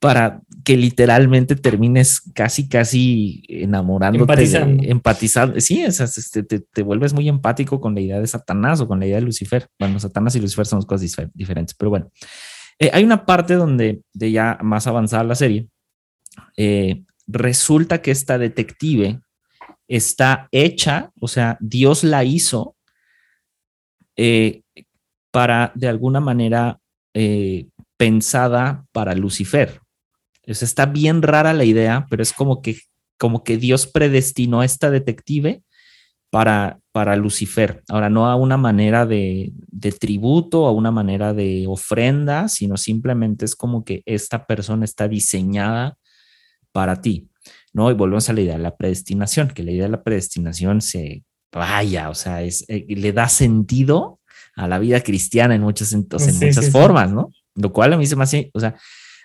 para 0.00 0.42
que 0.64 0.76
literalmente 0.76 1.54
termines 1.54 2.20
casi, 2.34 2.68
casi 2.68 3.44
enamorándote, 3.48 4.24
empatizando. 4.32 4.82
empatizando. 4.84 5.60
Sí, 5.60 5.82
este, 5.82 6.42
te, 6.42 6.60
te, 6.60 6.82
vuelves 6.82 7.14
muy 7.14 7.28
empático 7.28 7.80
con 7.80 7.94
la 7.94 8.00
idea 8.00 8.20
de 8.20 8.26
Satanás 8.26 8.80
o 8.80 8.88
con 8.88 8.98
la 8.98 9.06
idea 9.06 9.16
de 9.16 9.22
Lucifer. 9.22 9.68
Bueno, 9.78 10.00
Satanás 10.00 10.34
y 10.34 10.40
Lucifer 10.40 10.66
son 10.66 10.80
dos 10.80 10.86
cosas 10.86 11.16
diferentes, 11.32 11.74
pero 11.74 11.90
bueno. 11.90 12.10
Eh, 12.78 12.90
hay 12.92 13.04
una 13.04 13.24
parte 13.24 13.54
donde, 13.54 14.02
de 14.12 14.32
ya 14.32 14.58
más 14.62 14.86
avanzada 14.86 15.24
la 15.24 15.36
serie, 15.36 15.68
eh, 16.56 17.04
resulta 17.26 18.02
que 18.02 18.10
esta 18.10 18.36
detective 18.36 19.20
está 19.88 20.48
hecha, 20.50 21.10
o 21.20 21.28
sea, 21.28 21.56
Dios 21.60 22.04
la 22.04 22.24
hizo 22.24 22.76
eh, 24.16 24.62
para, 25.30 25.72
de 25.74 25.88
alguna 25.88 26.20
manera, 26.20 26.78
pensada 27.96 28.84
para 28.92 29.14
Lucifer. 29.14 29.80
está 30.42 30.86
bien 30.86 31.22
rara 31.22 31.52
la 31.54 31.64
idea, 31.64 32.06
pero 32.10 32.22
es 32.22 32.32
como 32.32 32.60
que, 32.60 32.78
como 33.18 33.42
que 33.42 33.56
Dios 33.56 33.86
predestinó 33.86 34.60
a 34.60 34.64
esta 34.64 34.90
detective 34.90 35.62
para, 36.30 36.78
para 36.92 37.16
Lucifer. 37.16 37.82
Ahora, 37.88 38.10
no 38.10 38.26
a 38.26 38.36
una 38.36 38.56
manera 38.56 39.06
de, 39.06 39.52
de 39.68 39.92
tributo, 39.92 40.66
a 40.66 40.72
una 40.72 40.90
manera 40.90 41.32
de 41.32 41.64
ofrenda, 41.66 42.48
sino 42.48 42.76
simplemente 42.76 43.44
es 43.44 43.56
como 43.56 43.84
que 43.84 44.02
esta 44.04 44.46
persona 44.46 44.84
está 44.84 45.08
diseñada 45.08 45.96
para 46.72 47.00
ti. 47.00 47.30
¿no? 47.72 47.90
Y 47.90 47.94
volvemos 47.94 48.28
a 48.28 48.32
la 48.32 48.40
idea 48.42 48.56
de 48.56 48.62
la 48.62 48.76
predestinación, 48.76 49.48
que 49.48 49.62
la 49.62 49.72
idea 49.72 49.84
de 49.84 49.90
la 49.90 50.02
predestinación 50.02 50.80
se 50.80 51.24
vaya, 51.52 52.10
o 52.10 52.14
sea, 52.14 52.42
es, 52.42 52.64
eh, 52.68 52.84
le 52.88 53.12
da 53.12 53.28
sentido 53.28 54.15
a 54.56 54.66
la 54.66 54.78
vida 54.78 55.02
cristiana 55.02 55.54
en 55.54 55.62
muchas, 55.62 55.92
en 55.92 56.06
muchas 56.08 56.70
formas, 56.70 57.12
¿no? 57.12 57.30
Lo 57.54 57.72
cual 57.72 57.92
a 57.92 57.96
mí 57.96 58.06
se 58.06 58.16
me 58.16 58.24
hace, 58.24 58.50
o 58.54 58.60
sea, 58.60 58.74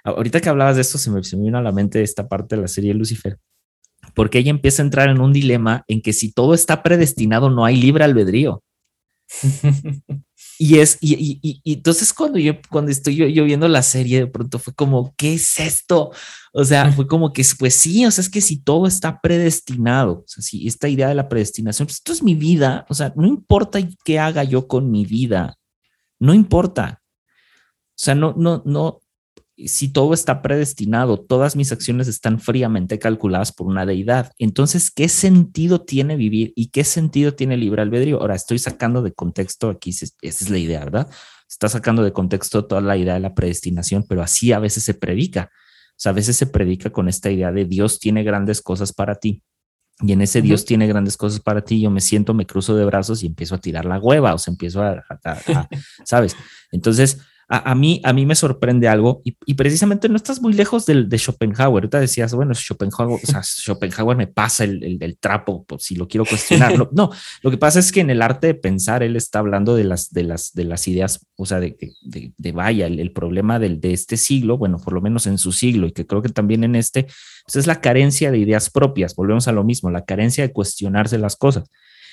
ahorita 0.04 0.42
que 0.42 0.50
hablabas 0.50 0.76
de 0.76 0.82
esto, 0.82 0.98
se 0.98 1.10
me, 1.10 1.24
se 1.24 1.38
me 1.38 1.44
vino 1.44 1.58
a 1.58 1.62
la 1.62 1.72
mente 1.72 2.04
esta 2.04 2.28
parte 2.28 2.56
de 2.56 2.62
la 2.62 2.68
serie 2.68 2.94
Lucifer, 2.94 3.40
porque 4.14 4.40
ella 4.40 4.52
empieza 4.52 4.82
a 4.82 4.86
entrar 4.86 5.10
en 5.10 5.22
un 5.22 5.34
dilema 5.34 5.84
en 5.88 6.02
que 6.02 6.14
si 6.14 6.32
todo 6.32 6.54
está 6.54 6.84
predestinado, 6.84 7.50
no 7.50 7.66
hay 7.66 7.78
libre 7.78 8.04
albedrío. 8.04 8.64
y 10.64 10.78
es, 10.78 11.00
y, 11.02 11.16
y, 11.42 11.60
y, 11.64 11.74
entonces 11.74 12.14
cuando 12.14 12.38
yo, 12.38 12.54
cuando 12.70 12.92
estoy 12.92 13.16
yo, 13.16 13.46
viendo 13.46 13.68
la 13.68 13.82
serie, 13.82 14.20
de 14.20 14.28
pronto 14.28 14.60
fue 14.60 14.76
como, 14.76 15.12
¿qué 15.18 15.34
es 15.34 15.60
esto? 15.60 16.12
O 16.54 16.64
sea, 16.64 16.92
fue 16.92 17.08
como 17.08 17.34
que, 17.34 17.44
pues 17.58 17.74
sí, 17.74 18.06
o 18.06 18.12
sea, 18.12 18.22
es 18.22 18.30
que 18.30 18.42
si 18.42 18.62
todo 18.62 18.86
está 18.86 19.20
predestinado, 19.22 20.20
o 20.20 20.24
sea, 20.28 20.44
si 20.44 20.68
esta 20.68 20.88
idea 20.88 21.08
de 21.08 21.16
la 21.16 21.28
predestinación, 21.28 21.88
pues 21.88 21.96
esto 21.96 22.12
es 22.12 22.22
mi 22.22 22.36
vida, 22.36 22.86
o 22.90 22.94
sea, 22.94 23.12
no 23.16 23.26
importa 23.26 23.80
qué 24.06 24.20
haga 24.20 24.44
yo 24.44 24.68
con 24.68 24.92
mi 24.92 25.04
vida, 25.04 25.58
no 26.20 26.32
importa. 26.32 27.02
O 27.02 28.04
sea, 28.04 28.14
no, 28.14 28.36
no, 28.38 28.62
no, 28.64 29.02
si 29.68 29.90
todo 29.90 30.14
está 30.14 30.42
predestinado, 30.42 31.20
todas 31.20 31.56
mis 31.56 31.72
acciones 31.72 32.08
están 32.08 32.40
fríamente 32.40 33.00
calculadas 33.00 33.52
por 33.52 33.68
una 33.68 33.86
deidad. 33.86 34.32
Entonces, 34.38 34.92
¿qué 34.92 35.10
sentido 35.10 35.82
tiene 35.82 36.16
vivir 36.16 36.54
y 36.56 36.68
qué 36.68 36.84
sentido 36.84 37.34
tiene 37.34 37.58
libre 37.58 37.82
albedrío? 37.82 38.20
Ahora, 38.20 38.36
estoy 38.36 38.60
sacando 38.60 39.02
de 39.02 39.14
contexto 39.14 39.70
aquí, 39.70 39.92
esa 39.92 40.14
es 40.22 40.50
la 40.50 40.58
idea, 40.58 40.84
¿verdad? 40.84 41.10
Está 41.50 41.70
sacando 41.70 42.04
de 42.04 42.14
contexto 42.14 42.66
toda 42.66 42.82
la 42.82 42.98
idea 42.98 43.16
de 43.16 43.20
la 43.20 43.34
predestinación, 43.34 44.06
pero 44.08 44.22
así 44.22 44.52
a 44.52 44.60
veces 44.60 44.84
se 44.84 44.94
predica. 44.94 45.50
O 45.92 45.94
sea, 45.98 46.12
a 46.12 46.16
veces 46.16 46.36
se 46.36 46.48
predica 46.48 46.90
con 46.90 47.08
esta 47.08 47.30
idea 47.30 47.52
de 47.52 47.66
Dios 47.66 48.00
tiene 48.00 48.24
grandes 48.24 48.62
cosas 48.62 48.94
para 48.94 49.16
ti. 49.16 49.44
Y 50.00 50.14
en 50.14 50.22
ese 50.22 50.42
Dios 50.42 50.66
tiene 50.66 50.88
grandes 50.88 51.16
cosas 51.16 51.40
para 51.40 51.62
ti, 51.62 51.80
yo 51.80 51.92
me 51.92 52.02
siento, 52.02 52.34
me 52.34 52.48
cruzo 52.48 52.76
de 52.76 52.86
brazos 52.86 53.22
y 53.22 53.28
empiezo 53.28 53.56
a 53.56 53.60
tirar 53.60 53.86
la 53.86 54.00
hueva, 54.00 54.34
o 54.34 54.38
sea, 54.38 54.52
empiezo 54.52 54.82
a, 54.82 55.04
a 55.10 55.70
¿sabes? 56.06 56.36
Entonces, 56.72 57.20
a, 57.54 57.76
mí, 57.76 58.00
a 58.06 58.14
mí 58.14 58.26
me 58.26 58.36
sorprende 58.36 58.88
algo 58.88 59.22
y, 59.26 59.54
precisamente 59.56 60.08
no 60.08 60.16
estás 60.16 60.42
muy 60.42 60.54
lejos 60.54 60.86
del, 60.86 61.10
de 61.10 61.18
Schopenhauer. 61.18 61.84
Ahorita 61.84 62.00
decías, 62.00 62.34
bueno, 62.34 62.54
Schopenhauer, 62.54 63.20
o 63.22 63.28
sea, 63.28 63.44
Schopenhauer 63.44 64.16
me 64.16 64.28
pasa 64.28 64.64
el, 64.64 64.98
el, 65.02 65.18
trapo 65.18 65.66
por 65.66 65.82
si 65.82 65.96
lo 65.96 66.08
quiero 66.08 66.26
cuestionar. 66.26 66.74
no, 66.94 67.12
lo 67.42 67.52
que 67.52 67.58
pasa 67.58 67.80
es 67.80 67.92
que 67.92 68.00
en 68.00 68.10
el 68.10 68.22
arte 68.22 68.48
de 68.48 68.54
pensar 68.54 69.04
él 69.04 69.18
está 69.18 69.40
hablando 69.40 69.76
de 69.76 69.84
las, 69.84 70.12
de 70.14 70.24
las, 70.24 70.54
de 70.54 70.64
las 70.64 70.88
ideas, 70.88 71.28
o 71.36 71.46
sea, 71.46 71.60
de, 71.60 71.76
de, 72.04 72.32
de 72.38 72.52
vaya, 72.54 72.88
el, 72.88 73.12
problema 73.12 73.60
del, 73.60 73.82
de 73.82 73.92
este 73.92 74.16
siglo, 74.16 74.58
bueno, 74.58 74.78
por 74.78 74.94
lo 74.94 75.02
menos 75.02 75.28
en 75.28 75.38
su 75.38 75.52
siglo 75.52 75.88
y 75.88 75.92
que 75.92 76.08
creo 76.08 76.22
que 76.22 76.30
también 76.30 76.64
en 76.64 76.78
este, 76.78 77.08
pues 77.46 77.58
es 77.58 77.68
la 77.68 77.82
carencia 77.82 78.32
de 78.32 78.38
ideas 78.38 78.70
propias. 78.70 79.14
Volvemos 79.14 79.50
a 79.50 79.52
lo 79.52 79.66
mismo, 79.66 79.92
la 79.92 80.06
carencia 80.06 80.48
de 80.48 80.54
cuestionarse 80.54 81.18
las 81.18 81.36
cosas. 81.36 81.66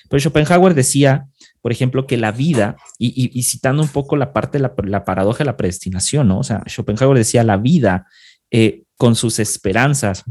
Pero 0.08 0.20
Schopenhauer 0.20 0.74
decía 0.74 1.28
por 1.60 1.72
ejemplo, 1.72 2.06
que 2.06 2.16
la 2.16 2.32
vida, 2.32 2.76
y, 2.98 3.42
citando 3.42 3.82
un 3.82 3.88
poco 3.88 4.16
la 4.16 4.32
parte 4.32 4.58
de 4.58 4.70
la, 4.84 5.04
paradoja 5.04 5.38
de 5.38 5.44
la 5.44 5.56
predestinación, 5.56 6.28
¿no? 6.28 6.38
O 6.38 6.44
sea, 6.44 6.62
Schopenhauer 6.66 7.18
decía, 7.18 7.42
la 7.44 7.56
vida 7.56 8.06
eh, 8.50 8.84
con 8.96 9.16
sus 9.16 9.38
esperanzas 9.38 10.24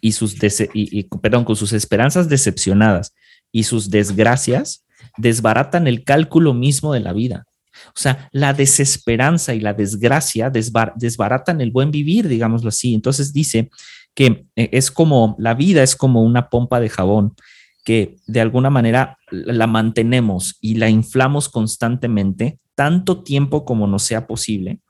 y 0.00 0.12
sus, 0.12 0.36
y, 0.74 1.04
perdón, 1.22 1.44
con 1.44 1.56
sus 1.56 1.72
esperanzas 1.72 2.28
decepcionadas 2.28 3.14
y 3.52 3.64
sus 3.64 3.88
desgracias, 3.90 4.84
desbaratan 5.16 5.86
el 5.86 6.04
cálculo 6.04 6.54
mismo 6.54 6.92
de 6.92 7.00
la 7.00 7.12
vida. 7.12 7.46
O 7.88 7.98
sea, 7.98 8.28
la 8.32 8.52
desesperanza 8.52 9.54
y 9.54 9.60
la 9.60 9.72
desgracia 9.72 10.50
desbaratan 10.50 11.60
el 11.60 11.70
buen 11.70 11.92
vivir, 11.92 12.26
digámoslo 12.26 12.70
así. 12.70 12.94
Entonces 12.94 13.32
dice 13.32 13.70
que 14.14 14.44
eh, 14.56 14.70
es 14.72 14.90
como, 14.90 15.36
la 15.38 15.54
vida 15.54 15.84
es 15.84 15.94
como 15.94 16.22
una 16.22 16.50
pompa 16.50 16.80
de 16.80 16.88
jabón 16.88 17.34
que 17.88 18.18
de 18.26 18.42
alguna 18.42 18.68
manera 18.68 19.16
la 19.30 19.66
mantenemos 19.66 20.58
y 20.60 20.74
la 20.74 20.90
inflamos 20.90 21.48
constantemente 21.48 22.58
tanto 22.74 23.22
tiempo 23.22 23.64
como 23.64 23.86
nos 23.86 24.02
sea 24.02 24.26
posible, 24.26 24.80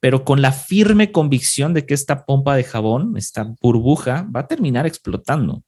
pero 0.00 0.24
con 0.24 0.40
la 0.40 0.50
firme 0.50 1.12
convicción 1.12 1.74
de 1.74 1.84
que 1.84 1.92
esta 1.92 2.24
pompa 2.24 2.56
de 2.56 2.64
jabón, 2.64 3.18
esta 3.18 3.52
burbuja, 3.60 4.26
va 4.34 4.40
a 4.40 4.46
terminar 4.46 4.86
explotando. 4.86 5.64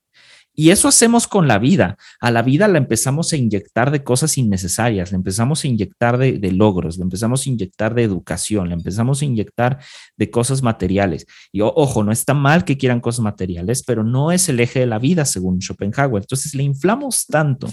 Y 0.54 0.70
eso 0.70 0.88
hacemos 0.88 1.26
con 1.26 1.48
la 1.48 1.58
vida. 1.58 1.96
A 2.20 2.30
la 2.30 2.42
vida 2.42 2.68
la 2.68 2.76
empezamos 2.76 3.32
a 3.32 3.36
inyectar 3.36 3.90
de 3.90 4.04
cosas 4.04 4.36
innecesarias, 4.36 5.10
le 5.10 5.16
empezamos 5.16 5.64
a 5.64 5.68
inyectar 5.68 6.18
de, 6.18 6.52
logros, 6.52 6.98
le 6.98 7.04
empezamos 7.04 7.46
a 7.46 7.48
inyectar 7.48 7.94
de 7.94 8.02
educación, 8.02 8.68
le 8.68 8.74
empezamos 8.74 9.22
a 9.22 9.24
inyectar 9.24 9.78
de 10.16 10.30
cosas 10.30 10.62
materiales. 10.62 11.26
Y 11.52 11.62
ojo, 11.62 12.04
no 12.04 12.12
está 12.12 12.34
mal 12.34 12.64
que 12.64 12.76
quieran 12.76 13.00
cosas 13.00 13.20
materiales, 13.20 13.82
pero 13.82 14.04
no 14.04 14.30
es 14.30 14.48
el 14.50 14.60
eje 14.60 14.80
de 14.80 14.86
la 14.86 14.98
vida, 14.98 15.24
según 15.24 15.60
Schopenhauer. 15.62 16.22
Entonces 16.22 16.54
le 16.54 16.64
inflamos 16.64 17.26
tanto. 17.26 17.68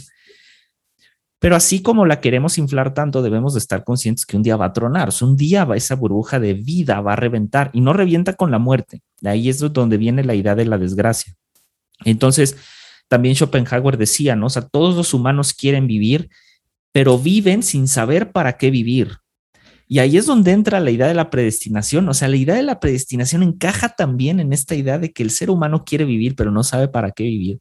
Pero 1.40 1.56
así 1.56 1.82
como 1.82 2.06
la 2.06 2.20
queremos 2.20 2.58
inflar 2.58 2.94
tanto, 2.94 3.22
debemos 3.22 3.54
de 3.54 3.60
estar 3.60 3.84
conscientes 3.86 4.26
que 4.26 4.36
un 4.36 4.44
día 4.44 4.58
va 4.58 4.66
a 4.66 4.74
tronar. 4.74 5.10
un 5.22 5.38
día 5.38 5.66
va 5.66 5.78
esa 5.78 5.96
burbuja 5.96 6.40
de 6.40 6.54
vida 6.54 7.00
va 7.02 7.14
a 7.14 7.16
reventar 7.16 7.72
y 7.74 7.82
no 7.82 7.94
revienta 7.94 8.34
con 8.34 8.52
la 8.52 8.60
muerte. 8.60 9.02
Ahí 9.24 9.50
es 9.50 9.60
donde 9.60 9.98
viene 9.98 10.24
la 10.24 10.36
idea 10.36 10.56
de 10.56 10.66
la 10.66 10.78
desgracia. 10.78 11.34
Entonces, 12.06 12.56
también 13.08 13.36
Schopenhauer 13.36 13.98
decía, 13.98 14.36
¿no? 14.36 14.48
O 14.48 14.50
sea, 14.50 14.62
todos 14.62 14.96
los 14.96 15.14
humanos 15.14 15.54
quieren 15.54 15.88
vivir, 15.88 16.30
pero 16.92 17.18
viven 17.18 17.64
sin 17.64 17.88
saber 17.88 18.32
para 18.32 18.58
qué 18.58 18.72
vivir. 18.72 19.18
Y 19.92 19.98
ahí 19.98 20.18
es 20.18 20.28
donde 20.28 20.52
entra 20.52 20.80
la 20.80 20.92
idea 20.92 21.08
de 21.08 21.16
la 21.16 21.32
predestinación. 21.32 22.08
O 22.08 22.14
sea, 22.14 22.28
la 22.28 22.36
idea 22.36 22.56
de 22.56 22.64
la 22.64 22.80
predestinación 22.80 23.42
encaja 23.42 23.90
también 23.90 24.40
en 24.40 24.54
esta 24.54 24.76
idea 24.76 25.00
de 25.00 25.12
que 25.12 25.24
el 25.24 25.32
ser 25.32 25.50
humano 25.50 25.84
quiere 25.84 26.06
vivir, 26.06 26.36
pero 26.36 26.52
no 26.52 26.64
sabe 26.64 26.88
para 26.88 27.12
qué 27.12 27.24
vivir. 27.24 27.60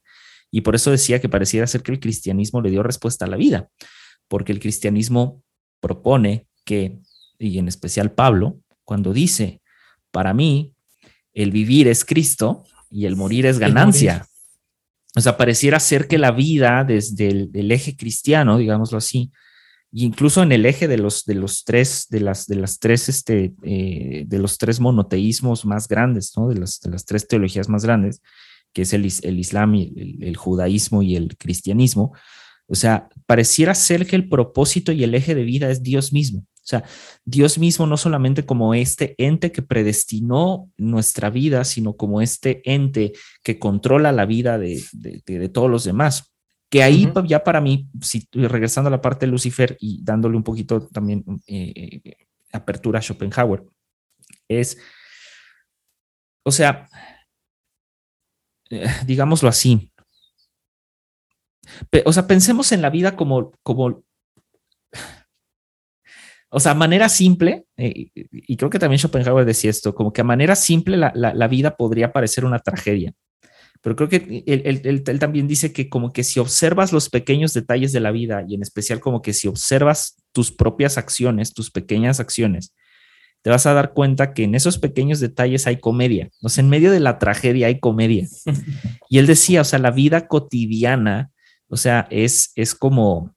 Y 0.50 0.60
por 0.60 0.74
eso 0.74 0.90
decía 0.90 1.20
que 1.20 1.30
pareciera 1.30 1.66
ser 1.66 1.82
que 1.82 1.92
el 1.92 2.00
cristianismo 2.00 2.60
le 2.60 2.70
dio 2.70 2.82
respuesta 2.82 3.24
a 3.24 3.28
la 3.28 3.38
vida, 3.38 3.70
porque 4.28 4.52
el 4.52 4.60
cristianismo 4.60 5.42
propone 5.80 6.46
que, 6.64 6.98
y 7.38 7.58
en 7.58 7.66
especial 7.66 8.12
Pablo, 8.12 8.60
cuando 8.84 9.14
dice, 9.14 9.62
para 10.10 10.34
mí, 10.34 10.74
el 11.32 11.50
vivir 11.50 11.88
es 11.88 12.04
Cristo 12.04 12.64
y 12.90 13.06
el 13.06 13.16
morir 13.16 13.46
es 13.46 13.58
ganancia. 13.58 14.27
O 15.16 15.20
sea, 15.20 15.36
pareciera 15.36 15.80
ser 15.80 16.06
que 16.06 16.18
la 16.18 16.30
vida 16.32 16.84
desde 16.84 17.28
el, 17.28 17.72
eje 17.72 17.96
cristiano, 17.96 18.58
digámoslo 18.58 18.98
así, 18.98 19.32
incluso 19.90 20.42
en 20.42 20.52
el 20.52 20.66
eje 20.66 20.86
de 20.86 20.98
los, 20.98 21.24
de 21.24 21.34
los 21.34 21.64
tres, 21.64 22.06
de 22.10 22.20
las, 22.20 22.46
de 22.46 22.56
las 22.56 22.78
tres, 22.78 23.08
este, 23.08 23.54
eh, 23.62 24.24
de 24.26 24.38
los 24.38 24.58
tres 24.58 24.80
monoteísmos 24.80 25.64
más 25.64 25.88
grandes, 25.88 26.32
¿no? 26.36 26.48
De 26.48 26.56
las, 26.60 26.80
de 26.80 26.90
las 26.90 27.04
tres 27.04 27.26
teologías 27.26 27.68
más 27.68 27.84
grandes, 27.84 28.20
que 28.72 28.82
es 28.82 28.92
el, 28.92 29.10
el 29.22 29.38
Islam, 29.38 29.74
el, 29.74 30.18
el, 30.20 30.36
judaísmo 30.36 31.02
y 31.02 31.16
el 31.16 31.36
cristianismo. 31.38 32.12
O 32.66 32.74
sea, 32.74 33.08
pareciera 33.26 33.74
ser 33.74 34.06
que 34.06 34.16
el 34.16 34.28
propósito 34.28 34.92
y 34.92 35.04
el 35.04 35.14
eje 35.14 35.34
de 35.34 35.44
vida 35.44 35.70
es 35.70 35.82
Dios 35.82 36.12
mismo. 36.12 36.44
O 36.68 36.70
sea, 36.70 36.84
Dios 37.24 37.56
mismo 37.56 37.86
no 37.86 37.96
solamente 37.96 38.44
como 38.44 38.74
este 38.74 39.14
ente 39.16 39.52
que 39.52 39.62
predestinó 39.62 40.70
nuestra 40.76 41.30
vida, 41.30 41.64
sino 41.64 41.96
como 41.96 42.20
este 42.20 42.60
ente 42.70 43.14
que 43.42 43.58
controla 43.58 44.12
la 44.12 44.26
vida 44.26 44.58
de, 44.58 44.78
todos 45.50 45.70
los 45.70 45.84
demás. 45.84 46.30
Que 46.68 46.82
ahí 46.82 47.10
ya 47.24 47.42
para 47.42 47.62
mí, 47.62 47.88
si 48.02 48.28
regresando 48.32 48.88
a 48.88 48.90
la 48.90 49.00
parte 49.00 49.24
de 49.24 49.32
Lucifer 49.32 49.78
y 49.80 50.04
dándole 50.04 50.36
un 50.36 50.42
poquito 50.42 50.86
también 50.88 51.24
eh, 51.46 52.02
apertura 52.52 52.98
a 52.98 53.02
Schopenhauer, 53.02 53.64
es, 54.46 54.76
o 56.42 56.50
sea, 56.50 56.86
eh, 58.68 58.86
digámoslo 59.06 59.48
así, 59.48 59.90
o 62.04 62.12
sea, 62.12 62.26
pensemos 62.26 62.72
en 62.72 62.82
la 62.82 62.90
vida 62.90 63.16
como, 63.16 63.52
como 63.62 64.02
o 66.50 66.60
sea, 66.60 66.72
a 66.72 66.74
manera 66.74 67.08
simple, 67.08 67.66
eh, 67.76 68.08
y 68.14 68.56
creo 68.56 68.70
que 68.70 68.78
también 68.78 68.98
Schopenhauer 68.98 69.44
decía 69.44 69.70
esto, 69.70 69.94
como 69.94 70.12
que 70.12 70.22
a 70.22 70.24
manera 70.24 70.56
simple 70.56 70.96
la, 70.96 71.48
vida 71.48 71.76
podría 71.76 72.12
parecer 72.12 72.44
una 72.44 72.58
tragedia. 72.58 73.12
Pero 73.82 73.94
creo 73.94 74.08
que 74.08 74.42
él, 74.46 75.02
también 75.20 75.46
dice 75.46 75.72
que 75.72 75.88
como 75.88 76.12
que 76.12 76.24
si 76.24 76.40
observas 76.40 76.92
los 76.92 77.10
pequeños 77.10 77.52
detalles 77.54 77.92
de 77.92 78.00
la 78.00 78.10
vida 78.10 78.44
y 78.48 78.54
en 78.54 78.62
especial 78.62 78.98
como 78.98 79.22
que 79.22 79.32
si 79.32 79.46
observas 79.46 80.16
tus 80.32 80.50
propias 80.50 80.98
acciones, 80.98 81.54
tus 81.54 81.70
pequeñas 81.70 82.18
acciones, 82.18 82.74
te 83.42 83.50
vas 83.50 83.66
a 83.66 83.74
dar 83.74 83.92
cuenta 83.92 84.32
que 84.32 84.44
en 84.44 84.54
esos 84.54 84.78
pequeños 84.78 85.20
detalles 85.20 85.66
hay 85.66 85.78
comedia. 85.78 86.30
O 86.42 86.48
sea, 86.48 86.64
en 86.64 86.70
medio 86.70 86.90
de 86.90 87.00
la 87.00 87.18
tragedia 87.18 87.68
hay 87.68 87.78
comedia. 87.78 88.26
Y 89.10 89.16
él 89.16 89.26
decía, 89.26 89.62
o 89.62 89.64
sea, 89.64 89.78
la 89.78 89.90
vida 89.90 90.28
cotidiana, 90.28 91.30
o 91.68 91.78
sea, 91.78 92.06
es, 92.10 92.52
es 92.56 92.74
como, 92.74 93.34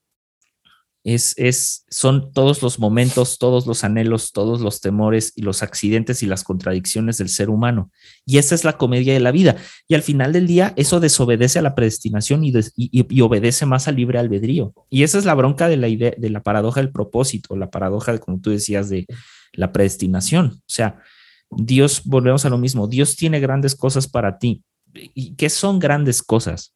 es, 1.04 1.34
es, 1.38 1.86
son 1.90 2.32
todos 2.32 2.62
los 2.62 2.78
momentos, 2.78 3.40
todos 3.40 3.66
los 3.66 3.84
anhelos, 3.84 4.32
todos 4.32 4.62
los 4.62 4.82
temores 4.82 5.34
y 5.36 5.42
los 5.42 5.64
accidentes 5.64 6.22
y 6.22 6.28
las 6.28 6.44
contradicciones 6.44 7.18
del 7.18 7.30
ser 7.30 7.50
humano. 7.50 7.92
Y 8.26 8.38
esa 8.38 8.54
es 8.54 8.64
la 8.64 8.78
comedia 8.78 9.14
de 9.14 9.20
la 9.20 9.32
vida. 9.32 9.56
Y 9.88 9.96
al 9.96 10.04
final 10.04 10.32
del 10.32 10.46
día, 10.46 10.74
eso 10.76 11.00
desobedece 11.00 11.58
a 11.58 11.64
la 11.64 11.74
predestinación 11.74 12.44
y, 12.44 12.54
y, 12.76 13.22
obedece 13.22 13.66
más 13.66 13.88
al 13.88 13.96
libre 13.96 14.20
albedrío. 14.20 14.74
Y 14.90 15.04
esa 15.04 15.18
es 15.18 15.26
la 15.26 15.34
bronca 15.34 15.68
de 15.68 15.78
la 15.78 15.88
idea, 15.88 16.14
de 16.16 16.30
la 16.30 16.44
paradoja 16.44 16.82
del 16.82 16.92
propósito, 16.92 17.56
la 17.56 17.72
paradoja, 17.72 18.12
de, 18.12 18.20
como 18.20 18.40
tú 18.40 18.52
decías, 18.52 18.90
de 18.90 19.08
la 19.54 19.72
predestinación. 19.72 20.46
O 20.46 20.62
sea, 20.68 21.02
Dios, 21.50 22.04
volvemos 22.06 22.46
a 22.46 22.50
lo 22.50 22.60
mismo, 22.60 22.88
Dios 22.88 23.16
tiene 23.16 23.40
grandes 23.40 23.76
cosas 23.76 24.08
para 24.08 24.38
ti. 24.38 24.64
¿Y 24.94 25.36
qué 25.36 25.50
son 25.50 25.80
grandes 25.80 26.22
cosas? 26.22 26.76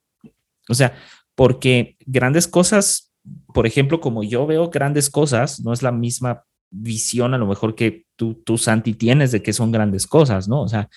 O 0.68 0.74
sea, 0.74 0.96
porque 1.36 1.98
grandes 2.06 2.48
cosas 2.48 3.05
por 3.54 3.66
ejemplo, 3.66 4.00
como 4.00 4.24
yo 4.24 4.46
veo 4.46 4.70
grandes 4.70 5.10
cosas, 5.10 5.60
no 5.62 5.74
es 5.74 5.82
la 5.82 5.92
misma 5.92 6.44
visión 6.72 7.34
a 7.34 7.38
lo 7.38 7.48
mejor 7.48 7.76
que 7.76 8.06
tú, 8.16 8.42
tú, 8.46 8.58
Santi, 8.58 8.94
tienes 8.94 9.32
de 9.32 9.42
que 9.42 9.54
son 9.54 9.72
grandes 9.72 10.08
cosas, 10.08 10.48
¿no? 10.48 10.62
O 10.62 10.68
sea, 10.68 10.90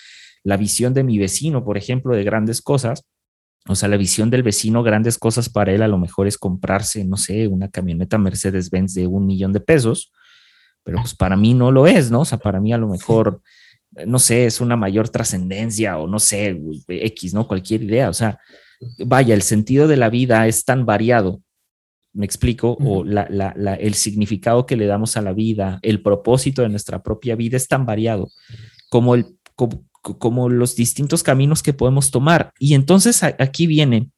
la 0.43 0.57
visión 0.57 0.95
de 0.95 1.05
mi 1.05 1.19
vecino, 1.19 1.65
por 1.65 1.77
ejemplo, 1.77 2.15
de 2.15 2.25
grandes 2.25 2.63
cosas, 2.63 3.05
o 3.67 3.75
sea, 3.75 3.89
la 3.89 3.97
visión 3.97 4.31
del 4.31 4.43
vecino, 4.43 4.83
grandes 4.83 5.19
cosas 5.19 5.49
para 5.49 5.73
él 5.73 5.83
a 5.83 5.89
lo 5.89 5.99
mejor 5.99 6.27
es 6.27 6.39
comprarse, 6.39 7.05
no 7.05 7.17
sé, 7.17 7.49
una 7.49 7.69
camioneta 7.69 8.19
Mercedes-Benz 8.19 8.95
de 8.95 9.07
un 9.07 9.27
millón 9.27 9.53
de 9.53 9.61
pesos, 9.61 10.11
pero 10.83 10.99
pues 11.01 11.15
para 11.15 11.37
mí 11.37 11.55
no 11.55 11.71
lo 11.71 11.87
es, 11.87 12.11
¿no? 12.11 12.21
O 12.21 12.25
sea, 12.25 12.39
para 12.39 12.61
mí 12.61 12.73
a 12.73 12.79
lo 12.79 12.89
mejor, 12.89 13.43
no 14.07 14.19
sé, 14.19 14.47
es 14.47 14.61
una 14.61 14.77
mayor 14.77 15.11
trascendencia 15.11 15.99
o 15.99 16.07
no 16.07 16.19
sé, 16.19 16.59
X, 16.89 17.35
¿no? 17.35 17.47
Cualquier 17.47 17.83
idea, 17.83 18.09
o 18.09 18.15
sea, 18.15 18.39
vaya, 19.05 19.35
el 19.35 19.43
sentido 19.43 19.87
de 19.87 19.97
la 19.97 20.09
vida 20.09 20.47
es 20.47 20.65
tan 20.65 20.87
variado 20.87 21.43
me 22.19 22.27
explico, 22.27 22.77
o 22.81 23.05
el 23.05 23.95
significado 23.95 24.67
que 24.67 24.77
le 24.77 24.87
damos 24.87 25.17
a 25.17 25.23
la 25.23 25.33
vida, 25.33 25.79
el 25.83 26.03
propósito 26.03 26.63
de 26.63 26.69
nuestra 26.69 27.01
propia 27.01 27.37
vida 27.37 27.57
es 27.57 27.69
tan 27.69 27.87
variado 27.87 28.29
como, 28.91 29.15
el, 29.15 29.39
como, 29.55 30.49
los 30.49 30.75
distintos 30.75 31.23
caminos 31.23 31.63
que 31.63 31.75
podemos 31.75 32.11
tomar. 32.11 32.53
Y 32.59 32.75
entonces 32.75 33.23
aquí 33.23 33.69
viene 33.69 34.11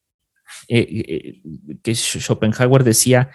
eh, 0.68 0.86
eh, 0.88 1.76
que 1.82 1.94
Schopenhauer 1.94 2.84
decía 2.84 3.30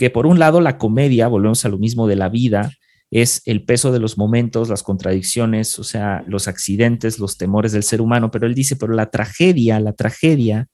que 0.00 0.10
por 0.10 0.26
un 0.26 0.40
lado 0.40 0.60
la 0.60 0.76
comedia, 0.76 1.28
volvemos 1.28 1.64
a 1.64 1.68
lo 1.68 1.78
mismo 1.78 2.08
de 2.08 2.16
la 2.16 2.28
vida, 2.28 2.72
es 3.12 3.40
el 3.44 3.64
peso 3.64 3.92
de 3.92 4.00
los 4.00 4.18
momentos, 4.18 4.68
las 4.68 4.82
contradicciones, 4.82 5.78
o 5.78 5.84
sea, 5.84 6.24
los 6.26 6.48
accidentes, 6.48 7.20
los 7.20 7.36
temores 7.36 7.70
del 7.70 7.84
ser 7.84 8.00
humano, 8.00 8.32
pero 8.32 8.48
él 8.48 8.54
dice, 8.56 8.74
pero 8.74 8.94
la 8.94 9.10
tragedia, 9.10 9.78
la 9.78 9.92
tragedia 9.92 10.66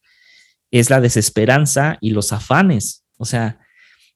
es 0.70 0.90
la 0.90 1.00
desesperanza 1.00 1.98
y 2.00 2.10
los 2.10 2.32
afanes. 2.32 3.04
O 3.16 3.24
sea, 3.24 3.58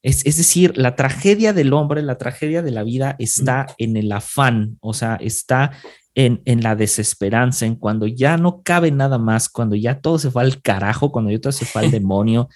es, 0.02 0.22
decir, 0.24 0.76
la 0.76 0.96
tragedia 0.96 1.52
del 1.52 1.72
hombre, 1.72 2.02
la 2.02 2.18
tragedia 2.18 2.62
de 2.62 2.70
la 2.70 2.82
vida 2.82 3.16
está 3.18 3.66
en 3.78 3.96
el 3.96 4.12
afán, 4.12 4.76
o 4.80 4.92
sea, 4.92 5.16
está 5.16 5.72
en, 6.14 6.42
en, 6.44 6.62
la 6.62 6.76
desesperanza, 6.76 7.64
en 7.64 7.74
cuando 7.74 8.07
ya 8.07 8.36
no 8.36 8.62
cabe 8.62 8.90
nada 8.90 9.18
más, 9.18 9.48
cuando 9.48 9.76
ya 9.76 10.00
todo 10.00 10.18
se 10.18 10.30
fue 10.30 10.42
al 10.42 10.61
carajo, 10.61 11.11
cuando 11.11 11.30
ya 11.30 11.40
todo 11.40 11.52
se 11.52 11.64
fue 11.64 11.82
al 11.86 11.90
demonio. 11.90 12.48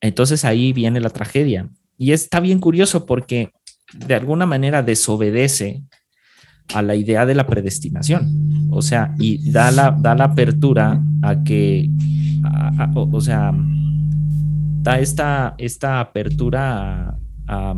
Entonces 0.00 0.44
ahí 0.44 0.72
viene 0.72 1.00
la 1.00 1.10
tragedia. 1.10 1.68
Y 1.98 2.12
está 2.12 2.40
bien 2.40 2.60
curioso 2.60 3.04
porque 3.04 3.50
de 3.92 4.14
alguna 4.14 4.46
manera 4.46 4.82
desobedece 4.82 5.82
a 6.74 6.82
la 6.82 6.96
idea 6.96 7.26
de 7.26 7.34
la 7.34 7.46
predestinación. 7.46 8.68
O 8.70 8.82
sea, 8.82 9.14
y 9.18 9.50
da 9.50 9.70
la, 9.70 9.90
da 9.90 10.14
la 10.14 10.24
apertura 10.24 11.00
a 11.22 11.42
que 11.42 11.88
o, 12.94 13.20
sea, 13.20 13.52
da 13.54 14.98
esta, 14.98 15.54
esta 15.58 16.00
apertura 16.00 17.18
a, 17.46 17.74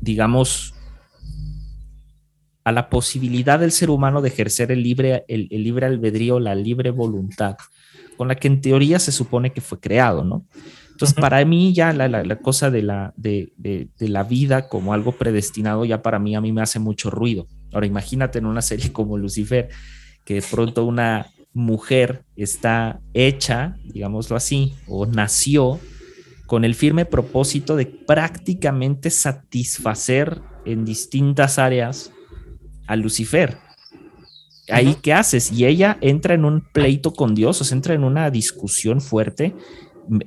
digamos, 0.00 0.74
a 2.64 2.72
la 2.72 2.90
posibilidad 2.90 3.58
del 3.58 3.72
ser 3.72 3.90
humano 3.90 4.22
de 4.22 4.28
ejercer 4.28 4.70
el 4.72 4.82
libre, 4.82 5.24
el, 5.28 5.48
libre 5.50 5.86
albedrío, 5.86 6.40
la 6.40 6.54
libre 6.54 6.90
voluntad, 6.90 7.56
con 8.16 8.28
la 8.28 8.34
que 8.34 8.48
en 8.48 8.60
teoría 8.60 8.98
se 8.98 9.12
supone 9.12 9.52
que 9.52 9.60
fue 9.60 9.80
creado, 9.80 10.24
¿no? 10.24 10.46
Entonces, 10.90 11.18
para 11.18 11.42
mí 11.46 11.72
ya 11.72 11.94
la, 11.94 12.36
cosa 12.36 12.70
de 12.70 12.82
la, 12.82 13.14
de, 13.16 13.54
de, 13.56 13.88
la 14.00 14.22
vida 14.22 14.68
como 14.68 14.92
algo 14.92 15.12
predestinado, 15.12 15.86
ya 15.86 16.02
para 16.02 16.18
mí, 16.18 16.34
a 16.34 16.42
mí 16.42 16.52
me 16.52 16.60
hace 16.60 16.78
mucho 16.78 17.08
ruido. 17.08 17.46
Ahora, 17.72 17.86
imagínate 17.86 18.38
en 18.38 18.44
una 18.44 18.60
serie 18.60 18.92
como 18.92 19.16
Lucifer, 19.16 19.70
que 20.26 20.34
de 20.34 20.42
pronto 20.42 20.84
una, 20.84 21.28
mujer 21.52 22.24
está 22.36 23.00
hecha, 23.14 23.76
digámoslo 23.84 24.36
así, 24.36 24.74
o 24.86 25.06
nació 25.06 25.80
con 26.46 26.64
el 26.64 26.74
firme 26.74 27.04
propósito 27.04 27.76
de 27.76 27.86
prácticamente 27.86 29.10
satisfacer 29.10 30.42
en 30.64 30.84
distintas 30.84 31.58
áreas 31.58 32.12
a 32.86 32.96
Lucifer. 32.96 33.56
Ahí, 34.68 34.96
¿qué 35.02 35.12
haces? 35.12 35.52
Y 35.52 35.66
ella 35.66 35.98
entra 36.00 36.34
en 36.34 36.44
un 36.44 36.60
pleito 36.60 37.12
con 37.12 37.34
Dios, 37.34 37.60
o 37.60 37.64
sea, 37.64 37.76
entra 37.76 37.94
en 37.94 38.04
una 38.04 38.30
discusión 38.30 39.00
fuerte, 39.00 39.54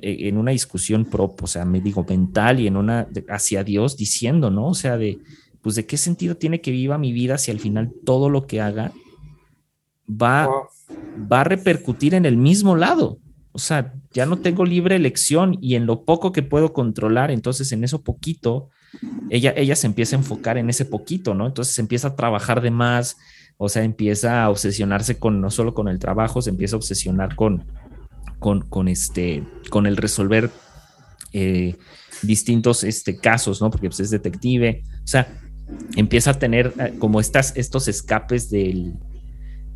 e, 0.02 0.28
en 0.28 0.36
una 0.36 0.50
discusión 0.50 1.04
propia, 1.06 1.44
o 1.44 1.46
sea, 1.46 1.64
me 1.64 1.80
digo, 1.80 2.04
mental 2.08 2.60
y 2.60 2.66
en 2.66 2.76
una 2.76 3.08
hacia 3.28 3.64
Dios, 3.64 3.96
diciendo, 3.96 4.50
¿no? 4.50 4.68
O 4.68 4.74
sea, 4.74 4.96
de, 4.96 5.18
pues, 5.62 5.76
¿de 5.76 5.86
qué 5.86 5.96
sentido 5.96 6.36
tiene 6.36 6.60
que 6.60 6.70
viva 6.70 6.98
mi 6.98 7.12
vida 7.12 7.38
si 7.38 7.50
al 7.50 7.60
final 7.60 7.92
todo 8.04 8.28
lo 8.28 8.46
que 8.46 8.60
haga 8.60 8.92
va 10.08 10.48
va 11.30 11.42
a 11.42 11.44
repercutir 11.44 12.14
en 12.14 12.26
el 12.26 12.36
mismo 12.36 12.76
lado. 12.76 13.18
O 13.52 13.58
sea, 13.58 13.94
ya 14.12 14.26
no 14.26 14.38
tengo 14.38 14.64
libre 14.64 14.96
elección 14.96 15.56
y 15.60 15.76
en 15.76 15.86
lo 15.86 16.04
poco 16.04 16.32
que 16.32 16.42
puedo 16.42 16.72
controlar, 16.72 17.30
entonces 17.30 17.70
en 17.72 17.84
eso 17.84 18.02
poquito, 18.02 18.70
ella, 19.30 19.52
ella 19.56 19.76
se 19.76 19.86
empieza 19.86 20.16
a 20.16 20.18
enfocar 20.18 20.58
en 20.58 20.70
ese 20.70 20.84
poquito, 20.84 21.34
¿no? 21.34 21.46
Entonces 21.46 21.78
empieza 21.78 22.08
a 22.08 22.16
trabajar 22.16 22.60
de 22.60 22.70
más, 22.72 23.16
o 23.56 23.68
sea, 23.68 23.84
empieza 23.84 24.42
a 24.42 24.50
obsesionarse 24.50 25.18
con 25.18 25.40
no 25.40 25.50
solo 25.50 25.72
con 25.72 25.88
el 25.88 26.00
trabajo, 26.00 26.42
se 26.42 26.50
empieza 26.50 26.74
a 26.74 26.78
obsesionar 26.78 27.36
con, 27.36 27.64
con, 28.40 28.88
este, 28.88 29.44
con 29.70 29.86
el 29.86 29.96
resolver 29.96 30.50
eh, 31.32 31.76
distintos 32.22 32.82
este, 32.82 33.18
casos, 33.18 33.60
¿no? 33.60 33.70
Porque 33.70 33.88
pues, 33.88 34.00
es 34.00 34.10
detective, 34.10 34.82
o 35.02 35.06
sea, 35.06 35.28
empieza 35.96 36.32
a 36.32 36.38
tener 36.38 36.74
eh, 36.78 36.94
como 36.98 37.20
estas, 37.20 37.56
estos 37.56 37.86
escapes 37.86 38.50
del, 38.50 38.94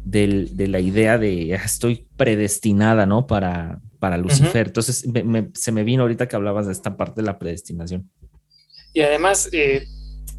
de 0.04 0.66
la 0.68 0.80
idea 0.80 1.18
de 1.18 1.54
ah, 1.54 1.64
estoy 1.64 2.06
predestinada, 2.16 3.06
¿no? 3.06 3.26
Para, 3.26 3.80
para 3.98 4.16
Lucifer. 4.16 4.68
Entonces, 4.68 5.06
se 5.54 5.72
me 5.72 5.84
vino 5.84 6.02
ahorita 6.02 6.28
que 6.28 6.36
hablabas 6.36 6.66
de 6.66 6.72
esta 6.72 6.96
parte 6.96 7.20
de 7.20 7.26
la 7.26 7.38
predestinación. 7.38 8.10
Y 8.92 9.02
además, 9.02 9.48
eh, 9.52 9.86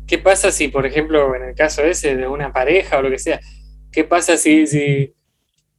¿qué 0.08 0.18
pasa 0.18 0.52
si, 0.52 0.68
por 0.68 0.86
ejemplo, 0.86 1.36
en 1.36 1.44
el 1.44 1.56
caso 1.56 1.84
ese 1.84 2.16
de 2.16 2.28
una 2.28 2.52
pareja 2.52 2.98
o 2.98 3.02
lo 3.02 3.10
que 3.10 3.20
sea, 3.20 3.40
¿Qué 3.92 4.04
pasa 4.04 4.38
si, 4.38 4.68
si, 4.68 5.14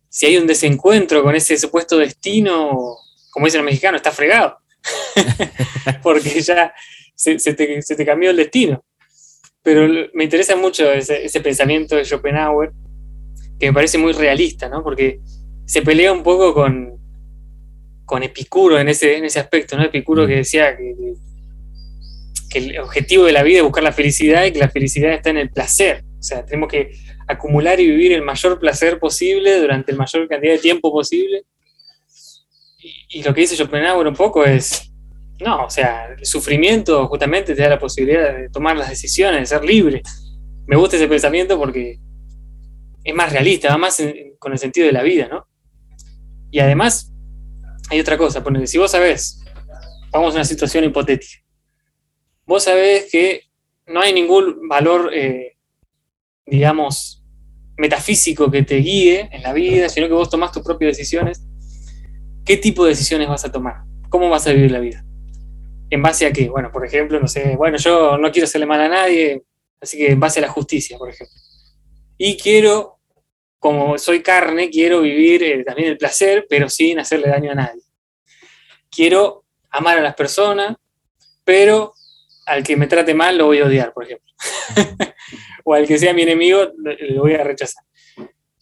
si 0.09 0.27
hay 0.27 0.37
un 0.37 0.47
desencuentro 0.47 1.23
con 1.23 1.35
ese 1.35 1.57
supuesto 1.57 1.97
destino? 1.97 2.97
Como 3.31 3.47
dicen 3.47 3.61
los 3.61 3.67
mexicanos, 3.67 4.01
está 4.01 4.11
fregado. 4.11 4.59
Porque 6.03 6.41
ya 6.41 6.73
se, 7.15 7.37
te, 7.37 8.07
cambió 8.07 8.31
el 8.31 8.37
destino. 8.37 8.85
Pero 9.63 10.09
me 10.15 10.25
interesa 10.25 10.57
mucho 10.57 10.91
ese, 10.91 11.41
pensamiento 11.41 11.95
de 11.95 12.05
Schopenhauer, 12.05 12.73
que 13.61 13.67
me 13.67 13.75
parece 13.75 13.99
muy 13.99 14.13
realista, 14.13 14.69
¿no? 14.69 14.83
Porque 14.83 15.21
se 15.67 15.83
pelea 15.83 16.13
un 16.13 16.23
poco 16.23 16.55
con, 16.55 16.99
con 18.07 18.23
Epicuro 18.23 18.79
en 18.79 18.89
ese, 18.89 19.19
en 19.19 19.27
ese 19.27 19.39
aspecto, 19.39 19.77
¿no? 19.77 19.85
Epicuro 19.85 20.27
que 20.27 20.35
mm. 20.35 20.39
decía 20.39 20.77
que, 20.77 20.95
que, 22.49 22.59
el 22.59 22.79
objetivo 22.81 23.25
de 23.25 23.33
la 23.33 23.43
vida 23.43 23.59
es 23.59 23.65
buscar 23.65 23.85
la 23.85 23.93
felicidad 23.93 24.47
y 24.47 24.53
que 24.53 24.59
la 24.59 24.71
felicidad 24.71 25.13
está 25.13 25.29
en 25.29 25.37
el 25.37 25.51
placer. 25.51 26.03
O 26.19 26.23
sea, 26.23 26.45
tenemos 26.45 26.71
que 26.71 26.93
acumular 27.29 27.79
y 27.79 27.87
vivir 27.87 28.13
el 28.13 28.23
mayor 28.23 28.59
placer 28.59 28.99
posible 28.99 29.61
durante 29.61 29.93
el 29.93 29.99
mayor 29.99 30.27
cantidad 30.27 30.55
de 30.55 30.59
tiempo 30.59 30.91
posible. 30.91 31.45
Y, 32.79 33.21
y 33.21 33.23
lo 33.23 33.35
que 33.35 33.43
dice 33.43 33.57
Schopenhauer 33.57 34.07
un 34.07 34.17
poco 34.17 34.43
es, 34.45 34.91
no, 35.39 35.67
o 35.67 35.71
sea, 35.71 36.15
el 36.19 36.25
sufrimiento 36.25 37.07
justamente 37.09 37.55
te 37.55 37.61
da 37.61 37.69
la 37.69 37.79
posibilidad 37.79 38.35
de 38.35 38.49
tomar 38.49 38.77
las 38.77 38.89
decisiones, 38.89 39.41
de 39.41 39.47
ser 39.47 39.65
libre. 39.65 40.03
Me 40.67 40.77
gusta 40.77 40.97
ese 40.97 41.09
pensamiento 41.09 41.59
porque 41.59 41.99
es 43.05 43.15
más 43.15 43.33
realista, 43.33 43.69
va 43.69 43.79
más 43.79 44.03
con 44.39 44.53
el 44.53 44.59
sentido 44.59 44.87
de 44.87 44.93
la 44.93 45.03
vida, 45.03 45.29
¿no? 45.29 45.47
Y 46.51 46.59
además, 46.59 47.13
hay 47.91 48.01
otra 48.01 48.19
cosa, 48.19 48.43
porque 48.43 48.67
si 48.67 48.79
vos 48.79 48.91
sabés, 48.91 49.43
vamos 50.11 50.35
a 50.35 50.39
una 50.39 50.45
situación 50.45 50.85
hipotética, 50.85 51.43
vos 52.45 52.65
sabés 52.65 53.09
que 53.11 53.45
no 53.87 54.01
hay 54.01 54.13
ningún 54.13 54.69
valor, 54.69 55.11
eh, 55.15 55.57
digamos, 56.47 57.25
metafísico 57.77 58.51
que 58.51 58.63
te 58.63 58.77
guíe 58.77 59.29
en 59.33 59.43
la 59.43 59.53
vida, 59.53 59.89
sino 59.89 60.07
que 60.07 60.13
vos 60.13 60.29
tomás 60.29 60.53
tus 60.53 60.63
propias 60.63 60.97
decisiones, 60.97 61.43
¿qué 62.45 62.57
tipo 62.57 62.85
de 62.85 62.91
decisiones 62.91 63.29
vas 63.29 63.45
a 63.45 63.53
tomar? 63.53 63.83
¿Cómo 64.09 64.29
vas 64.29 64.47
a 64.47 64.53
vivir 64.53 64.71
la 64.71 64.81
vida? 64.81 65.05
¿En 65.89 66.03
base 66.03 66.27
a 66.27 66.33
qué? 66.33 66.49
Bueno, 66.49 66.71
por 66.71 66.85
ejemplo, 66.85 67.19
no 67.19 67.27
sé, 67.27 67.57
bueno, 67.57 67.79
yo 67.79 68.19
no 68.19 68.31
quiero 68.31 68.45
hacerle 68.45 68.67
mal 68.67 68.81
a 68.81 68.89
nadie, 68.89 69.43
así 69.81 69.97
que 69.97 70.13
en 70.13 70.21
base 70.21 70.41
a 70.41 70.43
la 70.43 70.49
justicia, 70.49 70.99
por 70.99 71.09
ejemplo. 71.09 71.37
Y 72.23 72.37
quiero, 72.37 72.99
como 73.59 73.97
soy 73.97 74.23
carne, 74.23 74.69
quiero 74.69 75.01
vivir 75.01 75.43
eh, 75.43 75.65
también 75.65 75.89
el 75.89 75.97
placer, 75.97 76.47
pero 76.51 76.69
sin 76.69 76.99
hacerle 76.99 77.29
daño 77.29 77.53
a 77.53 77.55
nadie. 77.55 77.81
Quiero 78.91 79.47
amar 79.71 79.97
a 79.97 80.03
las 80.03 80.15
personas, 80.15 80.77
pero 81.45 81.95
al 82.45 82.63
que 82.63 82.77
me 82.77 82.89
trate 82.89 83.15
mal 83.15 83.39
lo 83.39 83.47
voy 83.47 83.61
a 83.61 83.65
odiar, 83.65 83.95
por 83.95 84.05
ejemplo. 84.05 84.31
o 85.65 85.73
al 85.73 85.87
que 85.87 85.99
sea 85.99 86.13
mi 86.13 86.23
enemigo 86.23 86.71
lo 86.77 87.23
voy 87.23 87.33
a 87.33 87.43
rechazar. 87.43 87.85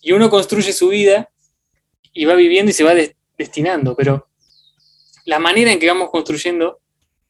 Y 0.01 0.13
uno 0.13 0.31
construye 0.31 0.73
su 0.73 0.91
vida 0.91 1.29
y 2.13 2.27
va 2.27 2.37
viviendo 2.37 2.71
y 2.71 2.75
se 2.75 2.85
va 2.85 2.95
destinando, 3.37 3.97
pero 3.97 4.29
la 5.25 5.41
manera 5.41 5.73
en 5.73 5.81
que 5.81 5.89
vamos 5.89 6.11
construyendo 6.11 6.81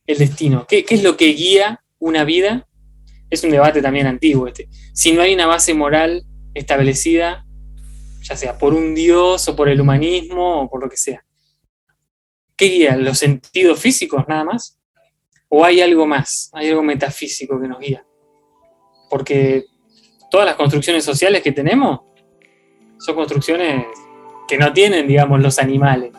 el 0.07 0.19
destino? 0.19 0.67
¿Qué, 0.69 0.85
es 0.87 1.03
lo 1.03 1.17
que 1.17 1.29
guía 1.29 1.83
una 1.99 2.25
vida? 2.25 2.68
Es 3.31 3.45
un 3.45 3.51
debate 3.51 3.83
también 3.83 4.07
antiguo 4.07 4.47
este. 4.47 4.69
Si 4.93 5.13
no 5.13 5.23
hay 5.23 5.35
una 5.35 5.47
base 5.47 5.75
moral 5.75 6.25
establecida, 6.55 7.45
ya 8.23 8.37
sea 8.37 8.59
por 8.59 8.75
un 8.75 8.95
dios 8.95 9.49
o 9.49 9.57
por 9.57 9.69
el 9.69 9.81
humanismo 9.81 10.63
o 10.63 10.71
por 10.71 10.83
lo 10.83 10.89
que 10.89 10.97
sea, 10.97 11.25
¿qué 12.57 12.67
guía? 12.67 12.97
¿Los 12.97 13.19
sentidos 13.19 13.79
físicos 13.79 14.25
nada 14.29 14.45
más? 14.45 14.79
¿O 15.49 15.65
hay 15.65 15.81
algo 15.81 16.07
más? 16.07 16.51
¿Hay 16.53 16.69
algo 16.69 16.83
metafísico 16.83 17.61
que 17.61 17.69
nos 17.69 17.79
guía? 17.79 18.05
Porque 19.09 19.65
todas 20.31 20.47
las 20.47 20.57
construcciones 20.57 21.05
sociales 21.05 21.43
que 21.43 21.53
tenemos 21.53 22.01
son 22.99 23.15
construcciones 23.15 23.87
que 24.49 24.59
no 24.59 24.73
tienen, 24.73 25.07
digamos, 25.07 25.41
los 25.41 25.59
animales. 25.59 26.13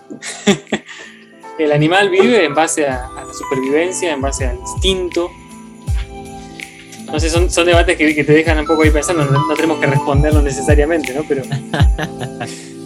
el 1.59 1.71
animal 1.71 2.09
vive 2.09 2.45
en 2.45 2.55
base 2.55 2.87
a, 2.87 3.09
la 3.09 3.33
supervivencia, 3.33 4.13
en 4.13 4.21
base 4.21 4.45
al 4.47 4.57
instinto. 4.57 5.29
No 7.11 7.19
sé, 7.19 7.29
son, 7.29 7.65
debates 7.65 7.97
que, 7.97 8.23
te 8.23 8.31
dejan 8.31 8.59
un 8.59 8.65
poco 8.65 8.83
ahí 8.83 8.91
pensando, 8.91 9.25
no, 9.25 9.53
tenemos 9.55 9.79
que 9.79 9.87
responderlo 9.87 10.41
necesariamente, 10.41 11.13
¿no? 11.13 11.23
Pero 11.27 11.43